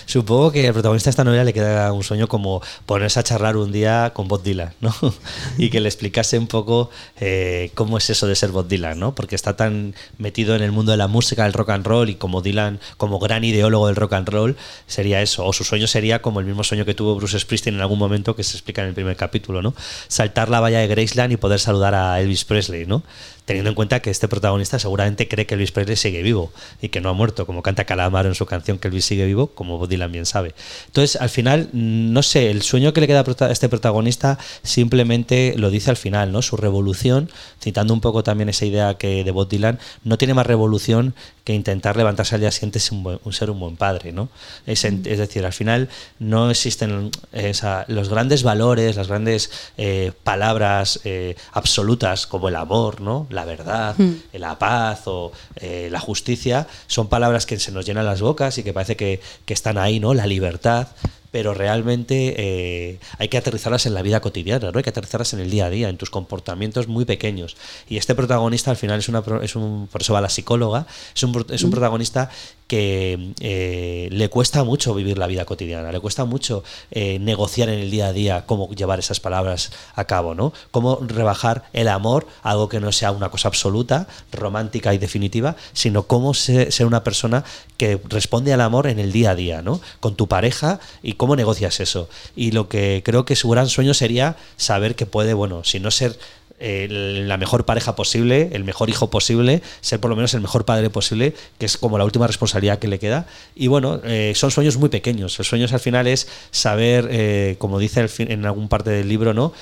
Supongo 0.06 0.50
que 0.50 0.66
al 0.66 0.72
protagonista 0.72 1.08
de 1.08 1.12
esta 1.12 1.24
novela 1.24 1.44
le 1.44 1.52
queda 1.52 1.92
un 1.92 2.02
sueño 2.02 2.26
como 2.26 2.60
ponerse 2.86 3.20
a 3.20 3.22
charlar 3.22 3.56
un 3.56 3.70
día 3.70 4.10
con 4.12 4.26
Bob 4.26 4.42
Dylan, 4.42 4.72
¿no? 4.80 4.94
y 5.58 5.70
que 5.70 5.80
le 5.80 5.88
explicase 5.88 6.38
un 6.38 6.48
poco 6.48 6.90
eh, 7.20 7.70
cómo 7.74 7.98
es 7.98 8.10
eso 8.10 8.26
de 8.26 8.34
ser 8.34 8.50
Bob 8.50 8.66
Dylan, 8.66 8.98
¿no? 8.98 9.14
Porque 9.14 9.36
está 9.36 9.56
tan 9.56 9.94
metido 10.18 10.56
en 10.56 10.62
el 10.62 10.72
mundo 10.72 10.90
de 10.90 10.98
la 10.98 11.06
música, 11.06 11.44
del 11.44 11.52
rock 11.52 11.70
and 11.70 11.86
roll, 11.86 12.10
y 12.10 12.16
como 12.16 12.42
Dylan, 12.42 12.80
como 12.96 13.20
gran 13.20 13.44
ideólogo 13.44 13.86
del 13.86 13.96
rock 13.96 14.14
and 14.14 14.28
roll, 14.28 14.56
sería 14.88 15.22
eso. 15.22 15.44
O 15.44 15.52
su 15.52 15.62
sueño 15.62 15.86
sería 15.86 16.20
como 16.20 16.40
el 16.40 16.46
mismo 16.46 16.64
sueño 16.64 16.84
que 16.84 16.94
tuvo 16.94 17.14
Bruce 17.14 17.38
Springsteen 17.38 17.76
en 17.76 17.80
algún 17.80 17.98
momento, 17.98 18.34
que 18.34 18.42
se 18.42 18.56
explica 18.56 18.82
en 18.82 18.88
el 18.88 18.94
primer 18.94 19.16
capítulo, 19.16 19.62
¿no? 19.62 19.74
Saltar 20.08 20.48
la 20.48 20.58
valla 20.58 20.80
de 20.80 20.88
Graceland 20.88 21.32
y 21.32 21.36
poder 21.36 21.60
saludar 21.60 21.94
a 21.94 22.20
Elvis 22.20 22.44
Presley, 22.44 22.86
¿no? 22.86 23.04
Teniendo 23.46 23.70
en 23.70 23.74
cuenta 23.74 24.00
que 24.00 24.10
este 24.10 24.28
protagonista 24.28 24.78
seguramente 24.78 25.26
cree 25.26 25.44
que 25.46 25.54
Elvis 25.54 25.72
Presley 25.72 25.96
sigue 25.96 26.22
vivo 26.22 26.52
y 26.80 26.88
que 26.90 27.00
no 27.00 27.08
ha 27.08 27.12
muerto, 27.14 27.46
como 27.46 27.62
canta 27.62 27.84
Calamaro 27.84 28.28
en 28.28 28.34
su 28.36 28.46
canción 28.46 28.78
que 28.78 28.88
Elvis 28.88 29.04
sigue 29.06 29.24
vivo, 29.26 29.48
como 29.48 29.76
Bob 29.78 29.88
Dylan 29.88 30.12
bien 30.12 30.24
sabe. 30.26 30.54
Entonces, 30.86 31.20
al 31.20 31.30
final, 31.30 31.68
mm, 31.72 32.12
no 32.12 32.22
sé, 32.22 32.50
el 32.50 32.62
sueño 32.62 32.92
que 32.92 33.00
le 33.00 33.06
queda 33.08 33.24
a 33.40 33.50
este 33.50 33.68
protagonista 33.68 34.38
simplemente 34.62 35.54
lo 35.56 35.70
dice 35.70 35.90
al 35.90 35.96
final, 35.96 36.32
¿no? 36.32 36.42
Su 36.42 36.56
revolución, 36.56 37.28
citando 37.60 37.92
un 37.92 38.00
poco 38.00 38.22
también 38.22 38.48
esa 38.48 38.64
idea 38.66 38.94
que 38.94 39.24
de 39.24 39.30
Bob 39.30 39.48
Dylan, 39.48 39.78
no 40.04 40.16
tiene 40.16 40.34
más 40.34 40.46
revolución 40.46 41.14
que 41.44 41.54
intentar 41.54 41.96
levantarse 41.96 42.34
al 42.36 42.40
día 42.42 42.50
siguiente 42.52 42.78
sin 42.78 43.04
un, 43.04 43.32
ser 43.32 43.50
un 43.50 43.58
buen 43.58 43.76
padre, 43.76 44.12
¿no? 44.12 44.28
Es, 44.66 44.84
en- 44.84 45.02
es 45.06 45.18
decir, 45.18 45.44
al 45.44 45.52
final 45.52 45.88
no 46.18 46.50
existen 46.50 47.10
esa- 47.32 47.84
los 47.88 48.08
grandes 48.08 48.42
valores, 48.42 48.96
las 48.96 49.08
grandes 49.08 49.50
eh, 49.76 50.12
palabras 50.22 51.00
eh, 51.04 51.34
absolutas 51.52 52.26
como 52.26 52.48
el 52.48 52.56
amor, 52.56 53.00
¿no? 53.00 53.26
La 53.30 53.39
verdad, 53.44 53.96
la 54.32 54.58
paz 54.58 55.02
o 55.06 55.32
eh, 55.56 55.88
la 55.90 56.00
justicia, 56.00 56.66
son 56.86 57.08
palabras 57.08 57.46
que 57.46 57.58
se 57.58 57.72
nos 57.72 57.86
llenan 57.86 58.06
las 58.06 58.20
bocas 58.20 58.58
y 58.58 58.62
que 58.62 58.72
parece 58.72 58.96
que, 58.96 59.20
que 59.44 59.54
están 59.54 59.78
ahí, 59.78 60.00
¿no? 60.00 60.14
La 60.14 60.26
libertad. 60.26 60.88
pero 61.30 61.54
realmente 61.54 62.34
eh, 62.38 62.98
hay 63.18 63.28
que 63.28 63.38
aterrizarlas 63.38 63.86
en 63.86 63.94
la 63.94 64.02
vida 64.02 64.20
cotidiana, 64.20 64.70
¿no? 64.70 64.78
Hay 64.78 64.82
que 64.82 64.90
aterrizarlas 64.90 65.32
en 65.32 65.40
el 65.40 65.50
día 65.50 65.66
a 65.66 65.70
día, 65.70 65.88
en 65.88 65.96
tus 65.96 66.10
comportamientos 66.10 66.88
muy 66.88 67.04
pequeños. 67.04 67.56
Y 67.88 67.96
este 67.98 68.14
protagonista 68.14 68.70
al 68.70 68.76
final 68.76 68.98
es 68.98 69.08
una 69.08 69.22
es 69.42 69.54
un 69.54 69.88
por 69.90 70.02
eso 70.02 70.12
va 70.12 70.20
la 70.20 70.28
psicóloga, 70.28 70.86
es 71.14 71.22
un, 71.22 71.46
es 71.50 71.62
un 71.62 71.70
protagonista 71.70 72.30
que 72.70 73.32
eh, 73.40 74.08
le 74.12 74.28
cuesta 74.30 74.62
mucho 74.62 74.94
vivir 74.94 75.18
la 75.18 75.26
vida 75.26 75.44
cotidiana, 75.44 75.90
le 75.90 75.98
cuesta 75.98 76.24
mucho 76.24 76.62
eh, 76.92 77.18
negociar 77.18 77.68
en 77.68 77.80
el 77.80 77.90
día 77.90 78.06
a 78.06 78.12
día 78.12 78.44
cómo 78.46 78.70
llevar 78.70 79.00
esas 79.00 79.18
palabras 79.18 79.72
a 79.96 80.04
cabo, 80.04 80.36
¿no? 80.36 80.52
Cómo 80.70 81.00
rebajar 81.04 81.64
el 81.72 81.88
amor, 81.88 82.28
algo 82.44 82.68
que 82.68 82.78
no 82.78 82.92
sea 82.92 83.10
una 83.10 83.28
cosa 83.28 83.48
absoluta, 83.48 84.06
romántica 84.30 84.94
y 84.94 84.98
definitiva, 84.98 85.56
sino 85.72 86.04
cómo 86.04 86.32
se- 86.32 86.70
ser 86.70 86.86
una 86.86 87.02
persona 87.02 87.42
que 87.76 88.00
responde 88.08 88.52
al 88.52 88.60
amor 88.60 88.86
en 88.86 89.00
el 89.00 89.10
día 89.10 89.32
a 89.32 89.34
día, 89.34 89.62
¿no? 89.62 89.80
Con 89.98 90.14
tu 90.14 90.28
pareja 90.28 90.78
y 91.02 91.14
cómo 91.14 91.34
negocias 91.34 91.80
eso. 91.80 92.08
Y 92.36 92.52
lo 92.52 92.68
que 92.68 93.02
creo 93.04 93.24
que 93.24 93.34
su 93.34 93.48
gran 93.48 93.68
sueño 93.68 93.94
sería 93.94 94.36
saber 94.56 94.94
que 94.94 95.06
puede, 95.06 95.34
bueno, 95.34 95.64
si 95.64 95.80
no 95.80 95.90
ser 95.90 96.16
eh, 96.60 96.86
la 97.26 97.36
mejor 97.36 97.64
pareja 97.64 97.96
posible, 97.96 98.50
el 98.52 98.62
mejor 98.64 98.90
hijo 98.90 99.10
posible, 99.10 99.62
ser 99.80 99.98
por 99.98 100.10
lo 100.10 100.16
menos 100.16 100.34
el 100.34 100.40
mejor 100.40 100.64
padre 100.64 100.90
posible, 100.90 101.34
que 101.58 101.66
es 101.66 101.76
como 101.76 101.98
la 101.98 102.04
última 102.04 102.26
responsabilidad 102.26 102.78
que 102.78 102.86
le 102.86 102.98
queda. 102.98 103.26
Y 103.56 103.66
bueno, 103.66 104.00
eh, 104.04 104.32
son 104.36 104.50
sueños 104.50 104.76
muy 104.76 104.88
pequeños. 104.90 105.36
Los 105.38 105.48
sueños 105.48 105.72
al 105.72 105.80
final 105.80 106.06
es 106.06 106.28
saber, 106.50 107.08
eh, 107.10 107.56
como 107.58 107.78
dice 107.78 108.06
fin- 108.08 108.30
en 108.30 108.44
algún 108.46 108.68
parte 108.68 108.90
del 108.90 109.08
libro, 109.08 109.34
¿no? 109.34 109.52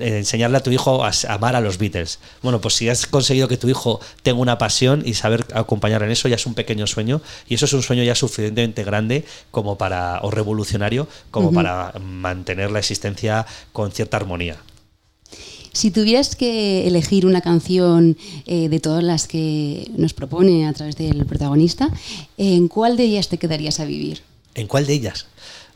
Eh, 0.00 0.18
enseñarle 0.18 0.58
a 0.58 0.60
tu 0.60 0.70
hijo 0.70 1.04
a 1.04 1.12
amar 1.28 1.56
a 1.56 1.60
los 1.60 1.78
Beatles. 1.78 2.18
Bueno, 2.42 2.60
pues 2.60 2.74
si 2.74 2.88
has 2.88 3.06
conseguido 3.06 3.48
que 3.48 3.56
tu 3.56 3.68
hijo 3.68 4.00
tenga 4.22 4.40
una 4.40 4.58
pasión 4.58 5.02
y 5.06 5.14
saber 5.14 5.46
acompañar 5.54 6.02
en 6.02 6.10
eso, 6.10 6.28
ya 6.28 6.34
es 6.36 6.46
un 6.46 6.54
pequeño 6.54 6.86
sueño. 6.86 7.20
Y 7.48 7.54
eso 7.54 7.66
es 7.66 7.72
un 7.72 7.82
sueño 7.82 8.02
ya 8.02 8.14
suficientemente 8.14 8.84
grande 8.84 9.24
como 9.50 9.78
para, 9.78 10.20
o 10.22 10.30
revolucionario, 10.30 11.06
como 11.30 11.52
para 11.52 11.92
mantener 12.00 12.70
la 12.70 12.80
existencia 12.80 13.46
con 13.72 13.92
cierta 13.92 14.16
armonía. 14.16 14.56
Si 15.78 15.92
tuvieras 15.92 16.34
que 16.34 16.88
elegir 16.88 17.24
una 17.24 17.40
canción 17.40 18.16
eh, 18.46 18.68
de 18.68 18.80
todas 18.80 19.04
las 19.04 19.28
que 19.28 19.88
nos 19.96 20.12
propone 20.12 20.66
a 20.66 20.72
través 20.72 20.96
del 20.96 21.24
protagonista, 21.24 21.88
¿en 22.36 22.66
cuál 22.66 22.96
de 22.96 23.04
ellas 23.04 23.28
te 23.28 23.38
quedarías 23.38 23.78
a 23.78 23.84
vivir? 23.84 24.22
¿En 24.56 24.66
cuál 24.66 24.88
de 24.88 24.94
ellas? 24.94 25.26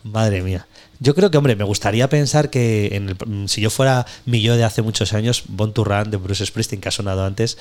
Madre 0.03 0.43
mía. 0.43 0.67
Yo 0.99 1.15
creo 1.15 1.31
que, 1.31 1.39
hombre, 1.39 1.55
me 1.55 1.63
gustaría 1.63 2.09
pensar 2.09 2.51
que 2.51 2.97
en 2.97 3.11
el- 3.11 3.49
si 3.49 3.61
yo 3.61 3.71
fuera 3.71 4.05
mi 4.27 4.43
yo 4.43 4.57
de 4.57 4.65
hace 4.65 4.83
muchos 4.83 5.13
años, 5.13 5.45
Born 5.47 5.73
to 5.73 5.85
de 5.85 6.17
Bruce 6.17 6.45
Springsteen, 6.47 6.81
que 6.81 6.89
ha 6.89 6.91
sonado 6.91 7.25
antes, 7.25 7.57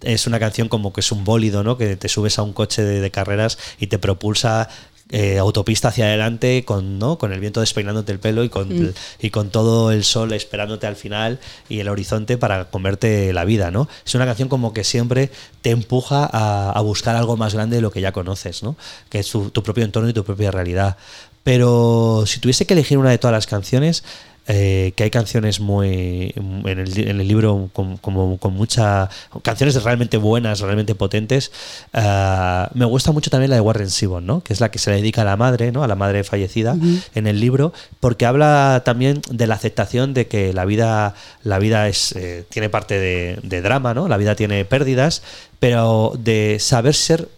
es 0.00 0.26
una 0.26 0.40
canción 0.40 0.68
como 0.70 0.94
que 0.94 1.00
es 1.00 1.12
un 1.12 1.24
bólido, 1.24 1.62
¿no? 1.62 1.76
Que 1.76 1.96
te 1.96 2.08
subes 2.08 2.38
a 2.38 2.42
un 2.42 2.54
coche 2.54 2.82
de, 2.82 3.00
de 3.02 3.10
carreras 3.10 3.58
y 3.78 3.88
te 3.88 3.98
propulsa 3.98 4.70
eh, 5.12 5.38
autopista 5.38 5.88
hacia 5.88 6.06
adelante 6.06 6.64
con, 6.64 6.98
¿no? 6.98 7.18
con 7.18 7.32
el 7.34 7.40
viento 7.40 7.60
despeinándote 7.60 8.12
el 8.12 8.18
pelo 8.18 8.44
y 8.44 8.48
con, 8.48 8.94
y 9.20 9.30
con 9.30 9.50
todo 9.50 9.92
el 9.92 10.04
sol 10.04 10.32
esperándote 10.32 10.86
al 10.86 10.96
final 10.96 11.38
y 11.68 11.80
el 11.80 11.88
horizonte 11.88 12.38
para 12.38 12.70
comerte 12.70 13.32
la 13.34 13.44
vida, 13.44 13.70
¿no? 13.70 13.88
Es 14.06 14.14
una 14.14 14.24
canción 14.24 14.48
como 14.48 14.72
que 14.72 14.84
siempre 14.84 15.30
te 15.60 15.70
empuja 15.70 16.28
a, 16.32 16.72
a 16.72 16.80
buscar 16.80 17.14
algo 17.14 17.36
más 17.36 17.52
grande 17.54 17.76
de 17.76 17.82
lo 17.82 17.90
que 17.90 18.00
ya 18.00 18.12
conoces, 18.12 18.62
¿no? 18.62 18.74
Que 19.10 19.18
es 19.18 19.28
tu, 19.28 19.50
tu 19.50 19.62
propio 19.62 19.84
entorno 19.84 20.08
y 20.08 20.14
tu 20.14 20.24
propia 20.24 20.50
realidad. 20.50 20.96
Pero 21.44 22.24
si 22.26 22.40
tuviese 22.40 22.66
que 22.66 22.74
elegir 22.74 22.98
una 22.98 23.10
de 23.10 23.18
todas 23.18 23.32
las 23.32 23.46
canciones, 23.46 24.04
eh, 24.48 24.92
que 24.96 25.04
hay 25.04 25.10
canciones 25.10 25.60
muy 25.60 26.32
en 26.36 26.78
el, 26.78 26.98
en 26.98 27.20
el 27.20 27.28
libro 27.28 27.70
con, 27.72 27.96
como, 27.98 28.38
con 28.38 28.54
mucha 28.54 29.08
canciones 29.42 29.80
realmente 29.84 30.16
buenas, 30.16 30.58
realmente 30.60 30.96
potentes. 30.96 31.52
ah, 31.92 32.68
me 32.74 32.84
gusta 32.84 33.12
mucho 33.12 33.30
también 33.30 33.50
la 33.50 33.56
de 33.56 33.62
Warren 33.62 33.90
Zevon, 33.90 34.26
¿no? 34.26 34.42
que 34.42 34.52
es 34.52 34.60
la 34.60 34.70
que 34.70 34.80
se 34.80 34.90
le 34.90 34.96
dedica 34.96 35.22
a 35.22 35.24
la 35.24 35.36
madre, 35.36 35.70
¿no? 35.70 35.84
a 35.84 35.86
la 35.86 35.94
madre 35.94 36.24
fallecida 36.24 36.76
en 37.14 37.26
el 37.28 37.38
libro, 37.38 37.72
porque 38.00 38.26
habla 38.26 38.82
también 38.84 39.22
de 39.30 39.46
la 39.46 39.54
aceptación 39.54 40.12
de 40.12 40.26
que 40.26 40.52
la 40.52 40.64
vida, 40.64 41.14
la 41.44 41.60
vida 41.60 41.86
es, 41.86 42.10
eh, 42.16 42.44
tiene 42.48 42.68
parte 42.68 42.98
de, 42.98 43.38
de 43.44 43.62
drama, 43.62 43.94
¿no? 43.94 44.08
la 44.08 44.16
vida 44.16 44.34
tiene 44.34 44.64
pérdidas, 44.64 45.22
pero 45.60 46.14
de 46.18 46.56
saber 46.58 46.94
ser 46.94 47.28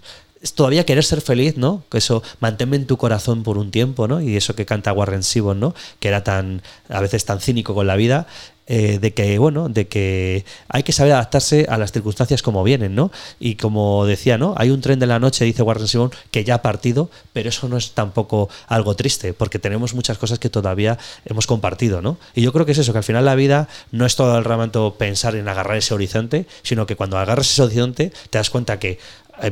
todavía 0.52 0.84
querer 0.84 1.04
ser 1.04 1.20
feliz, 1.20 1.56
¿no? 1.56 1.84
Que 1.90 1.98
eso, 1.98 2.22
manténme 2.40 2.76
en 2.76 2.86
tu 2.86 2.96
corazón 2.96 3.42
por 3.42 3.58
un 3.58 3.70
tiempo, 3.70 4.08
¿no? 4.08 4.20
Y 4.20 4.36
eso 4.36 4.54
que 4.54 4.66
canta 4.66 4.92
Warren 4.92 5.22
Zevon, 5.22 5.60
¿no? 5.60 5.74
Que 6.00 6.08
era 6.08 6.24
tan, 6.24 6.62
a 6.88 7.00
veces 7.00 7.24
tan 7.24 7.40
cínico 7.40 7.74
con 7.74 7.86
la 7.86 7.96
vida, 7.96 8.26
eh, 8.66 8.98
de 8.98 9.12
que, 9.12 9.38
bueno, 9.38 9.68
de 9.68 9.88
que 9.88 10.46
hay 10.68 10.82
que 10.84 10.92
saber 10.92 11.12
adaptarse 11.12 11.66
a 11.68 11.76
las 11.76 11.92
circunstancias 11.92 12.40
como 12.40 12.64
vienen, 12.64 12.94
¿no? 12.94 13.12
Y 13.38 13.56
como 13.56 14.06
decía, 14.06 14.38
¿no? 14.38 14.54
Hay 14.56 14.70
un 14.70 14.80
tren 14.80 14.98
de 14.98 15.06
la 15.06 15.18
noche, 15.18 15.44
dice 15.44 15.62
Warren 15.62 15.86
Zevon, 15.86 16.10
que 16.30 16.44
ya 16.44 16.54
ha 16.54 16.62
partido, 16.62 17.10
pero 17.34 17.50
eso 17.50 17.68
no 17.68 17.76
es 17.76 17.92
tampoco 17.92 18.48
algo 18.66 18.96
triste, 18.96 19.34
porque 19.34 19.58
tenemos 19.58 19.92
muchas 19.92 20.16
cosas 20.16 20.38
que 20.38 20.48
todavía 20.48 20.98
hemos 21.26 21.46
compartido, 21.46 22.00
¿no? 22.00 22.16
Y 22.34 22.40
yo 22.40 22.54
creo 22.54 22.64
que 22.64 22.72
es 22.72 22.78
eso, 22.78 22.92
que 22.92 22.98
al 22.98 23.04
final 23.04 23.26
la 23.26 23.34
vida 23.34 23.68
no 23.92 24.06
es 24.06 24.16
todo 24.16 24.38
el 24.38 24.44
rato 24.44 24.94
pensar 24.96 25.36
en 25.36 25.46
agarrar 25.46 25.76
ese 25.76 25.92
horizonte, 25.92 26.46
sino 26.62 26.86
que 26.86 26.96
cuando 26.96 27.18
agarras 27.18 27.50
ese 27.50 27.62
horizonte 27.62 28.12
te 28.30 28.38
das 28.38 28.48
cuenta 28.48 28.78
que 28.78 28.98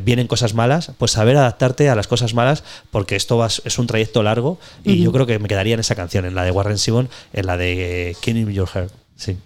vienen 0.05 0.27
cosas 0.27 0.55
malas, 0.55 0.93
pues 0.99 1.13
saber 1.13 1.37
adaptarte 1.37 1.89
a 1.89 1.95
las 1.95 2.07
cosas 2.07 2.35
malas, 2.35 2.65
porque 2.91 3.17
esto 3.17 3.37
va- 3.37 3.47
es 3.47 3.79
un 3.79 3.87
trayecto 3.87 4.23
largo 4.23 4.59
y 4.85 5.03
yo 5.03 5.13
creo 5.13 5.27
que 5.27 5.39
me 5.39 5.49
quedaría 5.49 5.75
en 5.75 5.81
esa 5.81 5.95
canción, 5.95 6.25
en 6.25 6.35
la 6.35 6.45
de 6.45 6.51
Warren 6.51 6.79
Zevon, 6.79 7.09
en 7.33 7.47
la 7.47 7.57
de 7.57 8.11
eh, 8.11 8.17
Killing 8.21 8.51
Your 8.51 8.69
Heart. 8.69 8.93
Sí. 9.17 9.37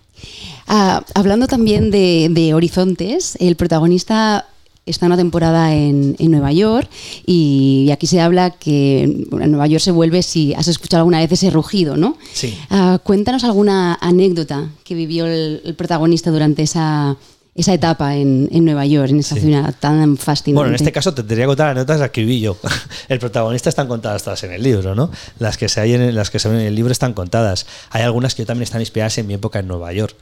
Ah, 0.67 1.03
hablando 1.15 1.47
también 1.47 1.91
de, 1.91 2.29
de 2.31 2.55
horizontes, 2.55 3.37
el 3.41 3.57
protagonista 3.57 4.47
está 4.87 5.07
una 5.07 5.17
temporada 5.17 5.75
en, 5.75 6.15
en 6.21 6.31
Nueva 6.31 6.53
York 6.53 6.89
y, 7.27 7.91
aquí 7.93 8.07
se 8.07 8.21
habla 8.21 8.51
que 8.51 9.25
bueno, 9.31 9.45
en 9.45 9.51
Nueva 9.51 9.67
York 9.67 9.83
se 9.83 9.91
vuelve 9.91 10.23
si 10.23 10.55
has 10.55 10.69
escuchado 10.69 11.01
alguna 11.01 11.19
vez 11.19 11.33
ese 11.33 11.51
rugido, 11.51 11.97
¿no? 11.97 12.17
Sí. 12.33 12.57
Ah, 12.71 13.01
cuéntanos 13.03 13.43
alguna 13.43 13.99
anécdota 14.01 14.71
que 14.85 14.95
vivió 14.95 15.27
el, 15.27 15.61
el 15.65 15.75
protagonista 15.75 16.31
durante 16.31 16.63
esa, 16.63 17.17
esa 17.57 17.73
etapa 17.73 18.17
en, 18.17 18.49
en 18.53 18.65
Nueva 18.65 18.85
York, 18.87 19.11
en 19.11 19.21
esa 19.21 19.35
Sí. 19.35 19.43
ciudad 19.43 19.75
tan 19.81 20.17
fascinante. 20.17 20.55
Bueno, 20.57 20.69
en 20.71 20.75
este 20.77 20.93
caso 20.93 21.13
te 21.15 21.23
tendría 21.23 21.45
que 21.45 21.49
contar 21.49 21.69
anécdotas 21.69 22.11
viví 22.15 22.41
yo. 22.41 22.57
El 23.09 23.19
protagonista 23.19 23.69
están 23.69 23.89
contadas 23.89 24.23
todas 24.23 24.43
en 24.45 24.53
el 24.53 24.63
libro, 24.63 24.95
¿no? 24.95 25.11
Las 25.39 25.57
que 25.57 25.69
se 25.69 25.81
hay 25.81 25.95
en, 25.95 26.15
las 26.15 26.31
que 26.31 26.39
se 26.39 26.49
ven 26.49 26.61
en 26.61 26.67
el 26.67 26.75
libro 26.75 26.93
están 26.93 27.15
contadas. 27.15 27.67
Hay 27.91 28.03
algunas 28.03 28.35
que 28.35 28.45
también 28.45 28.65
están 28.65 28.81
inspiradas 28.81 29.17
en 29.19 29.27
mi 29.27 29.35
época 29.35 29.59
en 29.59 29.69
Nueva 29.69 29.93
York. 29.93 30.15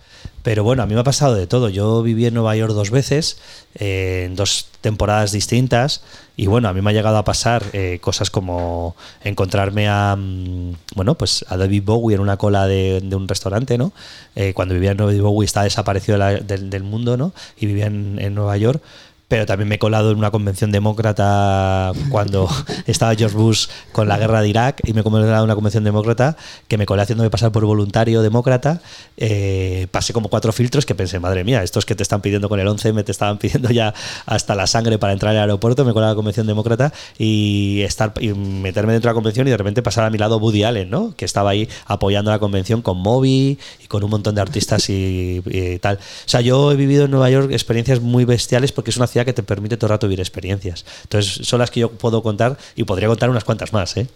Pero 0.45 0.63
bueno, 0.63 0.83
a 0.83 0.87
mí 0.87 0.93
me 0.93 1.01
ha 1.01 1.05
pasado 1.05 1.35
de 1.35 1.47
todo. 1.47 1.71
Yo 1.71 2.03
viví 2.03 2.27
en 2.27 2.35
Nueva 2.35 2.55
York 2.55 2.75
dos 2.75 2.91
veces, 2.91 3.39
eh, 3.77 4.25
en 4.27 4.37
dos 4.37 4.69
temporadas 4.83 5.33
distintas, 5.33 6.03
y 6.37 6.49
bueno, 6.49 6.69
a 6.69 6.75
mí 6.75 6.83
me 6.83 6.91
ha 6.91 6.93
llegado 6.93 7.17
a 7.17 7.25
pasar 7.25 7.65
eh, 7.73 7.99
cosas 8.03 8.29
como 8.29 8.95
encontrarme 9.23 9.89
a, 9.89 10.15
mm, 10.17 10.75
bueno, 10.97 11.15
pues 11.15 11.47
a 11.49 11.57
David 11.57 11.85
Bowie 11.85 12.17
en 12.17 12.21
una 12.21 12.37
cola 12.37 12.67
de, 12.67 13.03
un 13.11 13.27
restaurante, 13.27 13.79
¿no? 13.79 13.95
Eh, 14.37 14.53
cuando 14.53 14.75
vivía 14.75 14.91
en 14.91 14.99
David 14.99 15.23
Bowie 15.23 15.47
estaba 15.47 15.65
desaparecido 15.65 16.19
del, 16.19 16.83
mundo, 16.83 17.17
¿no? 17.17 17.33
Y 17.57 17.65
vivía 17.65 17.87
en 17.87 18.35
Nueva 18.35 18.59
York 18.59 18.83
pero 19.29 19.47
también 19.47 19.69
me 19.69 19.77
he 19.77 19.79
colado 19.79 20.11
en 20.11 20.19
una 20.19 20.31
convención 20.31 20.71
demócrata 20.71 21.93
cuando 22.11 22.49
estaba 22.87 23.15
George 23.15 23.37
Bush 23.37 23.69
con 23.93 24.07
la 24.07 24.19
guerra 24.19 24.43
de 24.43 24.49
Irak 24.49 24.81
y 24.85 24.93
me 24.93 25.01
he 25.01 25.05
colado 25.05 25.25
en 25.25 25.45
una 25.45 25.55
convención 25.55 25.83
demócrata 25.83 26.37
que 26.69 26.77
me 26.77 26.87
colé 26.87 27.03
haciéndome 27.03 27.31
pasar 27.31 27.51
por 27.51 27.65
voluntario 27.65 28.23
demócrata. 28.23 28.81
Eh, 29.17 29.87
pasé 29.91 30.13
como 30.13 30.29
cuatro 30.29 30.53
filtros 30.53 30.85
que 30.85 30.95
pensé, 30.95 31.21
madre 31.21 31.43
mía, 31.43 31.63
estos 31.63 31.87
que 31.87 31.95
te 31.95 32.03
están 32.03 32.21
pidiendo 32.21 32.49
con 32.49 32.61
el 32.61 32.69
11 32.69 32.93
me 32.93 33.03
te 33.03 33.13
estaban 33.13 33.39
pidiendo 33.39 33.71
ya 33.71 33.95
hasta 34.27 34.55
la 34.55 34.67
sangre 34.67 34.99
para 34.99 35.13
entrar 35.15 35.35
al 35.35 35.43
aeropuerto. 35.43 35.85
Me 35.85 35.93
colé 35.93 36.07
a 36.07 36.11
la 36.11 36.15
convención 36.15 36.47
demócrata 36.47 36.93
y, 37.19 37.81
estar, 37.83 38.13
y 38.21 38.35
meterme 38.35 38.93
dentro 38.93 39.09
de 39.09 39.13
la 39.13 39.15
convención 39.15 39.47
y 39.47 39.51
de 39.51 39.57
repente 39.57 39.83
pasar 39.83 40.05
a 40.05 40.11
mi 40.11 40.19
lado 40.19 40.37
Woody 40.39 40.65
Allen, 40.65 40.91
¿no? 40.91 41.15
que 41.17 41.25
estaba 41.25 41.51
ahí 41.51 41.69
apoyando 41.87 42.31
la 42.31 42.39
convención 42.39 42.83
con 42.83 42.99
Moby 42.99 43.59
y 43.83 43.87
con 43.89 44.05
un 44.05 44.11
montón 44.11 44.35
de 44.35 44.43
artistas 44.43 44.91
y, 44.91 45.43
y 45.47 45.79
tal. 45.79 45.97
O 45.97 46.29
sea, 46.29 46.41
yo 46.43 46.73
he 46.73 46.77
vivido 46.77 47.07
en 47.07 47.11
Nueva 47.11 47.31
York 47.31 47.51
experiencias 47.53 48.01
muy 48.01 48.25
bestiales 48.25 48.73
porque 48.73 48.91
es 48.91 48.97
una 48.97 49.07
que 49.23 49.33
te 49.33 49.43
permite 49.43 49.77
todo 49.77 49.89
el 49.89 49.91
rato 49.91 50.09
vivir 50.09 50.21
experiencias. 50.21 50.85
Entonces, 51.03 51.47
son 51.47 51.61
las 51.61 51.71
que 51.71 51.81
yo 51.81 51.91
puedo 51.91 52.23
contar 52.23 52.57
y 52.75 52.85
podría 52.85 53.09
contar 53.09 53.31
unas 53.31 53.45
cuantas 53.45 53.73
más, 53.73 53.97
¿eh? 53.97 54.09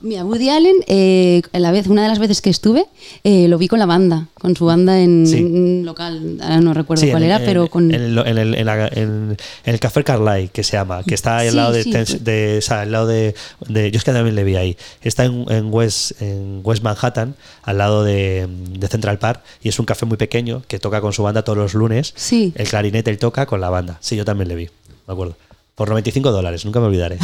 Mira, 0.00 0.24
Woody 0.24 0.50
Allen, 0.50 0.76
eh, 0.88 1.40
la 1.52 1.72
vez, 1.72 1.86
una 1.86 2.02
de 2.02 2.08
las 2.08 2.18
veces 2.18 2.42
que 2.42 2.50
estuve, 2.50 2.84
eh, 3.24 3.48
lo 3.48 3.56
vi 3.56 3.66
con 3.66 3.78
la 3.78 3.86
banda, 3.86 4.28
con 4.34 4.54
su 4.54 4.66
banda 4.66 5.00
en 5.00 5.26
Sí. 5.26 5.82
local, 5.82 6.38
ahora 6.42 6.60
no 6.60 6.74
recuerdo 6.74 7.00
Sí, 7.02 7.10
cuál 7.10 7.22
en- 7.22 7.30
era, 7.30 7.38
en- 7.38 7.44
pero 7.46 7.68
con... 7.68 7.92
En 7.92 8.00
el, 8.00 8.18
en 8.18 8.38
el- 8.38 8.54
en 8.54 8.66
la- 8.66 8.88
en- 8.88 9.36
en 9.64 9.74
el 9.74 9.80
Café 9.80 10.04
Carlyle, 10.04 10.50
que 10.50 10.62
se 10.62 10.72
llama, 10.76 11.02
que 11.02 11.14
está 11.14 11.38
al 11.38 11.50
Sí, 11.50 11.56
lado 11.56 11.72
de, 11.72 11.84
de- 12.20 12.58
o 12.58 12.62
sea, 12.62 12.82
al 12.82 12.92
lado 12.92 13.06
de, 13.06 13.34
de- 13.68 13.90
Yo 13.90 13.96
es 13.98 14.04
que 14.04 14.12
también 14.12 14.34
le 14.36 14.44
vi 14.44 14.56
ahí. 14.56 14.76
Está 15.02 15.24
en, 15.24 15.46
en 15.48 15.72
West, 15.72 16.20
en 16.20 16.60
West 16.62 16.82
Manhattan, 16.82 17.34
al 17.62 17.78
lado 17.78 18.04
de, 18.04 18.46
de 18.78 18.88
Central 18.88 19.18
Park, 19.18 19.42
y 19.62 19.70
es 19.70 19.78
un 19.78 19.86
café 19.86 20.04
muy 20.04 20.18
pequeño 20.18 20.62
que 20.68 20.78
toca 20.78 21.00
con 21.00 21.12
su 21.14 21.22
banda 21.22 21.42
todos 21.42 21.56
los 21.58 21.72
lunes. 21.74 22.12
Sí. 22.16 22.52
El 22.54 22.68
clarinete 22.68 23.10
él 23.10 23.18
toca 23.18 23.46
con 23.46 23.60
la 23.62 23.70
banda. 23.70 23.96
Sí, 24.00 24.14
yo 24.14 24.24
también 24.26 24.48
le 24.48 24.56
vi, 24.56 24.68
me 25.06 25.12
acuerdo. 25.14 25.36
Por 25.74 25.88
95 25.88 26.30
dólares, 26.30 26.64
nunca 26.64 26.80
me 26.80 26.86
olvidaré. 26.86 27.18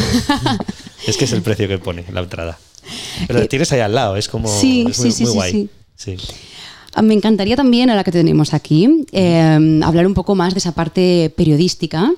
es 1.07 1.17
que 1.17 1.25
es 1.25 1.33
el 1.33 1.43
precio 1.43 1.69
que 1.69 1.79
pone 1.79 2.05
la 2.13 2.21
entrada. 2.21 2.59
Pero 3.27 3.41
Eh, 3.41 3.47
tienes 3.49 3.71
ahí 3.73 3.81
al 3.81 3.95
lado, 3.95 4.17
es 4.17 4.29
como. 4.29 4.49
Sí, 4.49 4.87
es 4.89 4.99
muy, 4.99 5.13
sí, 5.13 5.13
sí, 5.13 5.23
muy 5.25 5.31
sí, 5.33 5.37
guay. 5.37 5.71
sí. 5.97 6.17
Ah, 6.93 7.03
Me 7.03 7.15
encantaría 7.15 7.55
también, 7.57 7.89
ahora 7.89 8.03
que 8.03 8.11
te 8.11 8.19
tenemos 8.19 8.53
aquí, 8.53 9.05
eh, 9.13 9.81
hablar 9.85 10.07
un 10.09 10.15
poco 10.15 10.35
más 10.35 10.55
de 10.55 10.59
esa 10.59 10.73
parte 10.73 11.33
periodística. 11.37 12.13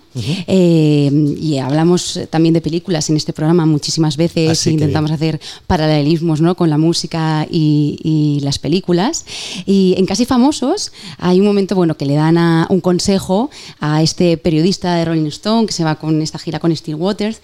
Eh, 0.47 1.11
y 1.41 1.59
hablamos 1.59 2.19
también 2.31 2.55
de 2.55 2.61
películas 2.61 3.09
en 3.11 3.17
este 3.17 3.33
programa 3.33 3.67
muchísimas 3.67 4.17
veces. 4.17 4.51
Así 4.51 4.71
e 4.71 4.73
intentamos 4.73 5.11
hacer 5.11 5.41
paralelismos 5.67 6.41
¿no? 6.41 6.55
con 6.55 6.71
la 6.71 6.79
música 6.79 7.47
y, 7.51 7.99
y 8.03 8.41
las 8.41 8.59
películas. 8.59 9.25
Y 9.67 9.95
en 9.99 10.07
Casi 10.07 10.25
Famosos 10.25 10.93
hay 11.19 11.39
un 11.41 11.47
momento 11.47 11.75
bueno, 11.75 11.97
que 11.97 12.07
le 12.07 12.15
dan 12.15 12.39
a- 12.39 12.67
un 12.71 12.81
consejo 12.81 13.51
a 13.81 14.03
este 14.03 14.37
periodista 14.39 14.95
de 14.97 15.05
Rolling 15.05 15.27
Stone 15.27 15.67
que 15.67 15.73
se 15.73 15.85
va 15.85 15.97
con 15.97 16.23
esta 16.23 16.39
gira 16.39 16.59
con 16.59 16.75
Steel 16.75 16.97
Waters, 16.97 17.41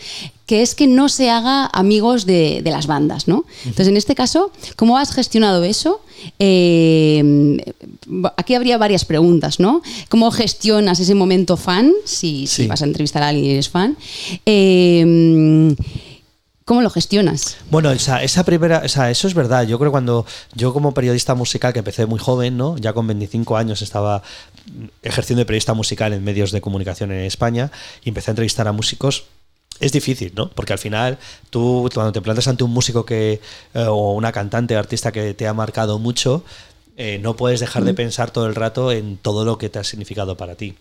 que 0.49 0.63
es 0.63 0.75
que 0.75 0.87
no 0.87 1.11
se 1.11 1.29
haga 1.29 1.67
amigos 1.67 2.25
de, 2.25 2.63
de 2.65 2.71
las 2.71 2.87
bandas. 2.87 3.29
¿no? 3.29 3.45
Entonces, 3.65 3.89
en 3.89 3.99
este 3.99 4.15
caso, 4.15 4.51
¿cómo 4.77 4.97
has 4.97 5.13
gestionado 5.13 5.63
eso? 5.63 6.01
Eh, 6.39 7.63
aquí 8.37 8.55
habría 8.55 8.79
varias 8.79 9.05
preguntas, 9.05 9.61
¿no? 9.61 9.83
¿Cómo 10.09 10.31
gestionas 10.31 11.01
ese 11.01 11.15
momento 11.15 11.57
fan? 11.59 11.93
Si, 12.05 12.49
vas 12.67 12.81
a 12.81 12.87
entrevistar 12.87 13.23
a 13.23 13.29
alguien 13.29 13.45
y 13.45 13.51
eres 13.51 13.69
fan. 13.69 13.97
Eh, 14.47 15.75
¿Cómo 16.65 16.83
lo 16.83 16.91
gestionas? 16.91 17.57
Bueno, 17.71 17.91
esa, 17.91 18.23
esa 18.23 18.45
primera, 18.45 18.83
o 18.85 18.89
sea, 18.89 19.11
eso 19.11 19.27
es 19.27 19.33
verdad. 19.33 19.67
Yo 19.67 19.79
creo 19.79 19.91
que 19.91 19.93
cuando 19.93 20.27
yo 20.55 20.75
como 20.75 20.93
periodista 20.93 21.35
musical, 21.35 21.73
que 21.73 21.79
empecé 21.79 22.05
muy 22.05 22.19
joven, 22.19 22.59
¿no? 22.59 22.77
Ya 22.77 22.93
con 22.93 23.07
25 23.07 23.57
años 23.57 23.81
estaba 23.81 24.23
ejerciendo 25.03 25.41
de 25.41 25.47
periodista 25.47 25.73
musical 25.73 26.13
en 26.13 26.25
medios 26.25 26.53
de 26.53 26.61
comunicación 26.61 27.11
en 27.11 27.25
España 27.25 27.71
y 28.05 28.11
empecé 28.11 28.31
a 28.31 28.33
entrevistar 28.33 28.69
a 28.69 28.73
músicos. 28.73 29.25
Es 29.81 29.93
difícil, 29.93 30.33
¿no? 30.35 30.51
Porque 30.51 30.73
al 30.73 30.79
final 30.79 31.19
tú 31.51 31.89
cuando 31.95 32.13
te 32.13 32.21
plantas 32.21 32.49
ante 32.49 32.65
un 32.65 32.73
músico 32.73 33.05
que 33.05 33.41
eh, 33.75 33.85
o 33.89 34.13
una 34.13 34.33
cantante 34.33 34.75
o 34.75 34.79
artista 34.79 35.13
que 35.13 35.35
te 35.35 35.47
ha 35.47 35.55
marcado 35.55 35.99
mucho, 35.99 36.43
eh, 36.97 37.21
no 37.23 37.37
puedes 37.37 37.61
dejar 37.61 37.85
de 37.85 37.95
pensar 37.95 38.33
todo 38.33 38.47
el 38.47 38.57
rato 38.57 38.91
en 38.91 39.19
todo 39.19 39.45
lo 39.45 39.57
que 39.57 39.69
te 39.69 39.79
ha 39.79 39.85
significado 39.85 40.37
para 40.37 40.57
ti. 40.57 40.75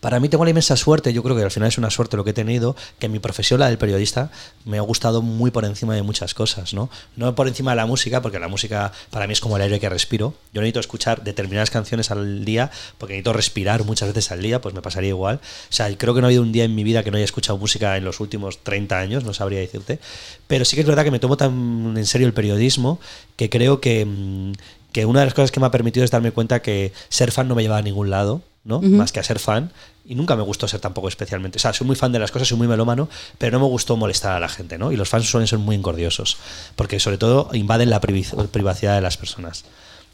Para 0.00 0.20
mí 0.20 0.28
tengo 0.28 0.44
la 0.44 0.50
inmensa 0.50 0.76
suerte, 0.76 1.12
yo 1.12 1.22
creo 1.22 1.36
que 1.36 1.42
al 1.42 1.50
final 1.50 1.68
es 1.68 1.78
una 1.78 1.90
suerte 1.90 2.16
lo 2.16 2.24
que 2.24 2.30
he 2.30 2.34
tenido, 2.34 2.76
que 2.98 3.08
mi 3.08 3.18
profesión, 3.18 3.60
la 3.60 3.68
del 3.68 3.78
periodista, 3.78 4.30
me 4.64 4.78
ha 4.78 4.82
gustado 4.82 5.22
muy 5.22 5.50
por 5.50 5.64
encima 5.64 5.94
de 5.94 6.02
muchas 6.02 6.34
cosas, 6.34 6.74
¿no? 6.74 6.90
No 7.16 7.34
por 7.34 7.48
encima 7.48 7.72
de 7.72 7.76
la 7.76 7.86
música, 7.86 8.22
porque 8.22 8.38
la 8.38 8.48
música 8.48 8.92
para 9.10 9.26
mí 9.26 9.32
es 9.32 9.40
como 9.40 9.56
el 9.56 9.62
aire 9.62 9.80
que 9.80 9.88
respiro. 9.88 10.34
Yo 10.52 10.60
necesito 10.60 10.80
escuchar 10.80 11.22
determinadas 11.22 11.70
canciones 11.70 12.10
al 12.10 12.44
día, 12.44 12.70
porque 12.98 13.14
necesito 13.14 13.32
respirar 13.32 13.84
muchas 13.84 14.08
veces 14.08 14.30
al 14.32 14.42
día, 14.42 14.60
pues 14.60 14.74
me 14.74 14.82
pasaría 14.82 15.10
igual. 15.10 15.36
O 15.36 15.72
sea, 15.72 15.94
creo 15.96 16.14
que 16.14 16.20
no 16.20 16.26
ha 16.26 16.28
habido 16.28 16.42
un 16.42 16.52
día 16.52 16.64
en 16.64 16.74
mi 16.74 16.84
vida 16.84 17.02
que 17.02 17.10
no 17.10 17.16
haya 17.16 17.24
escuchado 17.24 17.58
música 17.58 17.96
en 17.96 18.04
los 18.04 18.20
últimos 18.20 18.58
30 18.62 18.98
años, 18.98 19.24
no 19.24 19.34
sabría 19.34 19.60
decirte. 19.60 19.98
Pero 20.46 20.64
sí 20.64 20.76
que 20.76 20.82
es 20.82 20.86
verdad 20.86 21.04
que 21.04 21.10
me 21.10 21.18
tomo 21.18 21.36
tan 21.36 21.94
en 21.96 22.06
serio 22.06 22.26
el 22.26 22.32
periodismo 22.32 23.00
que 23.36 23.50
creo 23.50 23.80
que, 23.80 24.04
mm, 24.04 24.52
que 24.92 25.06
una 25.06 25.20
de 25.20 25.26
las 25.26 25.34
cosas 25.34 25.50
que 25.50 25.60
me 25.60 25.66
ha 25.66 25.70
permitido 25.70 26.04
es 26.04 26.10
darme 26.10 26.32
cuenta 26.32 26.62
que 26.62 26.92
ser 27.08 27.32
fan 27.32 27.48
no 27.48 27.54
me 27.54 27.62
lleva 27.62 27.78
a 27.78 27.82
ningún 27.82 28.10
lado, 28.10 28.42
¿no? 28.64 28.80
Más 28.82 29.12
que 29.12 29.20
a 29.20 29.22
ser 29.22 29.38
fan. 29.38 29.72
Y 30.04 30.14
nunca 30.14 30.36
me 30.36 30.42
gustó 30.42 30.66
ser 30.66 30.80
tampoco 30.80 31.08
especialmente. 31.08 31.58
O 31.58 31.60
sea, 31.60 31.72
soy 31.72 31.86
muy 31.86 31.96
fan 31.96 32.12
de 32.12 32.18
las 32.18 32.30
cosas, 32.30 32.48
soy 32.48 32.58
muy 32.58 32.66
melómano, 32.68 33.08
pero 33.38 33.58
no 33.58 33.64
me 33.64 33.70
gustó 33.70 33.96
molestar 33.96 34.32
a 34.36 34.40
la 34.40 34.48
gente, 34.48 34.78
¿no? 34.78 34.90
Y 34.92 34.96
los 34.96 35.08
fans 35.08 35.28
suelen 35.30 35.46
ser 35.46 35.58
muy 35.58 35.76
engordiosos, 35.76 36.36
porque 36.76 36.98
sobre 36.98 37.18
todo 37.18 37.48
invaden 37.52 37.90
la 37.90 38.00
privacidad 38.00 38.94
de 38.94 39.00
las 39.00 39.16
personas. 39.16 39.64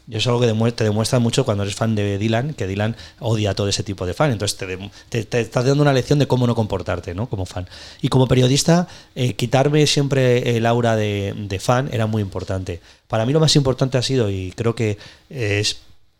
Y 0.09 0.11
eso 0.15 0.19
es 0.19 0.27
algo 0.27 0.39
que 0.39 0.71
te 0.71 0.85
demuestra 0.85 1.19
mucho 1.19 1.43
cuando 1.43 1.63
eres 1.63 1.75
fan 1.75 1.93
de 1.93 2.17
Dylan, 2.17 2.53
que 2.53 2.65
Dylan 2.65 2.95
odia 3.19 3.49
a 3.51 3.55
todo 3.55 3.67
ese 3.67 3.83
tipo 3.83 4.05
de 4.05 4.13
fan. 4.13 4.31
Entonces 4.31 4.57
te, 4.57 4.65
dem- 4.65 4.89
te, 5.09 5.25
te 5.25 5.41
estás 5.41 5.65
dando 5.65 5.81
una 5.83 5.91
lección 5.91 6.17
de 6.17 6.27
cómo 6.27 6.47
no 6.47 6.55
comportarte, 6.55 7.13
¿no? 7.13 7.27
Como 7.27 7.45
fan. 7.45 7.67
Y 8.01 8.07
como 8.07 8.25
periodista, 8.25 8.87
eh, 9.15 9.33
quitarme 9.33 9.85
siempre 9.85 10.55
el 10.55 10.65
aura 10.65 10.95
de, 10.95 11.33
de 11.35 11.59
fan 11.59 11.89
era 11.91 12.05
muy 12.05 12.21
importante. 12.21 12.79
Para 13.09 13.25
mí 13.25 13.33
lo 13.33 13.41
más 13.41 13.53
importante 13.57 13.97
ha 13.97 14.01
sido, 14.01 14.29
y 14.29 14.53
creo 14.55 14.75
que 14.75 14.97
es 15.29 15.79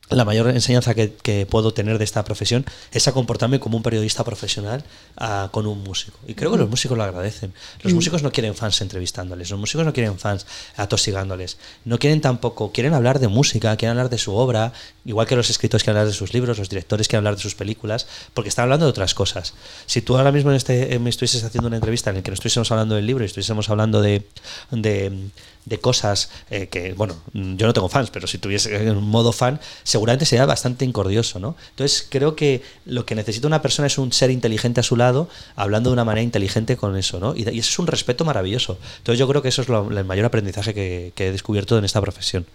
la 0.10 0.24
mayor 0.24 0.50
enseñanza 0.50 0.94
que, 0.94 1.14
que 1.14 1.46
puedo 1.46 1.74
tener 1.74 1.98
de 1.98 2.04
esta 2.04 2.24
profesión 2.24 2.66
es 2.92 3.08
a 3.08 3.12
comportarme 3.12 3.60
como 3.60 3.78
un 3.78 3.84
periodista 3.84 4.24
profesional 4.24 4.84
ah, 5.18 5.50
con 5.52 5.68
un 5.68 5.84
músico. 5.84 6.18
Y 6.28 6.34
creo 6.34 6.52
que 6.52 6.58
los 6.58 6.70
músicos 6.70 6.98
lo 6.98 7.04
agradecen. 7.04 7.54
Los 7.82 7.94
músicos 7.94 8.24
no 8.24 8.32
quieren 8.32 8.56
fans 8.56 8.80
entrevistándoles, 8.82 9.50
los 9.50 9.60
músicos 9.60 9.86
no 9.86 9.94
quieren 9.94 10.18
fans 10.18 10.46
atosigándoles, 10.78 11.58
no 11.86 12.00
quieren 12.00 12.22
tampoco, 12.22 12.72
quieren 12.72 12.94
hablar 12.94 13.20
de 13.20 13.28
música, 13.28 13.76
quieren 13.76 13.98
hablar 13.98 14.10
de 14.10 14.18
su 14.18 14.34
obra, 14.34 14.72
igual 15.06 15.28
que 15.28 15.36
los 15.36 15.50
escritores 15.50 15.84
quieren 15.84 15.98
hablar 15.98 16.12
de 16.12 16.18
sus 16.18 16.34
libros, 16.34 16.58
los 16.58 16.70
directores 16.70 17.08
quieren 17.08 17.20
hablar 17.20 17.36
de 17.36 17.42
sus 17.42 17.56
películas, 17.56 18.08
porque 18.34 18.50
están 18.50 18.64
hablando 18.64 18.86
de 18.86 18.92
otras 18.92 19.14
cosas. 19.14 19.54
Si 19.86 20.02
tú 20.02 20.18
ahora 20.18 20.32
mismo 20.32 20.52
en 20.52 20.58
este, 20.58 20.94
eh, 20.94 21.00
me 21.00 21.10
estuvieses 21.10 21.44
haciendo 21.44 21.68
una 21.68 21.78
entrevista 21.78 22.10
en 22.12 22.18
la 22.18 22.24
que 22.24 22.32
no 22.32 22.36
estuviésemos 22.36 22.72
hablando 22.72 22.96
del 22.96 23.06
libro 23.06 23.24
y 23.24 23.28
estuviésemos 23.28 23.70
hablando 23.70 24.02
de, 24.02 24.26
de, 24.72 25.30
de 25.68 25.80
cosas 25.80 26.30
eh, 26.50 26.68
que, 26.68 26.94
bueno, 26.94 27.16
yo 27.34 27.68
no 27.68 27.74
tengo 27.74 27.90
fans, 27.90 28.10
pero 28.10 28.26
si 28.28 28.38
tuviese 28.38 28.76
en 28.88 28.96
modo 29.04 29.32
fan, 29.32 29.60
seguramente 29.84 30.26
sería 30.26 30.46
bastante 30.46 30.86
incordioso, 30.86 31.40
¿no? 31.40 31.56
Entonces 31.72 32.06
creo 32.10 32.36
que 32.36 32.62
lo 32.86 33.06
que 33.06 33.16
necesita 33.16 33.48
una 33.48 33.62
persona 33.62 33.88
es 33.88 33.98
un 33.98 34.12
ser 34.14 34.32
inteligente 34.32 34.80
a 34.80 34.84
su 34.84 34.96
lado, 34.96 35.30
hablando 35.56 35.90
de 35.90 35.94
una 35.94 36.06
manera 36.06 36.24
inteligente 36.24 36.78
con 36.78 36.96
eso, 36.98 37.20
¿no? 37.20 37.36
Y, 37.36 37.42
y 37.42 37.60
eso 37.60 37.70
es 37.72 37.80
un 37.80 37.88
respeto 37.88 38.24
maravilloso. 38.26 38.78
Entonces 39.00 39.20
yo 39.20 39.28
creo 39.28 39.42
que 39.42 39.50
eso 39.50 39.62
es 39.62 39.68
lo- 39.70 39.90
el 39.92 40.06
mayor 40.06 40.26
aprendizaje 40.26 40.74
que, 40.74 41.12
que 41.16 41.28
he 41.28 41.32
descubierto 41.32 41.78
en 41.78 41.86
esta 41.86 42.02
profesión. 42.02 42.46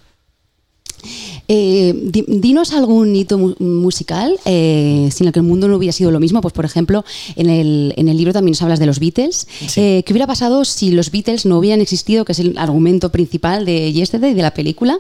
Eh, 1.55 1.93
di- 2.15 2.25
dinos 2.29 2.73
algún 2.73 3.15
hito 3.15 3.37
mu- 3.37 3.55
musical 3.59 4.39
eh, 4.47 5.11
sin 5.13 5.27
el 5.27 5.33
que 5.35 5.41
el 5.41 5.45
mundo 5.45 5.69
no 5.69 5.77
hubiera 5.77 5.93
sido 5.93 6.11
lo 6.11 6.19
mismo. 6.19 6.41
Pues, 6.41 6.55
por 6.55 6.65
ejemplo, 6.65 7.05
en 7.37 7.51
el, 7.51 7.93
en 7.99 8.09
el 8.09 8.17
libro 8.17 8.33
también 8.33 8.53
nos 8.53 8.63
hablas 8.63 8.79
de 8.79 8.87
los 8.87 8.99
Beatles. 8.99 9.47
Sí. 9.69 9.81
Eh, 9.81 10.03
¿Qué 10.07 10.15
hubiera 10.15 10.27
pasado 10.27 10.65
si 10.65 10.93
los 10.93 11.11
Beatles 11.11 11.45
no 11.45 11.59
hubieran 11.59 11.83
existido, 11.83 12.25
que 12.25 12.33
es 12.33 12.39
el 12.39 12.57
argumento 12.57 13.11
principal 13.13 13.67
de 13.67 13.93
Yesterday, 13.93 14.33
de 14.33 14.43
la 14.43 14.55
película? 14.55 14.99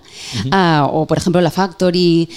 Ah, 0.50 0.88
o, 0.92 1.06
por 1.06 1.16
ejemplo, 1.16 1.40
la 1.40 1.50
Factory. 1.50 2.28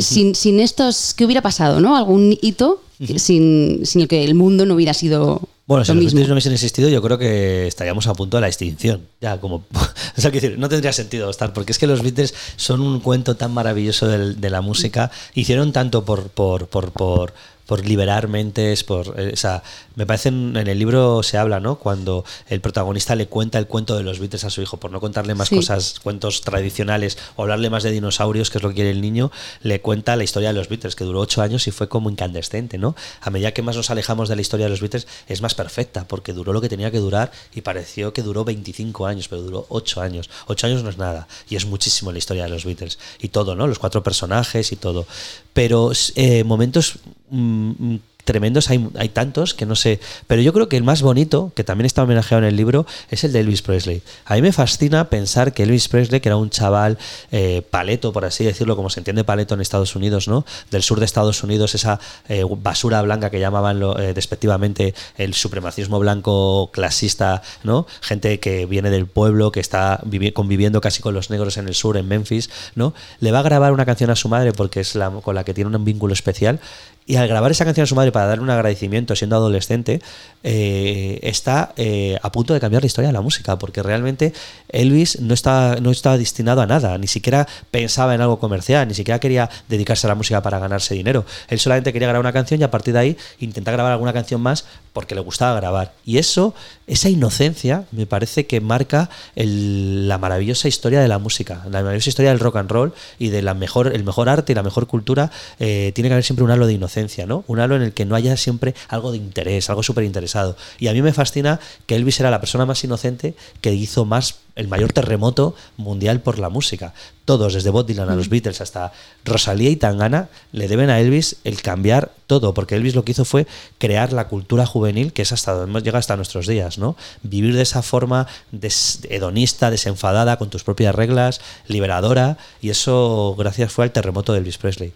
Sin, 0.00 0.34
sin 0.34 0.60
estos, 0.60 1.14
¿qué 1.14 1.24
hubiera 1.24 1.40
pasado? 1.40 1.80
¿no? 1.80 1.96
¿Algún 1.96 2.36
hito 2.42 2.82
sin, 3.16 3.86
sin 3.86 4.02
el 4.02 4.08
que 4.08 4.22
el 4.24 4.34
mundo 4.34 4.66
no 4.66 4.74
hubiera 4.74 4.92
sido 4.94 5.40
Bueno, 5.66 5.84
si 5.84 5.94
lo 5.94 6.00
los 6.00 6.14
no 6.14 6.32
hubiesen 6.32 6.52
existido, 6.52 6.88
yo 6.88 7.00
creo 7.00 7.18
que 7.18 7.68
estaríamos 7.68 8.06
a 8.08 8.14
punto 8.14 8.36
de 8.36 8.40
la 8.40 8.48
extinción. 8.48 9.06
Ya, 9.20 9.38
como. 9.38 9.56
o 9.72 10.20
sea, 10.20 10.30
quiero 10.30 10.46
decir, 10.48 10.58
no 10.58 10.68
tendría 10.68 10.92
sentido 10.92 11.30
estar, 11.30 11.52
porque 11.52 11.72
es 11.72 11.78
que 11.78 11.86
los 11.86 12.02
Beatles 12.02 12.34
son 12.56 12.80
un 12.80 13.00
cuento 13.00 13.36
tan 13.36 13.52
maravilloso 13.52 14.08
de, 14.08 14.50
la 14.50 14.60
música. 14.60 15.10
Hicieron 15.34 15.72
tanto 15.72 16.04
por. 16.04 16.28
por, 16.30 16.66
por, 16.66 16.90
por 16.92 17.32
por 17.66 17.86
liberar 17.86 18.28
mentes, 18.28 18.84
por, 18.84 19.14
eh, 19.18 19.30
o 19.32 19.36
sea, 19.36 19.62
me 19.96 20.06
parece 20.06 20.28
en, 20.30 20.56
en 20.56 20.66
el 20.68 20.78
libro 20.78 21.22
se 21.22 21.38
habla, 21.38 21.60
¿no? 21.60 21.76
Cuando 21.76 22.24
el 22.48 22.60
protagonista 22.60 23.14
le 23.14 23.26
cuenta 23.26 23.58
el 23.58 23.66
cuento 23.66 23.96
de 23.96 24.02
los 24.02 24.18
Beatles 24.18 24.44
a 24.44 24.50
su 24.50 24.62
hijo, 24.62 24.78
por 24.78 24.90
no 24.90 25.00
contarle 25.00 25.34
más 25.34 25.48
Sí. 25.48 25.56
cosas, 25.56 26.00
cuentos 26.02 26.40
tradicionales 26.42 27.18
o 27.36 27.42
hablarle 27.42 27.68
más 27.70 27.82
de 27.82 27.90
dinosaurios, 27.90 28.50
que 28.50 28.58
es 28.58 28.62
lo 28.62 28.70
que 28.70 28.76
quiere 28.76 28.90
el 28.90 29.00
niño, 29.00 29.30
le 29.62 29.80
cuenta 29.80 30.16
la 30.16 30.24
historia 30.24 30.48
de 30.48 30.54
los 30.54 30.68
Beatles, 30.68 30.96
que 30.96 31.04
duró 31.04 31.20
ocho 31.20 31.42
años 31.42 31.66
y 31.66 31.70
fue 31.70 31.88
como 31.88 32.10
incandescente, 32.10 32.78
¿no? 32.78 32.94
A 33.20 33.30
medida 33.30 33.52
que 33.52 33.62
más 33.62 33.76
nos 33.76 33.90
alejamos 33.90 34.28
de 34.28 34.36
la 34.36 34.42
historia 34.42 34.66
de 34.66 34.70
los 34.70 34.80
Beatles, 34.80 35.06
es 35.28 35.42
más 35.42 35.54
perfecta, 35.54 36.06
porque 36.08 36.32
duró 36.32 36.52
lo 36.52 36.60
que 36.60 36.68
tenía 36.68 36.90
que 36.90 36.98
durar 36.98 37.30
y 37.54 37.60
pareció 37.62 38.12
que 38.12 38.22
duró 38.22 38.44
25 38.44 39.06
años, 39.06 39.28
pero 39.28 39.42
duró 39.42 39.66
ocho 39.68 40.00
años. 40.00 40.30
Ocho 40.46 40.66
años 40.66 40.82
no 40.82 40.90
es 40.90 40.98
nada, 40.98 41.28
y 41.48 41.56
es 41.56 41.66
muchísimo 41.66 42.12
la 42.12 42.18
historia 42.18 42.44
de 42.44 42.50
los 42.50 42.64
Beatles. 42.64 42.98
Y 43.20 43.28
todo, 43.28 43.54
¿no? 43.54 43.66
Los 43.66 43.78
cuatro 43.78 44.02
personajes 44.02 44.72
y 44.72 44.76
todo. 44.76 45.06
Pero 45.52 45.92
eh, 46.14 46.44
momentos 46.44 46.94
mm, 47.30 47.70
mm, 47.94 48.00
tremendos 48.24 48.70
hay, 48.70 48.88
hay 48.96 49.08
tantos 49.08 49.54
que 49.54 49.66
no 49.66 49.74
sé. 49.76 50.00
Pero 50.26 50.42
yo 50.42 50.52
creo 50.52 50.68
que 50.68 50.76
el 50.76 50.82
más 50.84 51.02
bonito, 51.02 51.52
que 51.54 51.64
también 51.64 51.86
está 51.86 52.02
homenajeado 52.02 52.42
en 52.42 52.48
el 52.48 52.56
libro, 52.56 52.86
es 53.10 53.24
el 53.24 53.32
de 53.32 53.40
Elvis 53.40 53.62
Presley. 53.62 54.02
A 54.24 54.34
mí 54.34 54.42
me 54.42 54.52
fascina 54.52 55.08
pensar 55.10 55.52
que 55.52 55.64
Elvis 55.64 55.88
Presley, 55.88 56.20
que 56.20 56.28
era 56.28 56.36
un 56.36 56.50
chaval 56.50 56.98
eh, 57.32 57.62
paleto, 57.70 58.12
por 58.12 58.24
así 58.24 58.44
decirlo, 58.44 58.76
como 58.76 58.90
se 58.90 59.00
entiende 59.00 59.24
paleto 59.24 59.54
en 59.54 59.60
Estados 59.60 59.96
Unidos, 59.96 60.28
¿no? 60.28 60.44
Del 60.70 60.82
sur 60.82 60.98
de 61.00 61.04
Estados 61.06 61.42
Unidos, 61.42 61.74
esa 61.74 61.98
eh, 62.28 62.44
basura 62.58 63.02
blanca 63.02 63.30
que 63.30 63.40
llamaban 63.40 63.80
lo- 63.80 63.98
eh, 63.98 64.14
despectivamente 64.14 64.94
el 65.16 65.34
supremacismo 65.34 65.98
blanco 65.98 66.70
clasista, 66.72 67.42
¿no? 67.64 67.86
Gente 68.00 68.38
que 68.40 68.66
viene 68.66 68.90
del 68.90 69.06
pueblo, 69.06 69.52
que 69.52 69.60
está 69.60 70.00
vivi- 70.04 70.32
conviviendo 70.32 70.80
casi 70.80 71.02
con 71.02 71.14
los 71.14 71.30
negros 71.30 71.56
en 71.56 71.68
el 71.68 71.74
sur, 71.74 71.96
en 71.96 72.06
Memphis, 72.08 72.50
¿no? 72.74 72.94
Le 73.20 73.32
va 73.32 73.40
a 73.40 73.42
grabar 73.42 73.72
una 73.72 73.84
canción 73.86 74.10
a 74.10 74.16
su 74.16 74.28
madre 74.28 74.52
porque 74.52 74.80
es 74.80 74.94
la 74.94 75.10
con 75.10 75.34
la 75.34 75.44
que 75.44 75.54
tiene 75.54 75.74
un 75.76 75.84
vínculo 75.84 76.12
especial. 76.14 76.60
Y 77.04 77.16
al 77.16 77.26
grabar 77.26 77.50
esa 77.50 77.64
canción 77.64 77.84
a 77.84 77.86
su 77.86 77.94
madre 77.94 78.12
para 78.12 78.26
darle 78.26 78.44
un 78.44 78.50
agradecimiento 78.50 79.16
siendo 79.16 79.36
adolescente, 79.36 80.00
eh, 80.44 81.18
está 81.22 81.72
eh, 81.76 82.16
a 82.22 82.30
punto 82.30 82.54
de 82.54 82.60
cambiar 82.60 82.82
la 82.82 82.86
historia 82.86 83.08
de 83.08 83.12
la 83.12 83.20
música, 83.20 83.58
porque 83.58 83.82
realmente 83.82 84.32
Elvis 84.68 85.20
no 85.20 85.34
está, 85.34 85.76
no 85.80 85.90
estaba 85.90 86.16
destinado 86.16 86.60
a 86.60 86.66
nada, 86.66 86.96
ni 86.98 87.08
siquiera 87.08 87.48
pensaba 87.70 88.14
en 88.14 88.20
algo 88.20 88.38
comercial, 88.38 88.86
ni 88.86 88.94
siquiera 88.94 89.18
quería 89.18 89.50
dedicarse 89.68 90.06
a 90.06 90.08
la 90.08 90.14
música 90.14 90.42
para 90.42 90.60
ganarse 90.60 90.94
dinero. 90.94 91.24
Él 91.48 91.58
solamente 91.58 91.92
quería 91.92 92.08
grabar 92.08 92.20
una 92.20 92.32
canción 92.32 92.60
y 92.60 92.64
a 92.64 92.70
partir 92.70 92.94
de 92.94 93.00
ahí 93.00 93.16
intentar 93.40 93.74
grabar 93.74 93.92
alguna 93.92 94.12
canción 94.12 94.40
más 94.40 94.64
porque 94.92 95.14
le 95.14 95.22
gustaba 95.22 95.58
grabar. 95.58 95.94
Y 96.04 96.18
eso, 96.18 96.54
esa 96.86 97.08
inocencia, 97.08 97.84
me 97.90 98.06
parece 98.06 98.46
que 98.46 98.60
marca 98.60 99.10
la 99.34 100.18
maravillosa 100.18 100.68
historia 100.68 101.00
de 101.00 101.08
la 101.08 101.18
música, 101.18 101.62
la 101.64 101.82
maravillosa 101.82 102.10
historia 102.10 102.30
del 102.30 102.40
rock 102.40 102.56
and 102.56 102.70
roll 102.70 102.92
y 103.18 103.30
de 103.30 103.42
la 103.42 103.54
mejor, 103.54 103.92
el 103.94 104.04
mejor 104.04 104.28
arte 104.28 104.52
y 104.52 104.54
la 104.54 104.62
mejor 104.62 104.86
cultura. 104.86 105.30
eh, 105.58 105.92
tiene 105.94 106.08
que 106.08 106.14
haber 106.14 106.24
siempre 106.24 106.44
un 106.44 106.50
halo 106.50 106.66
de 106.66 106.74
inocencia. 106.74 106.91
Inocencia, 106.92 107.26
¿no? 107.26 107.44
Un 107.46 107.58
halo 107.60 107.76
en 107.76 107.82
el 107.82 107.92
que 107.92 108.04
no 108.04 108.14
haya 108.14 108.36
siempre 108.36 108.74
algo 108.88 109.10
de 109.12 109.16
interés, 109.16 109.70
algo 109.70 109.82
súper 109.82 110.04
interesado. 110.04 110.56
Y 110.78 110.88
a 110.88 110.92
mí 110.92 111.02
me 111.02 111.12
fascina 111.12 111.58
que 111.86 111.96
Elvis 111.96 112.20
era 112.20 112.30
la 112.30 112.40
persona 112.40 112.66
más 112.66 112.82
inocente 112.84 113.34
que 113.60 113.72
hizo 113.72 114.04
más 114.04 114.36
el 114.54 114.68
mayor 114.68 114.92
terremoto 114.92 115.54
mundial 115.78 116.20
por 116.20 116.38
la 116.38 116.50
música. 116.50 116.92
Todos, 117.24 117.54
desde 117.54 117.70
Bob 117.70 117.86
Dylan 117.86 118.10
a 118.10 118.16
los 118.16 118.28
Beatles 118.28 118.60
hasta 118.60 118.92
Rosalía 119.24 119.70
y 119.70 119.76
Tangana, 119.76 120.28
le 120.52 120.68
deben 120.68 120.90
a 120.90 121.00
Elvis 121.00 121.36
el 121.44 121.62
cambiar 121.62 122.12
todo, 122.26 122.52
porque 122.52 122.74
Elvis 122.74 122.94
lo 122.94 123.02
que 123.04 123.12
hizo 123.12 123.24
fue 123.24 123.46
crear 123.78 124.12
la 124.12 124.28
cultura 124.28 124.66
juvenil, 124.66 125.14
que 125.14 125.22
es 125.22 125.32
hasta 125.32 125.52
donde 125.52 125.70
hemos 125.70 125.82
llegado 125.82 126.00
hasta 126.00 126.16
nuestros 126.16 126.46
días, 126.46 126.76
¿no? 126.76 126.96
Vivir 127.22 127.54
de 127.54 127.62
esa 127.62 127.80
forma 127.80 128.26
des- 128.50 129.00
hedonista, 129.08 129.70
desenfadada, 129.70 130.36
con 130.36 130.50
tus 130.50 130.64
propias 130.64 130.94
reglas, 130.94 131.40
liberadora, 131.66 132.36
y 132.60 132.68
eso 132.68 133.34
gracias 133.38 133.72
fue 133.72 133.84
al 133.86 133.92
terremoto 133.92 134.32
de 134.34 134.40
Elvis 134.40 134.58
Presley. 134.58 134.92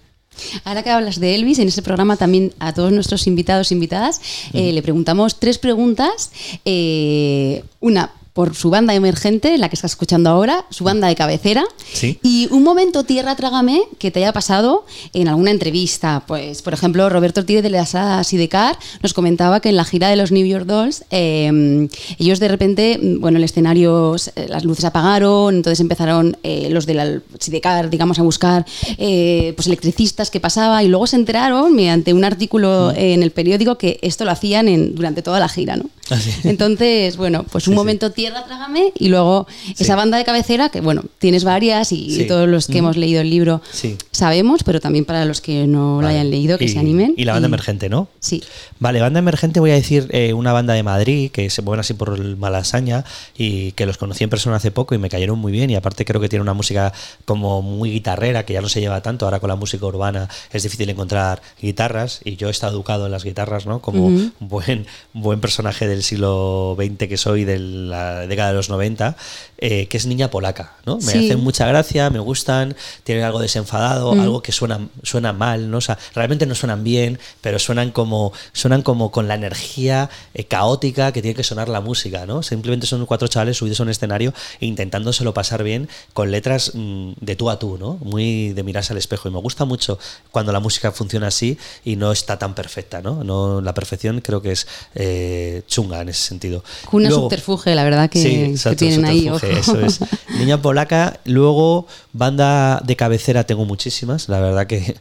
Ahora 0.65 0.83
que 0.83 0.91
hablas 0.91 1.21
de 1.21 1.35
Elvis, 1.35 1.59
en 1.59 1.69
ese 1.69 1.83
programa 1.83 2.17
también 2.17 2.53
a 2.59 2.73
todos 2.73 2.93
nuestros 2.93 3.27
invitados 3.27 3.71
e 3.71 3.75
invitadas 3.75 4.21
eh, 4.53 4.73
le 4.73 4.83
preguntamos 4.83 5.39
tres 5.39 5.59
preguntas. 5.59 6.31
eh, 6.65 7.63
una 7.81 8.11
por 8.37 8.55
su 8.55 8.71
banda 8.71 8.95
emergente, 8.95 9.59
la 9.59 9.69
que 9.69 9.75
estás 9.75 9.91
escuchando 9.93 10.31
ahora, 10.31 10.67
su 10.71 10.85
banda 10.85 11.09
de 11.09 11.17
cabecera, 11.17 11.65
Sí. 11.93 12.21
y 12.23 12.47
un 12.53 12.63
momento 12.63 13.03
tierra 13.03 13.35
trágame 13.35 13.81
que 13.99 14.11
te 14.13 14.21
haya 14.21 14.33
pasado 14.33 14.85
en 15.15 15.27
alguna 15.27 15.51
entrevista. 15.51 16.23
Pues, 16.29 16.63
por 16.63 16.75
ejemplo, 16.75 17.09
Roberto 17.09 17.41
Ortiz 17.41 17.63
de 17.63 17.71
la 17.71 17.87
Sala 17.87 18.23
Sidecar 18.23 18.79
nos 19.03 19.15
comentaba 19.15 19.61
que 19.61 19.71
en 19.71 19.77
la 19.77 19.85
gira 19.85 20.09
de 20.11 20.17
los 20.17 20.31
New 20.31 20.47
York 20.47 20.67
Dolls, 20.67 21.05
eh, 21.11 21.89
ellos 22.19 22.39
de 22.39 22.49
repente, 22.49 22.99
mm, 23.03 23.21
bueno, 23.21 23.39
el 23.39 23.45
escenario, 23.45 24.15
eh, 24.37 24.47
las 24.49 24.65
luces 24.65 24.85
apagaron, 24.85 25.55
entonces 25.57 25.81
empezaron 25.81 26.37
eh, 26.43 26.69
los 26.71 26.85
de 26.85 26.95
la 26.95 27.21
Sidecar, 27.41 27.89
digamos, 27.89 28.19
a 28.19 28.23
buscar 28.23 28.67
eh, 28.99 29.53
pues 29.57 29.67
electricistas 29.67 30.31
que 30.31 30.41
pasaba 30.41 30.83
y 30.83 30.89
luego 30.89 31.07
se 31.07 31.17
enteraron 31.17 31.75
mediante 31.75 32.13
un 32.13 32.23
artículo 32.25 32.93
Mm. 32.93 32.99
en 32.99 33.23
el 33.23 33.31
periódico 33.31 33.79
que 33.79 33.99
esto 34.03 34.25
lo 34.27 34.31
hacían 34.31 34.69
en, 34.69 34.95
durante 34.95 35.23
toda 35.23 35.41
la 35.41 35.49
gira, 35.49 35.77
¿no? 35.77 35.85
Ah, 36.11 36.19
sí. 36.21 36.31
Entonces, 36.45 37.17
bueno, 37.17 37.45
pues 37.51 37.67
un 37.69 37.73
sí. 37.73 37.77
momento 37.77 38.11
tierra 38.13 38.26
trágame 38.33 38.93
y 38.99 39.09
luego 39.09 39.47
Sí. 39.67 39.75
esa 39.79 39.97
banda 39.97 40.19
de 40.19 40.25
cabecera 40.25 40.69
que, 40.69 40.81
bueno, 40.81 41.03
tienes 41.19 41.45
varias 41.45 41.93
y, 41.93 42.11
Sí. 42.11 42.25
todos 42.27 42.49
los 42.49 42.67
que 42.67 42.75
Mm. 42.75 42.79
hemos 42.79 42.97
leído 42.97 43.21
el 43.21 43.31
libro 43.31 43.61
Sí. 43.73 43.97
sabemos, 44.11 44.63
pero 44.65 44.81
también 44.81 45.05
para 45.05 45.25
los 45.25 45.41
que 45.41 45.67
no 45.67 45.97
lo 46.01 46.07
Vale. 46.07 46.15
hayan 46.19 46.31
leído, 46.31 46.59
que 46.59 46.65
Y- 46.67 46.69
se 46.69 46.79
animen. 46.79 47.15
Y 47.17 47.25
la 47.25 47.33
banda 47.33 47.47
emergente, 47.49 47.89
¿no? 47.89 48.09
Sí. 48.21 48.43
Vale, 48.79 49.01
banda 49.01 49.19
emergente 49.19 49.61
voy 49.61 49.71
a 49.71 49.75
decir 49.75 50.09
eh, 50.11 50.33
una 50.33 50.53
banda 50.53 50.75
de 50.75 50.83
Madrid 50.83 51.31
que 51.31 51.49
se 51.51 51.63
mueven 51.63 51.81
así 51.81 51.95
por 51.95 52.15
el 52.19 52.37
Malasaña 52.37 53.05
y 53.37 53.73
que 53.73 53.87
los 53.87 53.99
conocí 53.99 54.25
en 54.25 54.31
persona 54.31 54.57
hace 54.57 54.71
poco 54.71 54.95
y 54.95 54.99
me 54.99 55.09
cayeron 55.09 55.39
muy 55.39 55.53
bien 55.53 55.71
y 55.71 55.77
aparte 55.77 56.05
creo 56.05 56.21
que 56.21 56.29
tiene 56.29 56.43
una 56.43 56.55
música 56.55 56.93
como 57.25 57.63
muy 57.63 57.91
guitarrera 57.91 58.45
que 58.45 58.53
ya 58.53 58.61
no 58.61 58.69
se 58.69 58.81
lleva 58.81 59.01
tanto, 59.03 59.25
ahora 59.25 59.41
con 59.41 59.49
la 59.49 59.57
música 59.57 59.85
urbana 59.87 60.29
es 60.53 60.63
difícil 60.63 60.89
encontrar 60.91 61.43
guitarras 61.61 62.21
y 62.25 62.37
yo 62.37 62.49
he 62.49 62.51
estado 62.51 62.73
educado 62.75 63.07
en 63.07 63.13
las 63.13 63.25
guitarras, 63.25 63.67
¿no? 63.67 63.81
Como 63.81 64.11
buen, 64.41 64.87
buen 65.13 65.41
personaje 65.41 65.87
del 65.89 66.03
siglo 66.03 66.77
XX 66.79 67.09
que 67.09 67.17
soy 67.17 67.45
de 67.45 67.59
la 67.59 68.16
década 68.21 68.51
de 68.51 68.57
los 68.57 68.69
90, 68.69 69.17
eh, 69.59 69.87
que 69.89 69.97
es 69.97 70.07
niña 70.07 70.31
polaca, 70.31 70.75
¿no? 70.85 70.97
Me 70.97 71.03
Sí. 71.13 71.19
hacen 71.27 71.41
mucha 71.41 71.67
gracia, 71.67 72.11
me 72.11 72.19
gustan, 72.19 72.77
tienen 73.05 73.25
algo 73.25 73.39
desenfadado, 73.41 74.15
Mm. 74.15 74.21
algo 74.21 74.43
que 74.43 74.53
suena, 74.53 74.81
suena 75.03 75.33
mal, 75.33 75.71
¿no? 75.71 75.79
O 75.79 75.81
sea, 75.81 75.99
realmente 76.15 76.45
no 76.47 76.55
suenan 76.55 76.85
bien, 76.85 77.19
pero 77.41 77.59
suenan 77.59 77.91
como, 77.91 78.33
suenan 78.53 78.83
como 78.83 79.11
con 79.11 79.29
la 79.29 79.35
energía 79.35 80.11
eh, 80.35 80.45
caótica 80.45 81.13
que 81.13 81.23
tiene 81.23 81.35
que 81.35 81.43
sonar 81.45 81.69
la 81.69 81.81
música, 81.81 82.27
¿no? 82.27 82.43
Simplemente 82.43 82.87
son 82.87 83.07
cuatro 83.07 83.29
chavales 83.29 83.57
subidos 83.57 83.81
a 83.81 83.85
un 83.85 83.89
escenario 83.89 84.35
e 84.61 84.67
intentándoselo 84.67 85.33
pasar 85.33 85.63
bien 85.63 85.89
con 86.13 86.31
letras 86.31 86.73
mm, 86.75 87.13
de 87.21 87.37
tú 87.37 87.49
a 87.51 87.59
tú, 87.59 87.79
¿no? 87.79 87.95
Muy 88.03 88.53
de 88.53 88.63
mirarse 88.63 88.93
al 88.93 88.99
espejo. 88.99 89.29
Y 89.29 89.33
me 89.33 89.39
gusta 89.41 89.65
mucho 89.65 89.99
cuando 90.31 90.53
la 90.53 90.61
música 90.61 90.93
funciona 90.93 91.29
así 91.29 91.57
y 91.85 91.97
no 91.97 92.13
está 92.13 92.39
tan 92.39 92.55
perfecta, 92.55 93.01
¿no? 93.01 93.25
no 93.25 93.61
la 93.61 93.73
perfección 93.75 94.21
creo 94.21 94.43
que 94.43 94.53
es 94.53 94.67
eh, 94.95 95.63
chunga 95.67 96.01
en 96.03 96.09
ese 96.11 96.23
sentido. 96.23 96.63
Un 96.93 97.03
Luego- 97.05 97.23
subterfuge, 97.23 97.75
la 97.75 97.85
verdad, 97.85 98.11
que, 98.11 98.21
Sí, 98.23 98.29
que 98.31 98.45
exacto, 98.51 98.77
tienen 98.79 99.05
ahí. 99.05 99.29
Eso 99.51 99.81
es. 99.81 100.01
Niña 100.39 100.61
polaca, 100.61 101.21
luego 101.25 101.87
banda 102.13 102.81
de 102.85 102.97
cabecera 102.97 103.45
tengo 103.45 103.65
muchísimas, 103.65 104.29
la 104.29 104.41
verdad 104.41 104.67
que 104.67 104.97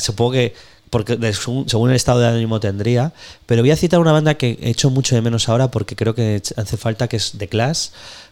supongo 0.00 0.32
que 0.32 0.54
porque 0.90 1.18
según 1.34 1.90
el 1.90 1.96
estado 1.96 2.20
de 2.20 2.28
ánimo 2.28 2.60
tendría, 2.60 3.12
pero 3.46 3.62
voy 3.62 3.70
a 3.70 3.76
citar 3.76 4.00
una 4.00 4.12
banda 4.12 4.34
que 4.34 4.58
he 4.62 4.70
hecho 4.70 4.90
mucho 4.90 5.14
de 5.14 5.22
menos 5.22 5.48
ahora 5.48 5.70
porque 5.70 5.96
creo 5.96 6.14
que 6.14 6.40
hace 6.56 6.76
falta 6.76 7.08
que 7.08 7.16
es 7.16 7.32
The 7.36 7.48
Clash. 7.48 7.88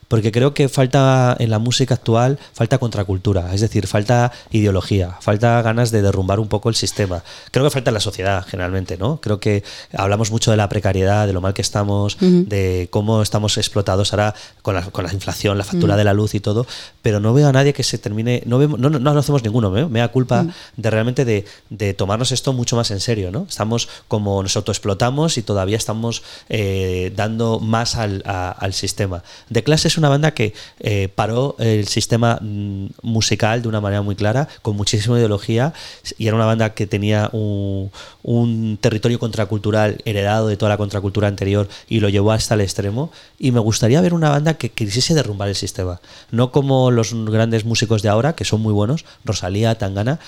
Porque 0.08 0.30
creo 0.30 0.54
que 0.54 0.68
falta 0.68 1.34
en 1.38 1.50
la 1.50 1.58
música 1.58 1.94
actual, 1.94 2.38
falta 2.52 2.78
contracultura, 2.78 3.52
es 3.52 3.60
decir, 3.60 3.86
falta 3.88 4.30
ideología, 4.52 5.16
falta 5.20 5.60
ganas 5.62 5.90
de 5.90 6.00
derrumbar 6.02 6.38
un 6.38 6.48
poco 6.48 6.68
el 6.68 6.74
sistema. 6.76 7.22
Creo 7.50 7.64
que 7.64 7.70
falta 7.70 7.90
en 7.90 7.94
la 7.94 8.00
sociedad 8.00 8.44
generalmente, 8.46 8.96
¿no? 8.98 9.20
Creo 9.20 9.40
que 9.40 9.64
hablamos 9.92 10.30
mucho 10.30 10.50
de 10.52 10.56
la 10.56 10.68
precariedad, 10.68 11.26
de 11.26 11.32
lo 11.32 11.40
mal 11.40 11.54
que 11.54 11.62
estamos, 11.62 12.16
de 12.20 12.88
cómo 12.90 13.20
estamos 13.22 13.58
explotados 13.58 14.12
ahora 14.12 14.34
con 14.62 14.74
la, 14.74 14.82
con 14.82 15.04
la 15.04 15.12
inflación, 15.12 15.58
la 15.58 15.64
factura 15.64 15.96
de 15.96 16.04
la 16.04 16.14
luz 16.14 16.34
y 16.34 16.40
todo, 16.40 16.66
pero 17.02 17.18
no 17.20 17.34
veo 17.34 17.48
a 17.48 17.52
nadie 17.52 17.72
que 17.72 17.82
se 17.82 17.98
termine, 17.98 18.42
no 18.46 18.58
vemos, 18.58 18.78
no, 18.78 18.88
no, 18.90 18.98
no 19.00 19.18
hacemos 19.18 19.42
ninguno, 19.42 19.76
¿eh? 19.76 19.86
me 19.88 19.98
da 20.00 20.08
culpa 20.08 20.46
de 20.76 20.90
realmente 20.90 21.24
de, 21.24 21.44
de 21.70 21.94
tomarnos 21.94 22.30
esto 22.32 22.52
mucho 22.52 22.76
más 22.76 22.90
en 22.92 23.00
serio, 23.00 23.32
¿no? 23.32 23.46
Estamos 23.48 23.88
como 24.08 24.42
nos 24.42 24.56
autoexplotamos 24.56 25.36
y 25.38 25.42
todavía 25.42 25.76
estamos 25.76 26.22
eh, 26.48 27.12
dando 27.16 27.58
más 27.60 27.96
al, 27.96 28.22
a- 28.24 28.50
al 28.52 28.72
sistema. 28.72 29.22
The 29.52 29.64
Clash 29.64 29.86
una 29.98 30.08
banda 30.08 30.32
que 30.32 30.54
eh, 30.80 31.08
paró 31.14 31.56
el 31.58 31.86
sistema 31.88 32.38
mm, 32.40 32.86
musical 33.02 33.62
de 33.62 33.68
una 33.68 33.80
manera 33.80 34.02
muy 34.02 34.16
clara, 34.16 34.48
con 34.62 34.76
muchísima 34.76 35.18
ideología, 35.18 35.72
y 36.18 36.26
era 36.26 36.36
una 36.36 36.46
banda 36.46 36.74
que 36.74 36.86
tenía 36.86 37.28
un, 37.32 37.90
un 38.22 38.78
territorio 38.80 39.18
contracultural 39.18 39.98
heredado 40.04 40.48
de 40.48 40.56
toda 40.56 40.70
la 40.70 40.76
contracultura 40.76 41.28
anterior 41.28 41.68
y 41.88 42.00
lo 42.00 42.08
llevó 42.08 42.32
hasta 42.32 42.54
el 42.54 42.60
extremo. 42.60 43.10
Y 43.38 43.52
me 43.52 43.60
gustaría 43.60 44.00
ver 44.00 44.14
una 44.14 44.30
banda 44.30 44.54
que 44.54 44.70
quisiese 44.70 45.14
derrumbar 45.14 45.48
el 45.48 45.54
sistema, 45.54 46.00
no 46.30 46.50
como 46.50 46.90
los 46.90 47.14
grandes 47.26 47.64
músicos 47.64 48.02
de 48.02 48.08
ahora, 48.08 48.34
que 48.34 48.44
son 48.44 48.60
muy 48.60 48.72
buenos, 48.72 49.04
Rosalía, 49.24 49.76
Tangana, 49.76 50.20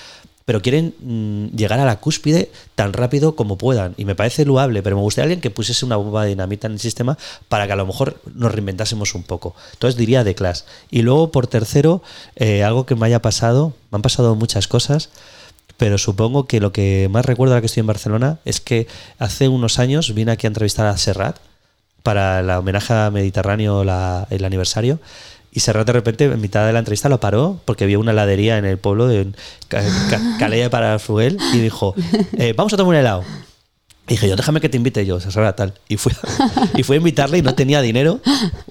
pero 0.49 0.63
quieren 0.63 0.95
mm, 0.99 1.55
llegar 1.55 1.79
a 1.79 1.85
la 1.85 1.99
cúspide 1.99 2.49
tan 2.73 2.91
rápido 2.91 3.35
como 3.35 3.55
puedan. 3.55 3.93
Y 3.97 4.05
me 4.05 4.15
parece 4.15 4.45
loable, 4.45 4.81
pero 4.81 4.95
me 4.95 5.03
gustaría 5.03 5.25
alguien 5.25 5.41
que 5.41 5.51
pusiese 5.51 5.85
una 5.85 5.95
bomba 5.95 6.23
de 6.23 6.29
dinamita 6.29 6.65
en 6.65 6.73
el 6.73 6.79
sistema 6.79 7.19
para 7.49 7.67
que 7.67 7.73
a 7.73 7.75
lo 7.75 7.85
mejor 7.85 8.19
nos 8.33 8.51
reinventásemos 8.51 9.13
un 9.13 9.21
poco. 9.21 9.53
Entonces 9.73 9.95
diría 9.95 10.23
The 10.23 10.33
Clash. 10.33 10.61
Y 10.89 11.03
luego, 11.03 11.31
por 11.31 11.45
tercero, 11.45 12.01
eh, 12.35 12.63
algo 12.63 12.87
que 12.87 12.95
me 12.95 13.05
haya 13.05 13.21
pasado, 13.21 13.73
me 13.91 13.97
han 13.97 14.01
pasado 14.01 14.33
muchas 14.33 14.67
cosas, 14.67 15.11
pero 15.77 15.99
supongo 15.99 16.47
que 16.47 16.59
lo 16.59 16.71
que 16.71 17.09
más 17.11 17.27
recuerdo 17.27 17.53
ahora 17.53 17.61
que 17.61 17.67
estoy 17.67 17.81
en 17.81 17.87
Barcelona 17.87 18.39
es 18.43 18.59
que 18.59 18.87
hace 19.19 19.49
unos 19.49 19.77
años 19.77 20.15
vine 20.15 20.31
aquí 20.31 20.47
a 20.47 20.49
entrevistar 20.49 20.87
a 20.87 20.97
Serrat 20.97 21.37
para 22.01 22.39
el 22.39 22.49
homenaje 22.49 22.91
a 22.91 23.11
Mediterráneo, 23.11 23.83
la- 23.83 24.25
el 24.31 24.43
aniversario. 24.45 24.99
Y 25.51 25.61
Serrat 25.61 25.87
de 25.87 25.93
repente, 25.93 26.25
en 26.25 26.39
mitad 26.41 26.65
de 26.67 26.73
la 26.73 26.79
entrevista, 26.79 27.09
lo 27.09 27.19
paró 27.19 27.59
porque 27.65 27.85
vio 27.87 27.99
una 27.99 28.11
heladería 28.11 28.57
en 28.57 28.65
el 28.65 28.77
pueblo 28.77 29.07
de 29.07 29.27
Ca- 29.67 29.81
Ca- 30.09 30.21
Calella 30.37 30.69
para 30.69 30.99
Fruel 30.99 31.37
y 31.53 31.57
dijo, 31.59 31.95
eh, 32.37 32.53
vamos 32.55 32.71
a 32.73 32.77
tomar 32.77 32.89
un 32.89 32.95
helado. 32.99 33.23
Y 34.09 34.13
dije 34.13 34.27
yo, 34.27 34.35
déjame 34.35 34.59
que 34.59 34.69
te 34.69 34.77
invite 34.77 35.05
yo, 35.05 35.19
Serrat, 35.19 35.55
tal. 35.55 35.73
Y 35.87 35.97
fui, 35.97 36.11
y 36.75 36.83
fui 36.83 36.95
a 36.95 36.97
invitarle 36.97 37.37
y 37.37 37.41
no 37.43 37.53
tenía 37.55 37.79
dinero. 37.81 38.19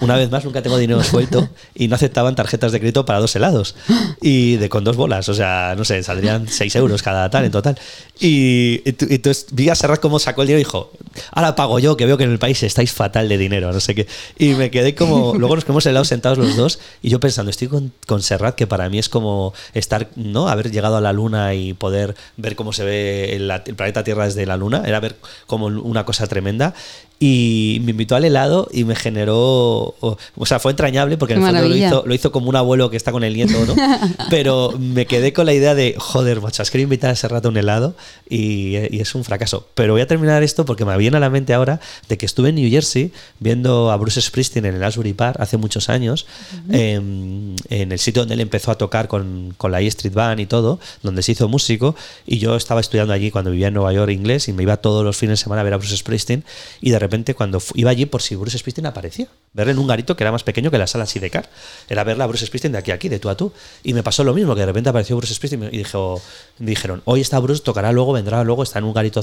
Una 0.00 0.16
vez 0.16 0.30
más, 0.30 0.44
nunca 0.44 0.62
tengo 0.62 0.76
dinero 0.76 1.02
suelto. 1.04 1.48
Y 1.74 1.86
no 1.88 1.94
aceptaban 1.94 2.34
tarjetas 2.34 2.72
de 2.72 2.80
crédito 2.80 3.04
para 3.06 3.20
dos 3.20 3.34
helados. 3.36 3.76
Y 4.20 4.56
de 4.56 4.68
con 4.68 4.82
dos 4.84 4.96
bolas. 4.96 5.28
O 5.28 5.34
sea, 5.34 5.74
no 5.78 5.84
sé, 5.84 6.02
saldrían 6.02 6.48
seis 6.48 6.74
euros 6.74 7.02
cada 7.02 7.30
tal 7.30 7.44
en 7.44 7.52
total. 7.52 7.78
Y, 8.20 8.82
y 8.84 8.92
tu- 8.94 9.06
y 9.08 9.14
entonces 9.14 9.46
vi 9.52 9.68
a 9.68 9.76
Serrat 9.76 10.00
cómo 10.00 10.18
sacó 10.18 10.42
el 10.42 10.48
dinero 10.48 10.58
y 10.60 10.64
dijo, 10.64 10.90
ahora 11.30 11.54
pago 11.54 11.78
yo, 11.78 11.96
que 11.96 12.04
veo 12.04 12.18
que 12.18 12.24
en 12.24 12.32
el 12.32 12.40
país 12.40 12.60
estáis 12.64 12.92
fatal 12.92 13.28
de 13.28 13.38
dinero, 13.38 13.72
no 13.72 13.78
sé 13.78 13.94
qué. 13.94 14.08
Y 14.38 14.54
me 14.54 14.72
quedé 14.72 14.96
como, 14.96 15.34
luego 15.36 15.54
nos 15.54 15.64
quedamos 15.64 15.86
helados 15.86 16.08
sentados 16.08 16.36
los 16.38 16.56
dos 16.56 16.80
y 17.00 17.10
yo 17.10 17.20
pensando, 17.20 17.50
estoy 17.50 17.68
con, 17.68 17.92
con 18.06 18.22
Serrat, 18.22 18.56
que 18.56 18.66
para 18.66 18.88
mí 18.88 18.98
es 18.98 19.08
como 19.08 19.54
estar, 19.72 20.08
¿no? 20.16 20.48
Haber 20.48 20.72
llegado 20.72 20.96
a 20.96 21.00
la 21.00 21.12
luna 21.12 21.54
y 21.54 21.74
poder 21.74 22.16
ver 22.36 22.56
cómo 22.56 22.72
se 22.72 22.84
ve 22.84 23.36
el, 23.36 23.48
el 23.50 23.74
planeta 23.76 24.02
Tierra 24.02 24.24
desde 24.24 24.44
la 24.46 24.56
luna, 24.56 24.82
era 24.84 24.98
ver 24.98 25.14
como 25.46 25.66
una 25.66 26.04
cosa 26.04 26.26
tremenda. 26.26 26.74
Y 27.20 27.80
me 27.82 27.90
invitó 27.90 28.14
al 28.14 28.24
helado 28.24 28.68
y 28.72 28.84
me 28.84 28.94
generó, 28.94 29.96
o, 29.98 30.46
sea, 30.46 30.60
fue 30.60 30.70
entrañable 30.70 31.16
porque 31.16 31.34
en 31.34 31.40
el 31.42 31.46
fondo 31.46 31.68
lo 31.68 31.74
hizo, 31.74 32.04
lo 32.06 32.14
hizo 32.14 32.30
como 32.30 32.48
un 32.48 32.54
abuelo 32.54 32.90
que 32.90 32.96
está 32.96 33.10
con 33.10 33.24
el 33.24 33.34
nieto, 33.34 33.58
¿no? 33.66 33.74
Pero 34.30 34.72
me 34.78 35.06
quedé 35.06 35.32
con 35.32 35.46
la 35.46 35.52
idea 35.52 35.74
de, 35.74 35.96
joder, 35.98 36.40
macho, 36.40 36.62
querido 36.70 36.84
invitar 36.84 37.10
a 37.10 37.14
ese 37.14 37.26
rato 37.26 37.48
a 37.48 37.50
un 37.50 37.56
helado 37.56 37.96
y, 38.28 38.76
y 38.94 39.00
es 39.00 39.16
un 39.16 39.24
fracaso. 39.24 39.66
Pero 39.74 39.94
voy 39.94 40.02
a 40.02 40.06
terminar 40.06 40.44
esto 40.44 40.64
porque 40.64 40.84
me 40.84 40.96
viene 40.96 41.16
a 41.16 41.20
la 41.20 41.28
mente 41.28 41.54
ahora 41.54 41.80
de 42.08 42.16
que 42.16 42.24
estuve 42.24 42.50
en 42.50 42.54
New 42.54 42.70
Jersey 42.70 43.10
viendo 43.40 43.90
a 43.90 43.96
Bruce 43.96 44.20
Springsteen 44.20 44.64
en 44.66 44.76
el 44.76 44.84
Asbury 44.84 45.12
Park 45.12 45.40
hace 45.40 45.56
muchos 45.56 45.88
años, 45.88 46.26
em, 46.70 47.56
en 47.68 47.90
el 47.90 47.98
sitio 47.98 48.22
donde 48.22 48.34
él 48.34 48.40
empezó 48.40 48.70
a 48.70 48.78
tocar 48.78 49.08
con, 49.08 49.54
con 49.56 49.72
la 49.72 49.80
E 49.80 49.88
Street 49.88 50.14
Band 50.14 50.38
y 50.38 50.46
todo, 50.46 50.78
donde 51.02 51.22
se 51.22 51.32
hizo 51.32 51.48
músico. 51.48 51.96
Y 52.26 52.38
yo 52.38 52.54
estaba 52.54 52.80
estudiando 52.80 53.12
allí 53.12 53.32
cuando 53.32 53.50
vivía 53.50 53.68
en 53.68 53.74
Nueva 53.74 53.92
York 53.92 54.12
inglés 54.12 54.46
y 54.46 54.52
me 54.52 54.62
iba 54.62 54.76
todos 54.76 55.04
los 55.04 55.16
fines 55.16 55.40
de 55.40 55.42
semana 55.42 55.62
a 55.62 55.64
ver 55.64 55.74
a 55.74 55.78
Bruce 55.78 55.96
Springsteen 55.96 56.44
y 56.80 56.90
de 56.90 56.98
repente 56.98 57.07
repente 57.08 57.34
cuando 57.34 57.60
iba 57.74 57.90
allí 57.90 58.06
por 58.06 58.22
si 58.22 58.36
Bruce 58.36 58.58
Springsteen 58.58 58.86
aparecía. 58.86 59.26
Verle 59.52 59.72
en 59.72 59.78
un 59.78 59.86
garito 59.86 60.16
que 60.16 60.24
era 60.24 60.30
más 60.30 60.42
pequeño 60.42 60.70
que 60.70 60.78
la 60.78 60.86
sala 60.86 61.06
Sidecar. 61.06 61.48
Era 61.88 62.04
verla 62.04 62.24
a 62.24 62.26
Bruce 62.26 62.46
Springsteen 62.46 62.72
de 62.72 62.78
aquí 62.78 62.90
a 62.90 62.94
aquí, 62.94 63.08
de 63.08 63.18
tú 63.18 63.28
a 63.28 63.36
tú. 63.36 63.52
Y 63.82 63.94
me 63.94 64.02
pasó 64.02 64.24
lo 64.24 64.34
mismo, 64.34 64.54
que 64.54 64.60
de 64.60 64.66
repente 64.66 64.90
apareció 64.90 65.16
Bruce 65.16 65.34
Springsteen 65.34 65.70
y 65.72 65.78
dijo, 65.78 66.20
dijeron, 66.58 67.02
hoy 67.04 67.20
está 67.20 67.38
Bruce, 67.38 67.62
tocará 67.62 67.92
luego, 67.92 68.12
vendrá 68.12 68.44
luego, 68.44 68.62
está 68.62 68.78
en 68.78 68.84
un 68.84 68.92
garito 68.92 69.22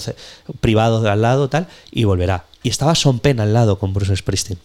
privado 0.59 1.01
de 1.01 1.09
al 1.09 1.21
lado, 1.21 1.47
tal, 1.49 1.67
y 1.91 2.03
volverá. 2.03 2.45
Y 2.63 2.69
estaba 2.69 2.95
Son 2.95 3.19
Penn 3.19 3.39
al 3.39 3.53
lado 3.53 3.77
con 3.79 3.93
Bruce 3.93 4.15
Springsteen 4.15 4.59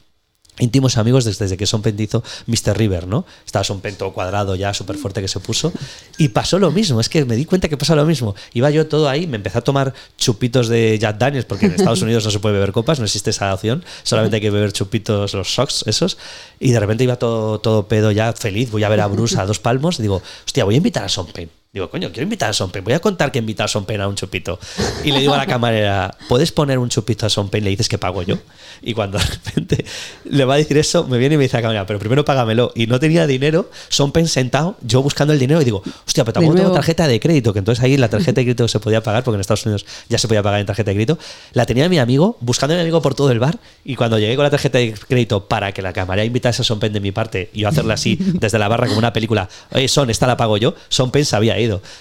íntimos 0.60 0.96
amigos 0.96 1.24
desde, 1.24 1.56
que 1.56 1.66
Son 1.66 1.82
Penn 1.82 1.98
hizo 2.00 2.22
Mr. 2.46 2.76
River, 2.76 3.06
¿no? 3.06 3.26
Estaba 3.44 3.64
Son 3.64 3.80
Penn 3.80 3.96
todo 3.96 4.12
cuadrado 4.12 4.54
ya, 4.54 4.72
súper 4.74 4.96
fuerte 4.96 5.20
que 5.20 5.28
se 5.28 5.40
puso. 5.40 5.72
Y 6.18 6.28
pasó 6.28 6.58
lo 6.58 6.70
mismo, 6.70 7.00
es 7.00 7.08
que 7.08 7.24
me 7.24 7.36
di 7.36 7.44
cuenta 7.44 7.68
que 7.68 7.76
pasó 7.76 7.96
lo 7.96 8.04
mismo. 8.04 8.34
Iba 8.52 8.70
yo 8.70 8.86
todo 8.86 9.08
ahí, 9.08 9.26
me 9.26 9.36
empecé 9.36 9.58
a 9.58 9.62
tomar 9.62 9.94
chupitos 10.16 10.68
de 10.68 10.98
Jack 10.98 11.18
Daniels, 11.18 11.46
porque 11.46 11.66
en 11.66 11.72
Estados 11.72 12.02
Unidos 12.02 12.24
no 12.24 12.30
se 12.30 12.38
puede 12.38 12.54
beber 12.54 12.72
copas, 12.72 12.98
no 12.98 13.04
existe 13.04 13.30
esa 13.30 13.52
opción, 13.52 13.84
solamente 14.02 14.36
hay 14.36 14.42
que 14.42 14.50
beber 14.50 14.72
chupitos, 14.72 15.34
los 15.34 15.54
socks, 15.54 15.84
esos. 15.86 16.18
Y 16.58 16.70
de 16.70 16.80
repente 16.80 17.04
iba 17.04 17.16
todo, 17.16 17.60
todo 17.60 17.88
pedo 17.88 18.10
ya 18.12 18.32
feliz, 18.32 18.70
voy 18.70 18.84
a 18.84 18.88
ver 18.88 19.00
a 19.00 19.06
Bruce 19.06 19.38
a 19.38 19.46
dos 19.46 19.58
palmos, 19.58 19.98
digo, 19.98 20.22
hostia, 20.44 20.64
voy 20.64 20.74
a 20.74 20.78
invitar 20.78 21.04
a 21.04 21.08
Son. 21.08 21.26
Digo, 21.72 21.88
coño, 21.88 22.08
quiero 22.08 22.24
invitar 22.24 22.50
a 22.50 22.52
Son 22.52 22.68
Penn. 22.72 22.82
Voy 22.82 22.94
a 22.94 22.98
contar 22.98 23.30
que 23.30 23.38
he 23.38 23.42
invitado 23.42 23.66
a 23.66 23.68
Son 23.68 23.84
Penn 23.84 24.00
a 24.00 24.08
un 24.08 24.16
chupito. 24.16 24.58
Y 25.04 25.12
le 25.12 25.20
digo 25.20 25.34
a 25.34 25.36
la 25.36 25.46
camarera, 25.46 26.16
¿puedes 26.28 26.50
poner 26.50 26.80
un 26.80 26.88
chupito 26.88 27.26
a 27.26 27.30
Son 27.30 27.48
Penn? 27.48 27.62
Le 27.62 27.70
dices 27.70 27.88
que 27.88 27.96
pago 27.96 28.22
yo. 28.22 28.38
Y 28.82 28.92
cuando 28.92 29.18
de 29.18 29.24
repente 29.24 29.84
le 30.24 30.44
va 30.44 30.54
a 30.54 30.56
decir 30.56 30.76
eso, 30.78 31.06
me 31.06 31.16
viene 31.16 31.36
y 31.36 31.38
me 31.38 31.44
dice 31.44 31.56
la 31.56 31.62
camarera, 31.62 31.86
pero 31.86 32.00
primero 32.00 32.24
págamelo. 32.24 32.72
Y 32.74 32.88
no 32.88 32.98
tenía 32.98 33.24
dinero, 33.28 33.70
Son 33.88 34.10
Penn 34.10 34.26
sentado, 34.26 34.78
yo 34.82 35.00
buscando 35.00 35.32
el 35.32 35.38
dinero 35.38 35.62
y 35.62 35.64
digo, 35.64 35.80
hostia, 36.08 36.24
pero 36.24 36.32
tampoco 36.32 36.56
tengo 36.56 36.72
tarjeta 36.72 37.06
de 37.06 37.20
crédito. 37.20 37.52
Que 37.52 37.60
entonces 37.60 37.84
ahí 37.84 37.96
la 37.96 38.08
tarjeta 38.08 38.40
de 38.40 38.46
crédito 38.46 38.66
se 38.66 38.80
podía 38.80 39.00
pagar, 39.04 39.22
porque 39.22 39.36
en 39.36 39.40
Estados 39.42 39.64
Unidos 39.64 39.86
ya 40.08 40.18
se 40.18 40.26
podía 40.26 40.42
pagar 40.42 40.58
en 40.58 40.66
tarjeta 40.66 40.90
de 40.90 40.96
crédito. 40.96 41.20
La 41.52 41.66
tenía 41.66 41.88
mi 41.88 42.00
amigo, 42.00 42.36
buscando 42.40 42.74
a 42.74 42.78
mi 42.78 42.82
amigo 42.82 43.00
por 43.00 43.14
todo 43.14 43.30
el 43.30 43.38
bar. 43.38 43.60
Y 43.84 43.94
cuando 43.94 44.18
llegué 44.18 44.34
con 44.34 44.42
la 44.42 44.50
tarjeta 44.50 44.78
de 44.78 44.92
crédito 44.92 45.46
para 45.46 45.70
que 45.70 45.82
la 45.82 45.92
camarera 45.92 46.24
invitase 46.24 46.62
a 46.62 46.64
Son 46.64 46.80
Penn 46.80 46.92
de 46.92 46.98
mi 46.98 47.12
parte 47.12 47.48
y 47.52 47.60
yo 47.60 47.68
hacerla 47.68 47.94
así 47.94 48.18
desde 48.20 48.58
la 48.58 48.66
barra 48.66 48.88
como 48.88 48.98
una 48.98 49.12
película, 49.12 49.48
oye, 49.70 49.86
Son, 49.86 50.10
esta 50.10 50.26
la 50.26 50.36
pago 50.36 50.56
yo, 50.56 50.74
Son 50.88 51.12
Penn 51.12 51.24
se 51.24 51.36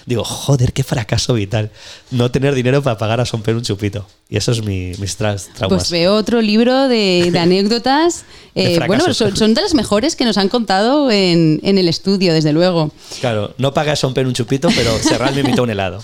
Digo, 0.06 0.24
joder, 0.24 0.72
qué 0.72 0.82
fracaso 0.82 1.34
vital. 1.34 1.70
No 2.10 2.30
tener 2.30 2.54
dinero 2.54 2.82
para 2.82 2.98
pagar 2.98 3.20
a 3.20 3.26
Son 3.26 3.42
Penn 3.42 3.56
un 3.56 3.62
chupito. 3.62 4.06
Y 4.28 4.36
eso 4.36 4.52
es 4.52 4.64
mi, 4.64 4.92
mis 4.98 5.16
traumas. 5.16 5.50
Pues 5.68 5.90
veo 5.90 6.14
otro 6.14 6.40
libro 6.40 6.88
de, 6.88 7.30
de 7.32 7.38
anécdotas. 7.40 8.24
De 8.54 8.74
eh, 8.74 8.80
bueno, 8.86 9.12
son, 9.12 9.36
son 9.36 9.54
de 9.54 9.62
las 9.62 9.74
mejores 9.74 10.16
que 10.16 10.24
nos 10.24 10.38
han 10.38 10.48
contado 10.48 11.10
en, 11.10 11.60
en 11.62 11.78
el 11.78 11.88
estudio, 11.88 12.32
desde 12.32 12.52
luego. 12.52 12.92
Claro, 13.20 13.54
no 13.58 13.74
paga 13.74 13.92
a 13.92 13.96
Son 13.96 14.14
Penn 14.14 14.26
un 14.26 14.34
chupito, 14.34 14.68
pero 14.74 14.98
Serral 14.98 15.34
me 15.34 15.40
invitó 15.40 15.62
un 15.62 15.70
helado. 15.70 16.02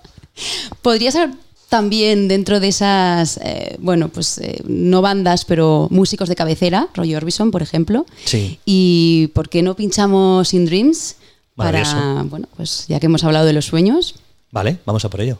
Podría 0.82 1.10
ser 1.10 1.30
también 1.72 2.28
dentro 2.28 2.60
de 2.60 2.68
esas, 2.68 3.38
eh, 3.42 3.76
bueno, 3.78 4.10
pues 4.10 4.36
eh, 4.36 4.60
no 4.66 5.00
bandas, 5.00 5.46
pero 5.46 5.88
músicos 5.90 6.28
de 6.28 6.36
cabecera, 6.36 6.88
Roy 6.92 7.14
Orbison, 7.14 7.50
por 7.50 7.62
ejemplo. 7.62 8.04
Sí. 8.26 8.58
Y 8.66 9.28
¿por 9.28 9.48
qué 9.48 9.62
no 9.62 9.74
pinchamos 9.74 10.52
In 10.52 10.66
Dreams? 10.66 11.16
Para, 11.56 11.82
Maravilloso. 11.82 12.28
bueno, 12.30 12.48
pues 12.56 12.86
ya 12.88 12.98
que 13.00 13.06
hemos 13.06 13.24
hablado 13.24 13.44
de 13.46 13.52
los 13.52 13.66
sueños. 13.66 14.14
Vale, 14.50 14.78
vamos 14.86 15.04
a 15.04 15.10
por 15.10 15.20
ello. 15.20 15.38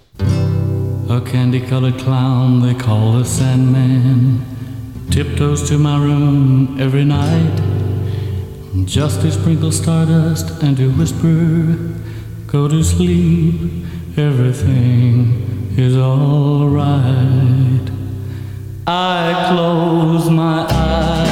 A 1.10 1.20
candy 1.24 1.60
colored 1.60 1.96
clown 2.02 2.62
they 2.62 2.74
call 2.74 3.18
the 3.18 3.24
Sandman 3.28 4.40
tiptoes 5.10 5.68
to 5.68 5.76
my 5.78 5.96
room 5.98 6.78
every 6.80 7.04
night 7.04 7.60
just 8.86 9.20
to 9.20 9.30
sprinkle 9.30 9.70
stardust 9.70 10.62
and 10.62 10.76
to 10.78 10.88
whisper, 10.92 11.76
Go 12.46 12.68
to 12.68 12.82
sleep, 12.82 13.84
everything 14.16 15.72
is 15.76 15.96
alright. 15.96 17.90
I 18.86 19.48
close 19.50 20.28
my 20.30 20.66
eyes, 20.68 21.31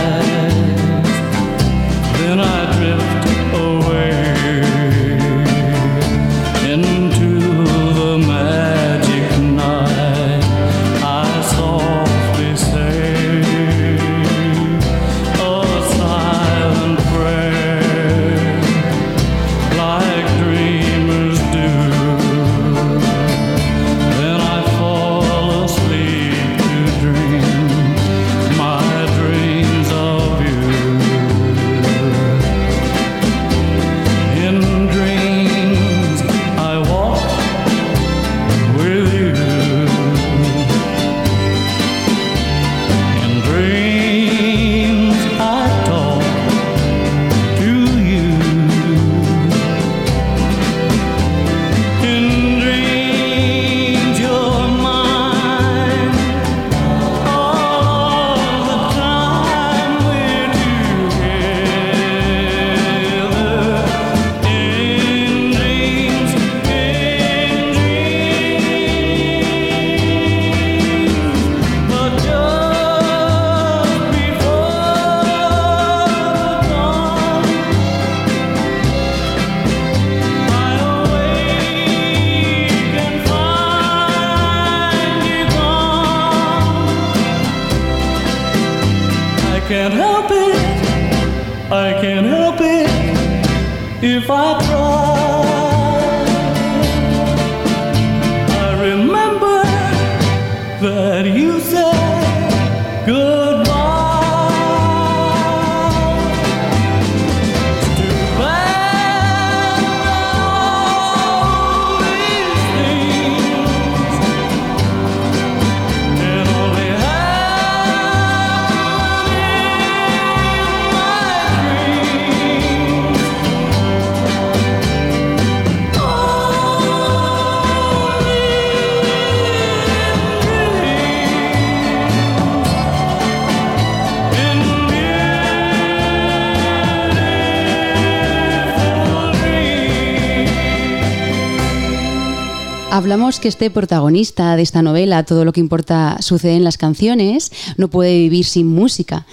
Hablamos 143.10 143.40
que 143.40 143.48
este 143.48 143.70
protagonista 143.72 144.54
de 144.54 144.62
esta 144.62 144.82
novela, 144.82 145.24
todo 145.24 145.44
lo 145.44 145.52
que 145.52 145.58
importa 145.58 146.18
sucede 146.20 146.54
en 146.54 146.62
las 146.62 146.78
canciones, 146.78 147.50
no 147.76 147.88
puede 147.88 148.16
vivir 148.16 148.44
sin 148.44 148.68
música. 148.68 149.26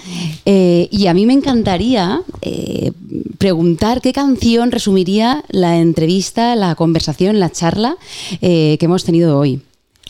Eh, 0.47 0.87
y 0.89 1.05
a 1.05 1.13
mí 1.13 1.27
me 1.27 1.33
encantaría 1.33 2.21
eh, 2.41 2.91
preguntar 3.37 4.01
qué 4.01 4.13
canción 4.13 4.71
resumiría 4.71 5.43
la 5.49 5.77
entrevista, 5.77 6.55
la 6.55 6.73
conversación, 6.73 7.39
la 7.39 7.51
charla 7.51 7.97
eh, 8.41 8.77
que 8.79 8.85
hemos 8.87 9.03
tenido 9.03 9.37
hoy. 9.37 9.61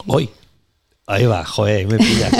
Hoy. 0.05 0.30
Ahí 1.05 1.26
va, 1.26 1.43
joder, 1.43 1.88
me 1.88 1.97
pillas. 1.97 2.32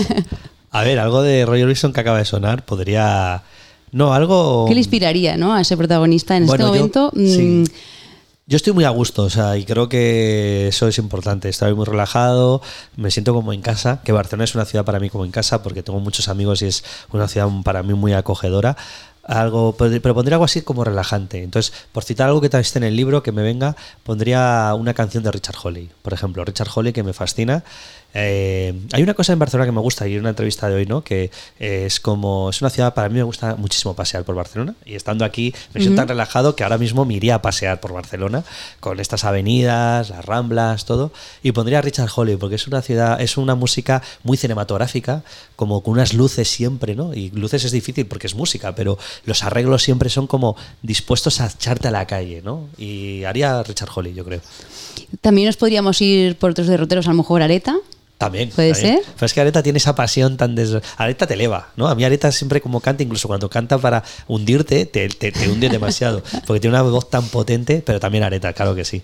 A 0.72 0.84
ver, 0.84 0.98
algo 0.98 1.24
de 1.24 1.46
Roy 1.46 1.62
Orbison 1.62 1.92
que 1.92 2.00
acaba 2.00 2.20
de 2.20 2.26
sonar 2.26 2.64
podría. 2.64 3.44
No, 3.92 4.14
algo. 4.14 4.64
¿Qué 4.70 4.76
le 4.76 4.80
inspiraría 4.80 5.36
¿no? 5.36 5.54
a 5.54 5.60
ese 5.60 5.76
protagonista 5.76 6.38
en 6.38 6.46
Bueno, 6.46 6.68
este 6.68 6.78
yo- 6.78 6.80
momento? 6.80 7.12
sí. 7.14 7.42
mm, 7.42 7.64
Yo 8.50 8.56
estoy 8.56 8.72
muy 8.72 8.86
a 8.86 8.90
gusto, 8.92 9.24
o 9.24 9.30
sea, 9.30 9.58
y 9.58 9.66
creo 9.66 9.90
que 9.90 10.70
eso 10.70 10.88
es 10.88 10.98
importante. 11.00 11.50
Estoy 11.50 11.74
muy 11.74 11.84
relajado, 11.84 12.62
me 12.96 13.12
siento 13.12 13.34
como 13.34 13.52
en 13.52 13.62
casa, 13.62 14.00
que 14.06 14.14
Barcelona 14.14 14.46
es 14.46 14.56
una 14.56 14.64
ciudad 14.64 14.86
para 14.86 15.02
mí 15.02 15.10
como 15.10 15.26
en 15.26 15.32
casa, 15.32 15.62
porque 15.62 15.84
tengo 15.84 16.00
muchos 16.00 16.30
amigos 16.30 16.62
y 16.62 16.68
es 16.68 16.86
una 17.12 17.28
ciudad 17.28 17.50
para 17.66 17.84
mí 17.84 17.94
muy 17.94 18.14
acogedora. 18.14 18.78
Algo, 19.24 19.76
pero 19.76 20.14
pondría 20.14 20.36
algo 20.36 20.46
así 20.46 20.62
como 20.62 20.86
relajante. 20.86 21.44
Entonces, 21.44 21.74
por 21.92 22.06
citar 22.06 22.28
algo 22.28 22.40
que 22.40 22.48
esté 22.48 22.80
en 22.80 22.86
el 22.86 22.96
libro, 22.96 23.22
que 23.22 23.34
me 23.34 23.42
venga, 23.42 23.76
pondría 24.04 24.74
una 24.76 24.94
canción 24.94 25.24
de 25.24 25.32
Richard 25.34 25.58
Hawley. 25.62 25.90
Por 26.02 26.14
ejemplo, 26.14 26.46
Richard 26.46 26.70
Hawley, 26.74 26.94
que 26.94 27.04
me 27.04 27.12
fascina. 27.12 27.66
Eh, 28.14 28.74
hay 28.94 29.04
una 29.04 29.14
cosa 29.14 29.34
en 29.34 29.40
Barcelona 29.40 29.66
que 29.68 29.72
me 29.72 29.82
gusta 29.82 30.08
y 30.08 30.14
en 30.14 30.22
una 30.22 30.30
entrevista 30.30 30.70
de 30.70 30.76
hoy, 30.76 30.86
¿no? 30.86 31.04
Que 31.04 31.30
eh, 31.60 31.84
es 31.86 32.00
como 32.00 32.50
es 32.50 32.62
una 32.62 32.70
ciudad 32.70 32.94
para 32.94 33.10
mí 33.10 33.16
me 33.16 33.24
gusta 33.24 33.56
muchísimo 33.56 33.96
pasear 33.96 34.24
por 34.24 34.36
Barcelona 34.36 34.76
y 34.86 34.96
estando 34.96 35.26
aquí 35.26 35.54
me 35.74 35.82
siento 35.82 36.02
tan 36.02 36.08
relajado 36.08 36.56
que 36.56 36.64
ahora 36.64 36.78
mismo 36.78 37.06
me 37.06 37.14
iría 37.14 37.36
a 37.36 37.42
pasear 37.42 37.80
por 37.80 37.94
Barcelona 37.94 38.44
con 38.80 39.00
estas 39.00 39.24
avenidas, 39.24 40.10
las 40.10 40.26
Ramblas, 40.26 40.86
todo 40.86 41.12
y 41.44 41.52
pondría 41.52 41.80
a 41.80 41.82
Richard 41.82 42.10
Hawley 42.10 42.38
porque 42.38 42.56
es 42.56 42.68
una 42.68 42.82
ciudad 42.82 43.22
es 43.22 43.38
una 43.38 43.56
música 43.56 44.02
muy 44.24 44.38
cinematográfica, 44.38 45.24
como 45.56 45.82
con 45.82 45.94
unas 45.94 46.14
luces 46.14 46.48
siempre, 46.48 46.96
¿no? 46.96 47.14
Y 47.14 47.30
luces 47.32 47.66
es 47.66 47.72
difícil 47.72 48.06
porque 48.06 48.28
es 48.28 48.36
música, 48.36 48.76
pero 48.76 48.98
los 49.26 49.44
arreglos 49.44 49.84
siempre 49.84 50.10
son 50.10 50.28
como 50.28 50.56
dispuestos 50.82 51.42
a 51.42 51.48
echarte 51.48 51.88
a 51.88 51.92
la 51.92 52.08
calle, 52.08 52.42
¿no? 52.44 52.70
Y 52.78 53.24
haría 53.26 53.62
Richard 53.64 53.90
Hawley, 53.90 54.14
yo 54.14 54.26
creo. 54.26 54.42
También 55.22 55.48
nos 55.48 55.58
podríamos 55.58 56.02
ir 56.02 56.38
por 56.38 56.52
otros 56.52 56.68
derroteros, 56.68 57.08
a 57.08 57.12
lo 57.12 57.18
mejor 57.18 57.42
Areta. 57.42 57.76
También. 58.18 58.50
¿Puede 58.50 58.74
también. 58.74 58.96
ser? 58.98 59.06
Pero 59.14 59.26
es 59.26 59.34
que 59.34 59.42
Areta 59.42 59.62
tiene 59.62 59.78
esa 59.78 59.94
pasión 59.94 60.38
tan 60.38 60.56
des... 60.56 60.76
Areta 60.98 61.28
te 61.28 61.36
eleva, 61.36 61.70
¿no? 61.76 61.88
A 61.88 61.96
mí 61.96 62.04
Areta 62.04 62.32
siempre 62.32 62.62
como 62.62 62.80
canta, 62.80 63.04
incluso 63.04 63.28
cuando 63.28 63.50
canta 63.50 63.78
para 63.78 64.04
hundirte, 64.28 64.86
te, 64.86 65.08
te, 65.10 65.32
te 65.32 65.50
hunde 65.50 65.70
demasiado. 65.70 66.24
Porque 66.48 66.60
tiene 66.60 66.76
una 66.76 66.84
voz 66.84 67.10
tan 67.10 67.28
potente, 67.28 67.84
pero 67.86 68.00
también 68.00 68.24
Areta, 68.24 68.54
claro 68.54 68.74
que 68.74 68.86
sí. 68.86 69.04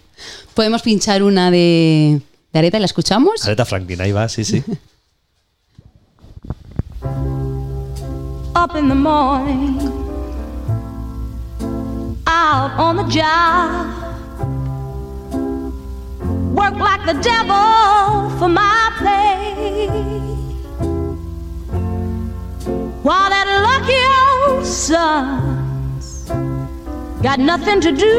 Podemos 0.55 0.81
pinchar 0.81 1.21
una 1.21 1.51
de, 1.51 2.21
de 2.51 2.59
Areta 2.59 2.77
y 2.77 2.79
la 2.79 2.85
escuchamos. 2.87 3.45
Areta 3.45 3.65
Franklin, 3.65 4.01
ahí 4.01 4.11
va, 4.11 4.27
sí, 4.29 4.43
sí. 4.43 4.63
up 8.63 8.75
in 8.77 8.87
the 8.87 8.95
morning, 8.95 9.77
out 12.27 12.71
on 12.79 12.95
the 12.95 13.03
job, 13.03 14.12
work 16.63 16.79
like 16.79 17.05
the 17.05 17.19
devil 17.21 18.29
for 18.39 18.47
my 18.47 18.79
pay. 18.99 19.53
While 23.07 23.29
that 23.35 23.47
lucky 23.69 24.01
old 24.23 24.65
son's 24.65 26.07
got 27.21 27.39
nothing 27.39 27.81
to 27.81 27.91
do 27.91 28.15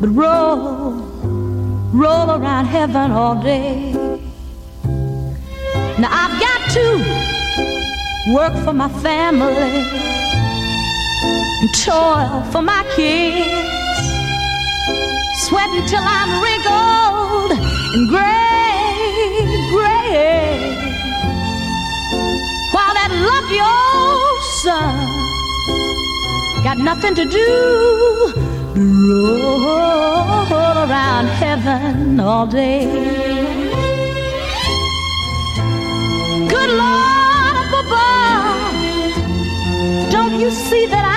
but 0.00 0.10
roll, 0.10 0.92
roll 2.02 2.30
around 2.38 2.66
heaven 2.66 3.10
all 3.10 3.36
day. 3.42 3.92
Now 6.02 6.10
I've 6.22 6.36
got 6.46 6.60
to 6.76 6.86
work 8.36 8.54
for 8.64 8.72
my 8.72 8.90
family 9.06 9.74
and 11.62 11.70
toil 11.84 12.42
for 12.52 12.62
my 12.62 12.84
kids, 12.94 13.81
sweat 15.48 15.70
till 15.88 16.04
I'm 16.18 16.30
wrinkled 16.42 17.50
and 17.94 18.08
gray, 18.08 19.42
gray. 19.74 20.54
While 22.74 22.94
that 22.98 23.10
lucky 23.30 23.60
old 23.60 24.42
son 24.62 24.94
got 26.62 26.78
nothing 26.78 27.14
to 27.16 27.24
do 27.24 27.50
but 28.74 28.82
roll 30.56 30.76
around 30.86 31.26
heaven 31.26 32.20
all 32.20 32.46
day. 32.46 32.86
Good 36.54 36.70
Lord 36.82 37.54
up 37.62 37.72
above, 37.82 38.74
don't 40.12 40.38
you 40.38 40.50
see 40.50 40.86
that 40.86 41.04
I'm 41.04 41.11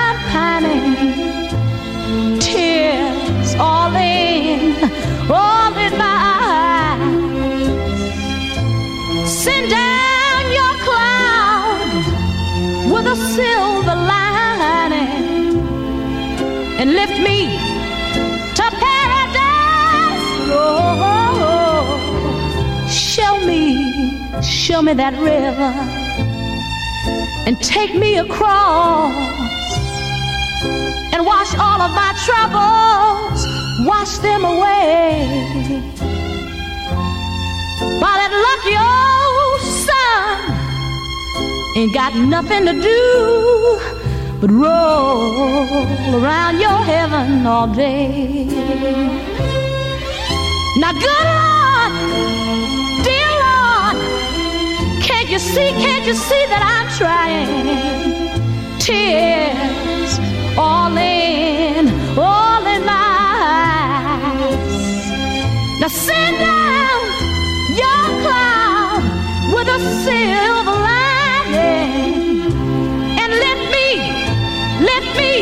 my 5.98 6.16
eyes. 6.44 7.70
Send 9.28 9.70
down 9.70 10.52
your 10.60 10.74
cloud 10.86 11.92
with 12.92 13.06
a 13.08 13.16
silver 13.16 13.96
lining 13.96 15.58
and 16.80 16.94
lift 16.94 17.20
me 17.20 17.58
to 18.56 18.64
paradise. 18.84 19.46
Show 22.90 23.40
me, 23.46 23.62
show 24.42 24.82
me 24.82 24.94
that 24.94 25.14
river 25.14 25.74
and 27.48 27.60
take 27.62 27.96
me 27.96 28.18
across 28.18 29.14
and 31.14 31.26
wash 31.26 31.56
all 31.58 31.82
of 31.82 31.92
my 31.92 32.14
troubles, 32.26 33.46
wash 33.86 34.18
them 34.18 34.44
away. 34.44 35.28
While 38.02 38.18
that 38.22 38.34
lucky 38.48 38.76
old 38.76 39.62
sun 39.86 40.38
ain't 41.78 41.94
got 41.94 42.16
nothing 42.16 42.66
to 42.66 42.74
do 42.82 43.80
but 44.42 44.52
roll 44.52 45.86
around 46.18 46.60
your 46.60 46.80
heaven 46.94 47.46
all 47.46 47.68
day. 47.68 48.46
Now, 50.78 50.92
good 50.92 51.28
Lord, 51.40 51.94
dear 53.06 53.32
Lord, 53.46 53.96
can't 55.02 55.30
you 55.30 55.40
see, 55.40 55.70
can't 55.86 56.06
you 56.06 56.16
see 56.16 56.44
that 56.52 56.64
I'm 56.74 56.88
trying? 57.00 57.56
Tears 58.80 60.20
all 60.58 60.96
in, 60.98 61.88
all 62.20 62.45
send 65.96 66.38
down 66.38 67.00
your 67.82 68.04
cloud 68.24 69.02
with 69.54 69.68
a 69.68 69.80
silver 70.04 70.76
lining 70.88 72.42
and 73.22 73.32
lift 73.44 73.66
me, 73.76 73.90
lift 74.90 75.12
me 75.22 75.34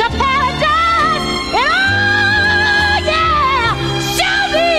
to 0.00 0.04
paradise. 0.22 1.26
And 1.60 1.68
oh 1.68 2.96
yeah, 3.12 3.76
show 4.16 4.40
me, 4.56 4.72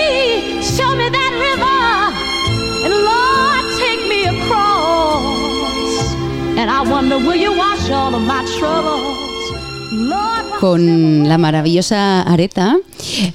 show 0.62 0.90
me 1.00 1.06
that 1.18 1.32
river, 1.46 1.82
and 2.84 2.94
Lord 3.10 3.64
take 3.78 4.02
me 4.12 4.20
across. 4.34 6.14
And 6.58 6.66
I 6.70 6.82
wonder, 6.82 7.18
will 7.18 7.36
you 7.36 7.56
wash 7.56 7.90
all 7.90 8.14
of 8.14 8.22
my 8.22 8.42
troubles? 8.58 9.18
Lord, 9.92 10.44
Con 10.60 11.28
la 11.28 11.36
maravillosa 11.38 12.22
Areta, 12.22 12.76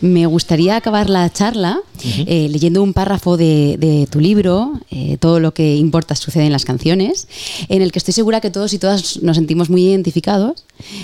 me 0.01 0.25
gustaría 0.25 0.75
acabar 0.75 1.09
la 1.09 1.31
charla 1.31 1.81
eh, 2.03 2.47
leyendo 2.49 2.83
un 2.83 2.93
párrafo 2.93 3.37
de, 3.37 3.77
de 3.79 4.07
tu 4.07 4.19
libro, 4.19 4.79
eh, 4.91 5.17
Todo 5.19 5.39
lo 5.39 5.53
que 5.53 5.75
importa 5.75 6.15
sucede 6.15 6.45
en 6.45 6.51
las 6.51 6.65
canciones, 6.65 7.27
en 7.69 7.81
el 7.81 7.91
que 7.91 7.99
estoy 7.99 8.13
segura 8.13 8.41
que 8.41 8.51
todos 8.51 8.73
y 8.73 8.79
todas 8.79 9.21
nos 9.21 9.37
sentimos 9.37 9.69
muy 9.69 9.83
identificados. 9.87 10.63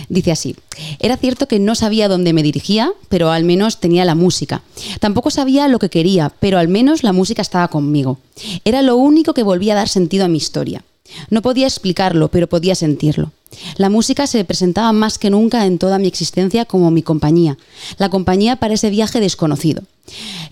Dice 0.09 0.31
así, 0.31 0.55
era 0.99 1.17
cierto 1.17 1.47
que 1.47 1.59
no 1.59 1.75
sabía 1.75 2.07
dónde 2.07 2.33
me 2.33 2.43
dirigía, 2.43 2.91
pero 3.09 3.31
al 3.31 3.43
menos 3.43 3.79
tenía 3.79 4.05
la 4.05 4.15
música. 4.15 4.61
Tampoco 4.99 5.31
sabía 5.31 5.67
lo 5.67 5.79
que 5.79 5.89
quería, 5.89 6.31
pero 6.39 6.57
al 6.59 6.67
menos 6.67 7.03
la 7.03 7.13
música 7.13 7.41
estaba 7.41 7.67
conmigo. 7.67 8.19
Era 8.65 8.81
lo 8.81 8.95
único 8.95 9.33
que 9.33 9.43
volvía 9.43 9.73
a 9.73 9.77
dar 9.77 9.89
sentido 9.89 10.25
a 10.25 10.27
mi 10.27 10.37
historia. 10.37 10.83
No 11.29 11.41
podía 11.41 11.67
explicarlo, 11.67 12.29
pero 12.29 12.47
podía 12.47 12.75
sentirlo. 12.75 13.31
La 13.77 13.89
música 13.89 14.27
se 14.27 14.43
presentaba 14.45 14.91
más 14.93 15.17
que 15.17 15.29
nunca 15.29 15.65
en 15.65 15.77
toda 15.77 15.99
mi 15.99 16.07
existencia 16.07 16.65
como 16.65 16.91
mi 16.91 17.01
compañía, 17.01 17.57
la 17.97 18.09
compañía 18.09 18.55
para 18.57 18.73
ese 18.73 18.89
viaje 18.89 19.19
desconocido. 19.19 19.83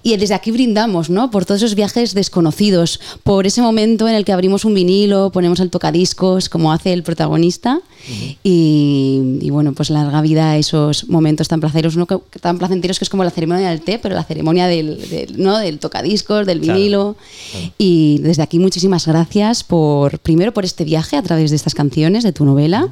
Y 0.03 0.15
desde 0.17 0.33
aquí 0.33 0.51
brindamos, 0.51 1.09
¿no? 1.09 1.29
Por 1.31 1.45
todos 1.45 1.61
esos 1.61 1.75
viajes 1.75 2.13
desconocidos, 2.13 2.99
por 3.23 3.45
ese 3.45 3.61
momento 3.61 4.07
en 4.09 4.15
el 4.15 4.25
que 4.25 4.31
abrimos 4.31 4.65
un 4.65 4.73
vinilo, 4.73 5.31
ponemos 5.31 5.59
el 5.59 5.69
tocadiscos, 5.69 6.49
como 6.49 6.71
hace 6.73 6.93
el 6.93 7.03
protagonista, 7.03 7.81
y, 8.43 9.37
y, 9.41 9.49
bueno, 9.51 9.73
pues 9.73 9.89
larga 9.91 10.21
vida 10.21 10.51
a 10.51 10.57
esos 10.57 11.07
momentos 11.07 11.47
tan 11.47 11.59
placeros, 11.59 11.97
¿no? 11.97 12.07
Tan 12.41 12.57
placenteros 12.57 12.97
que 12.97 13.05
es 13.05 13.09
como 13.09 13.23
la 13.23 13.29
ceremonia 13.29 13.69
del 13.69 13.81
té, 13.81 13.99
pero 13.99 14.15
la 14.15 14.23
ceremonia 14.23 14.67
del, 14.67 15.07
del- 15.09 15.41
¿no? 15.41 15.57
del 15.59 15.77
tocadiscos, 15.79 16.45
del 16.47 16.61
Claro, 16.61 16.77
vinilo. 16.79 17.15
Y 17.77 18.17
desde 18.23 18.41
aquí 18.41 18.57
muchísimas 18.59 19.05
gracias 19.05 19.63
por, 19.63 20.17
primero 20.19 20.51
por 20.53 20.65
este 20.65 20.83
viaje 20.83 21.15
a 21.17 21.21
través 21.21 21.51
de 21.51 21.55
estas 21.55 21.75
canciones, 21.75 22.23
de 22.23 22.31
tu 22.33 22.45
novela, 22.45 22.89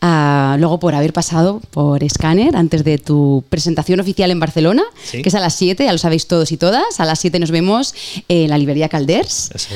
ah, 0.00 0.56
luego 0.58 0.80
por 0.80 0.94
haber 0.94 1.12
pasado 1.12 1.60
por 1.70 2.02
Scanner 2.08 2.56
antes 2.56 2.82
de 2.84 2.98
tu 2.98 3.44
presentación 3.50 4.00
oficial 4.00 4.30
en 4.30 4.40
Barcelona, 4.40 4.82
Sí. 5.04 5.22
que 5.22 5.28
es 5.28 5.34
a 5.34 5.40
las 5.40 5.54
7, 5.54 5.84
ya 5.84 5.92
lo 5.92 5.98
sabéis 5.98 6.26
todos 6.26 6.39
todos 6.40 6.52
y 6.52 6.56
todas. 6.56 7.00
A 7.00 7.04
las 7.04 7.18
7 7.18 7.38
nos 7.38 7.50
vemos 7.50 7.94
en 8.28 8.48
la 8.48 8.56
librería 8.56 8.88
Calders 8.88 9.50
es. 9.54 9.68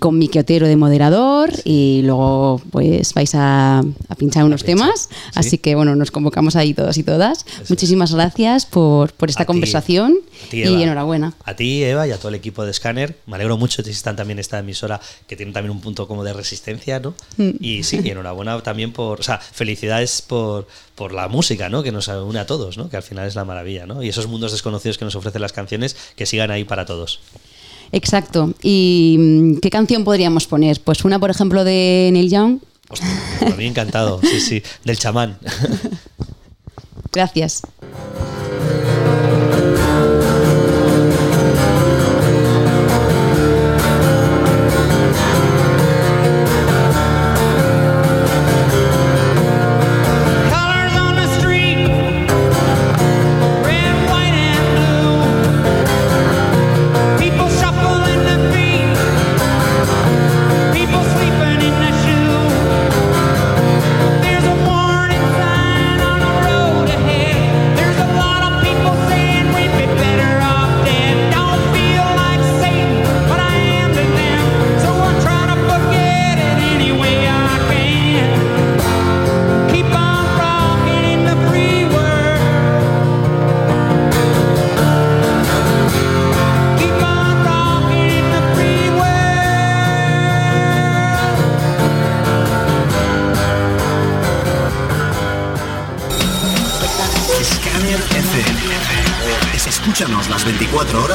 con 0.00 0.18
Miki 0.18 0.38
Otero 0.38 0.66
de 0.68 0.76
moderador 0.76 1.50
y 1.64 2.02
luego 2.04 2.60
pues 2.70 3.14
vais 3.14 3.34
a, 3.34 3.78
a 3.78 4.14
pinchar 4.16 4.44
unos 4.44 4.62
pinchar, 4.64 4.86
temas. 4.86 5.08
sí. 5.08 5.16
Así 5.34 5.58
que 5.58 5.74
bueno, 5.74 5.96
nos 5.96 6.10
convocamos 6.10 6.56
ahí 6.56 6.74
todos 6.74 6.98
y 6.98 7.02
todas. 7.04 7.46
Muchísimas 7.70 8.12
gracias 8.12 8.66
por, 8.66 9.14
por 9.14 9.30
esta 9.30 9.44
A 9.44 9.46
conversación 9.46 10.18
ti, 10.50 10.58
y 10.58 10.82
enhorabuena. 10.82 11.32
A 11.44 11.56
ti, 11.56 11.82
Eva, 11.82 12.06
y 12.06 12.10
a 12.10 12.18
todo 12.18 12.28
el 12.28 12.34
equipo 12.34 12.66
de 12.66 12.74
Scanner. 12.74 13.16
Me 13.26 13.36
alegro 13.36 13.56
mucho 13.56 13.78
de 13.78 13.84
que 13.84 13.90
existan 13.90 14.14
también 14.14 14.38
esta 14.38 14.58
emisora 14.58 15.00
que 15.26 15.36
tiene 15.36 15.52
también 15.52 15.70
un 15.70 15.80
punto 15.80 16.06
como 16.06 16.22
de 16.22 16.34
resistencia, 16.34 17.00
¿no? 17.00 17.14
Mm. 17.38 17.50
Y 17.60 17.82
sí, 17.84 18.00
y 18.04 18.10
enhorabuena 18.10 18.60
también 18.62 18.92
por, 18.92 19.20
o 19.20 19.22
sea, 19.22 19.38
felicidades 19.38 20.20
por, 20.20 20.66
por 21.02 21.12
la 21.12 21.26
música, 21.26 21.68
¿no? 21.68 21.82
Que 21.82 21.90
nos 21.90 22.06
une 22.06 22.38
a 22.38 22.46
todos, 22.46 22.78
¿no? 22.78 22.88
Que 22.88 22.96
al 22.96 23.02
final 23.02 23.26
es 23.26 23.34
la 23.34 23.44
maravilla, 23.44 23.86
¿no? 23.86 24.04
Y 24.04 24.08
esos 24.08 24.28
mundos 24.28 24.52
desconocidos 24.52 24.98
que 24.98 25.04
nos 25.04 25.16
ofrecen 25.16 25.42
las 25.42 25.52
canciones, 25.52 25.96
que 26.14 26.26
sigan 26.26 26.52
ahí 26.52 26.62
para 26.62 26.86
todos. 26.86 27.18
Exacto. 27.90 28.54
¿Y 28.62 29.16
mm, 29.18 29.56
qué 29.56 29.68
canción 29.68 30.04
podríamos 30.04 30.46
poner? 30.46 30.80
Pues 30.80 31.04
una, 31.04 31.18
por 31.18 31.30
ejemplo, 31.30 31.64
de 31.64 32.10
Neil 32.12 32.30
Young. 32.30 32.58
Hostia, 32.88 33.08
a 33.52 33.56
mí 33.56 33.66
encantado, 33.66 34.20
sí, 34.22 34.38
sí, 34.38 34.62
del 34.84 34.96
chamán. 34.96 35.40
Gracias. 37.12 37.62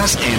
podcast 0.08 0.26
and 0.26 0.37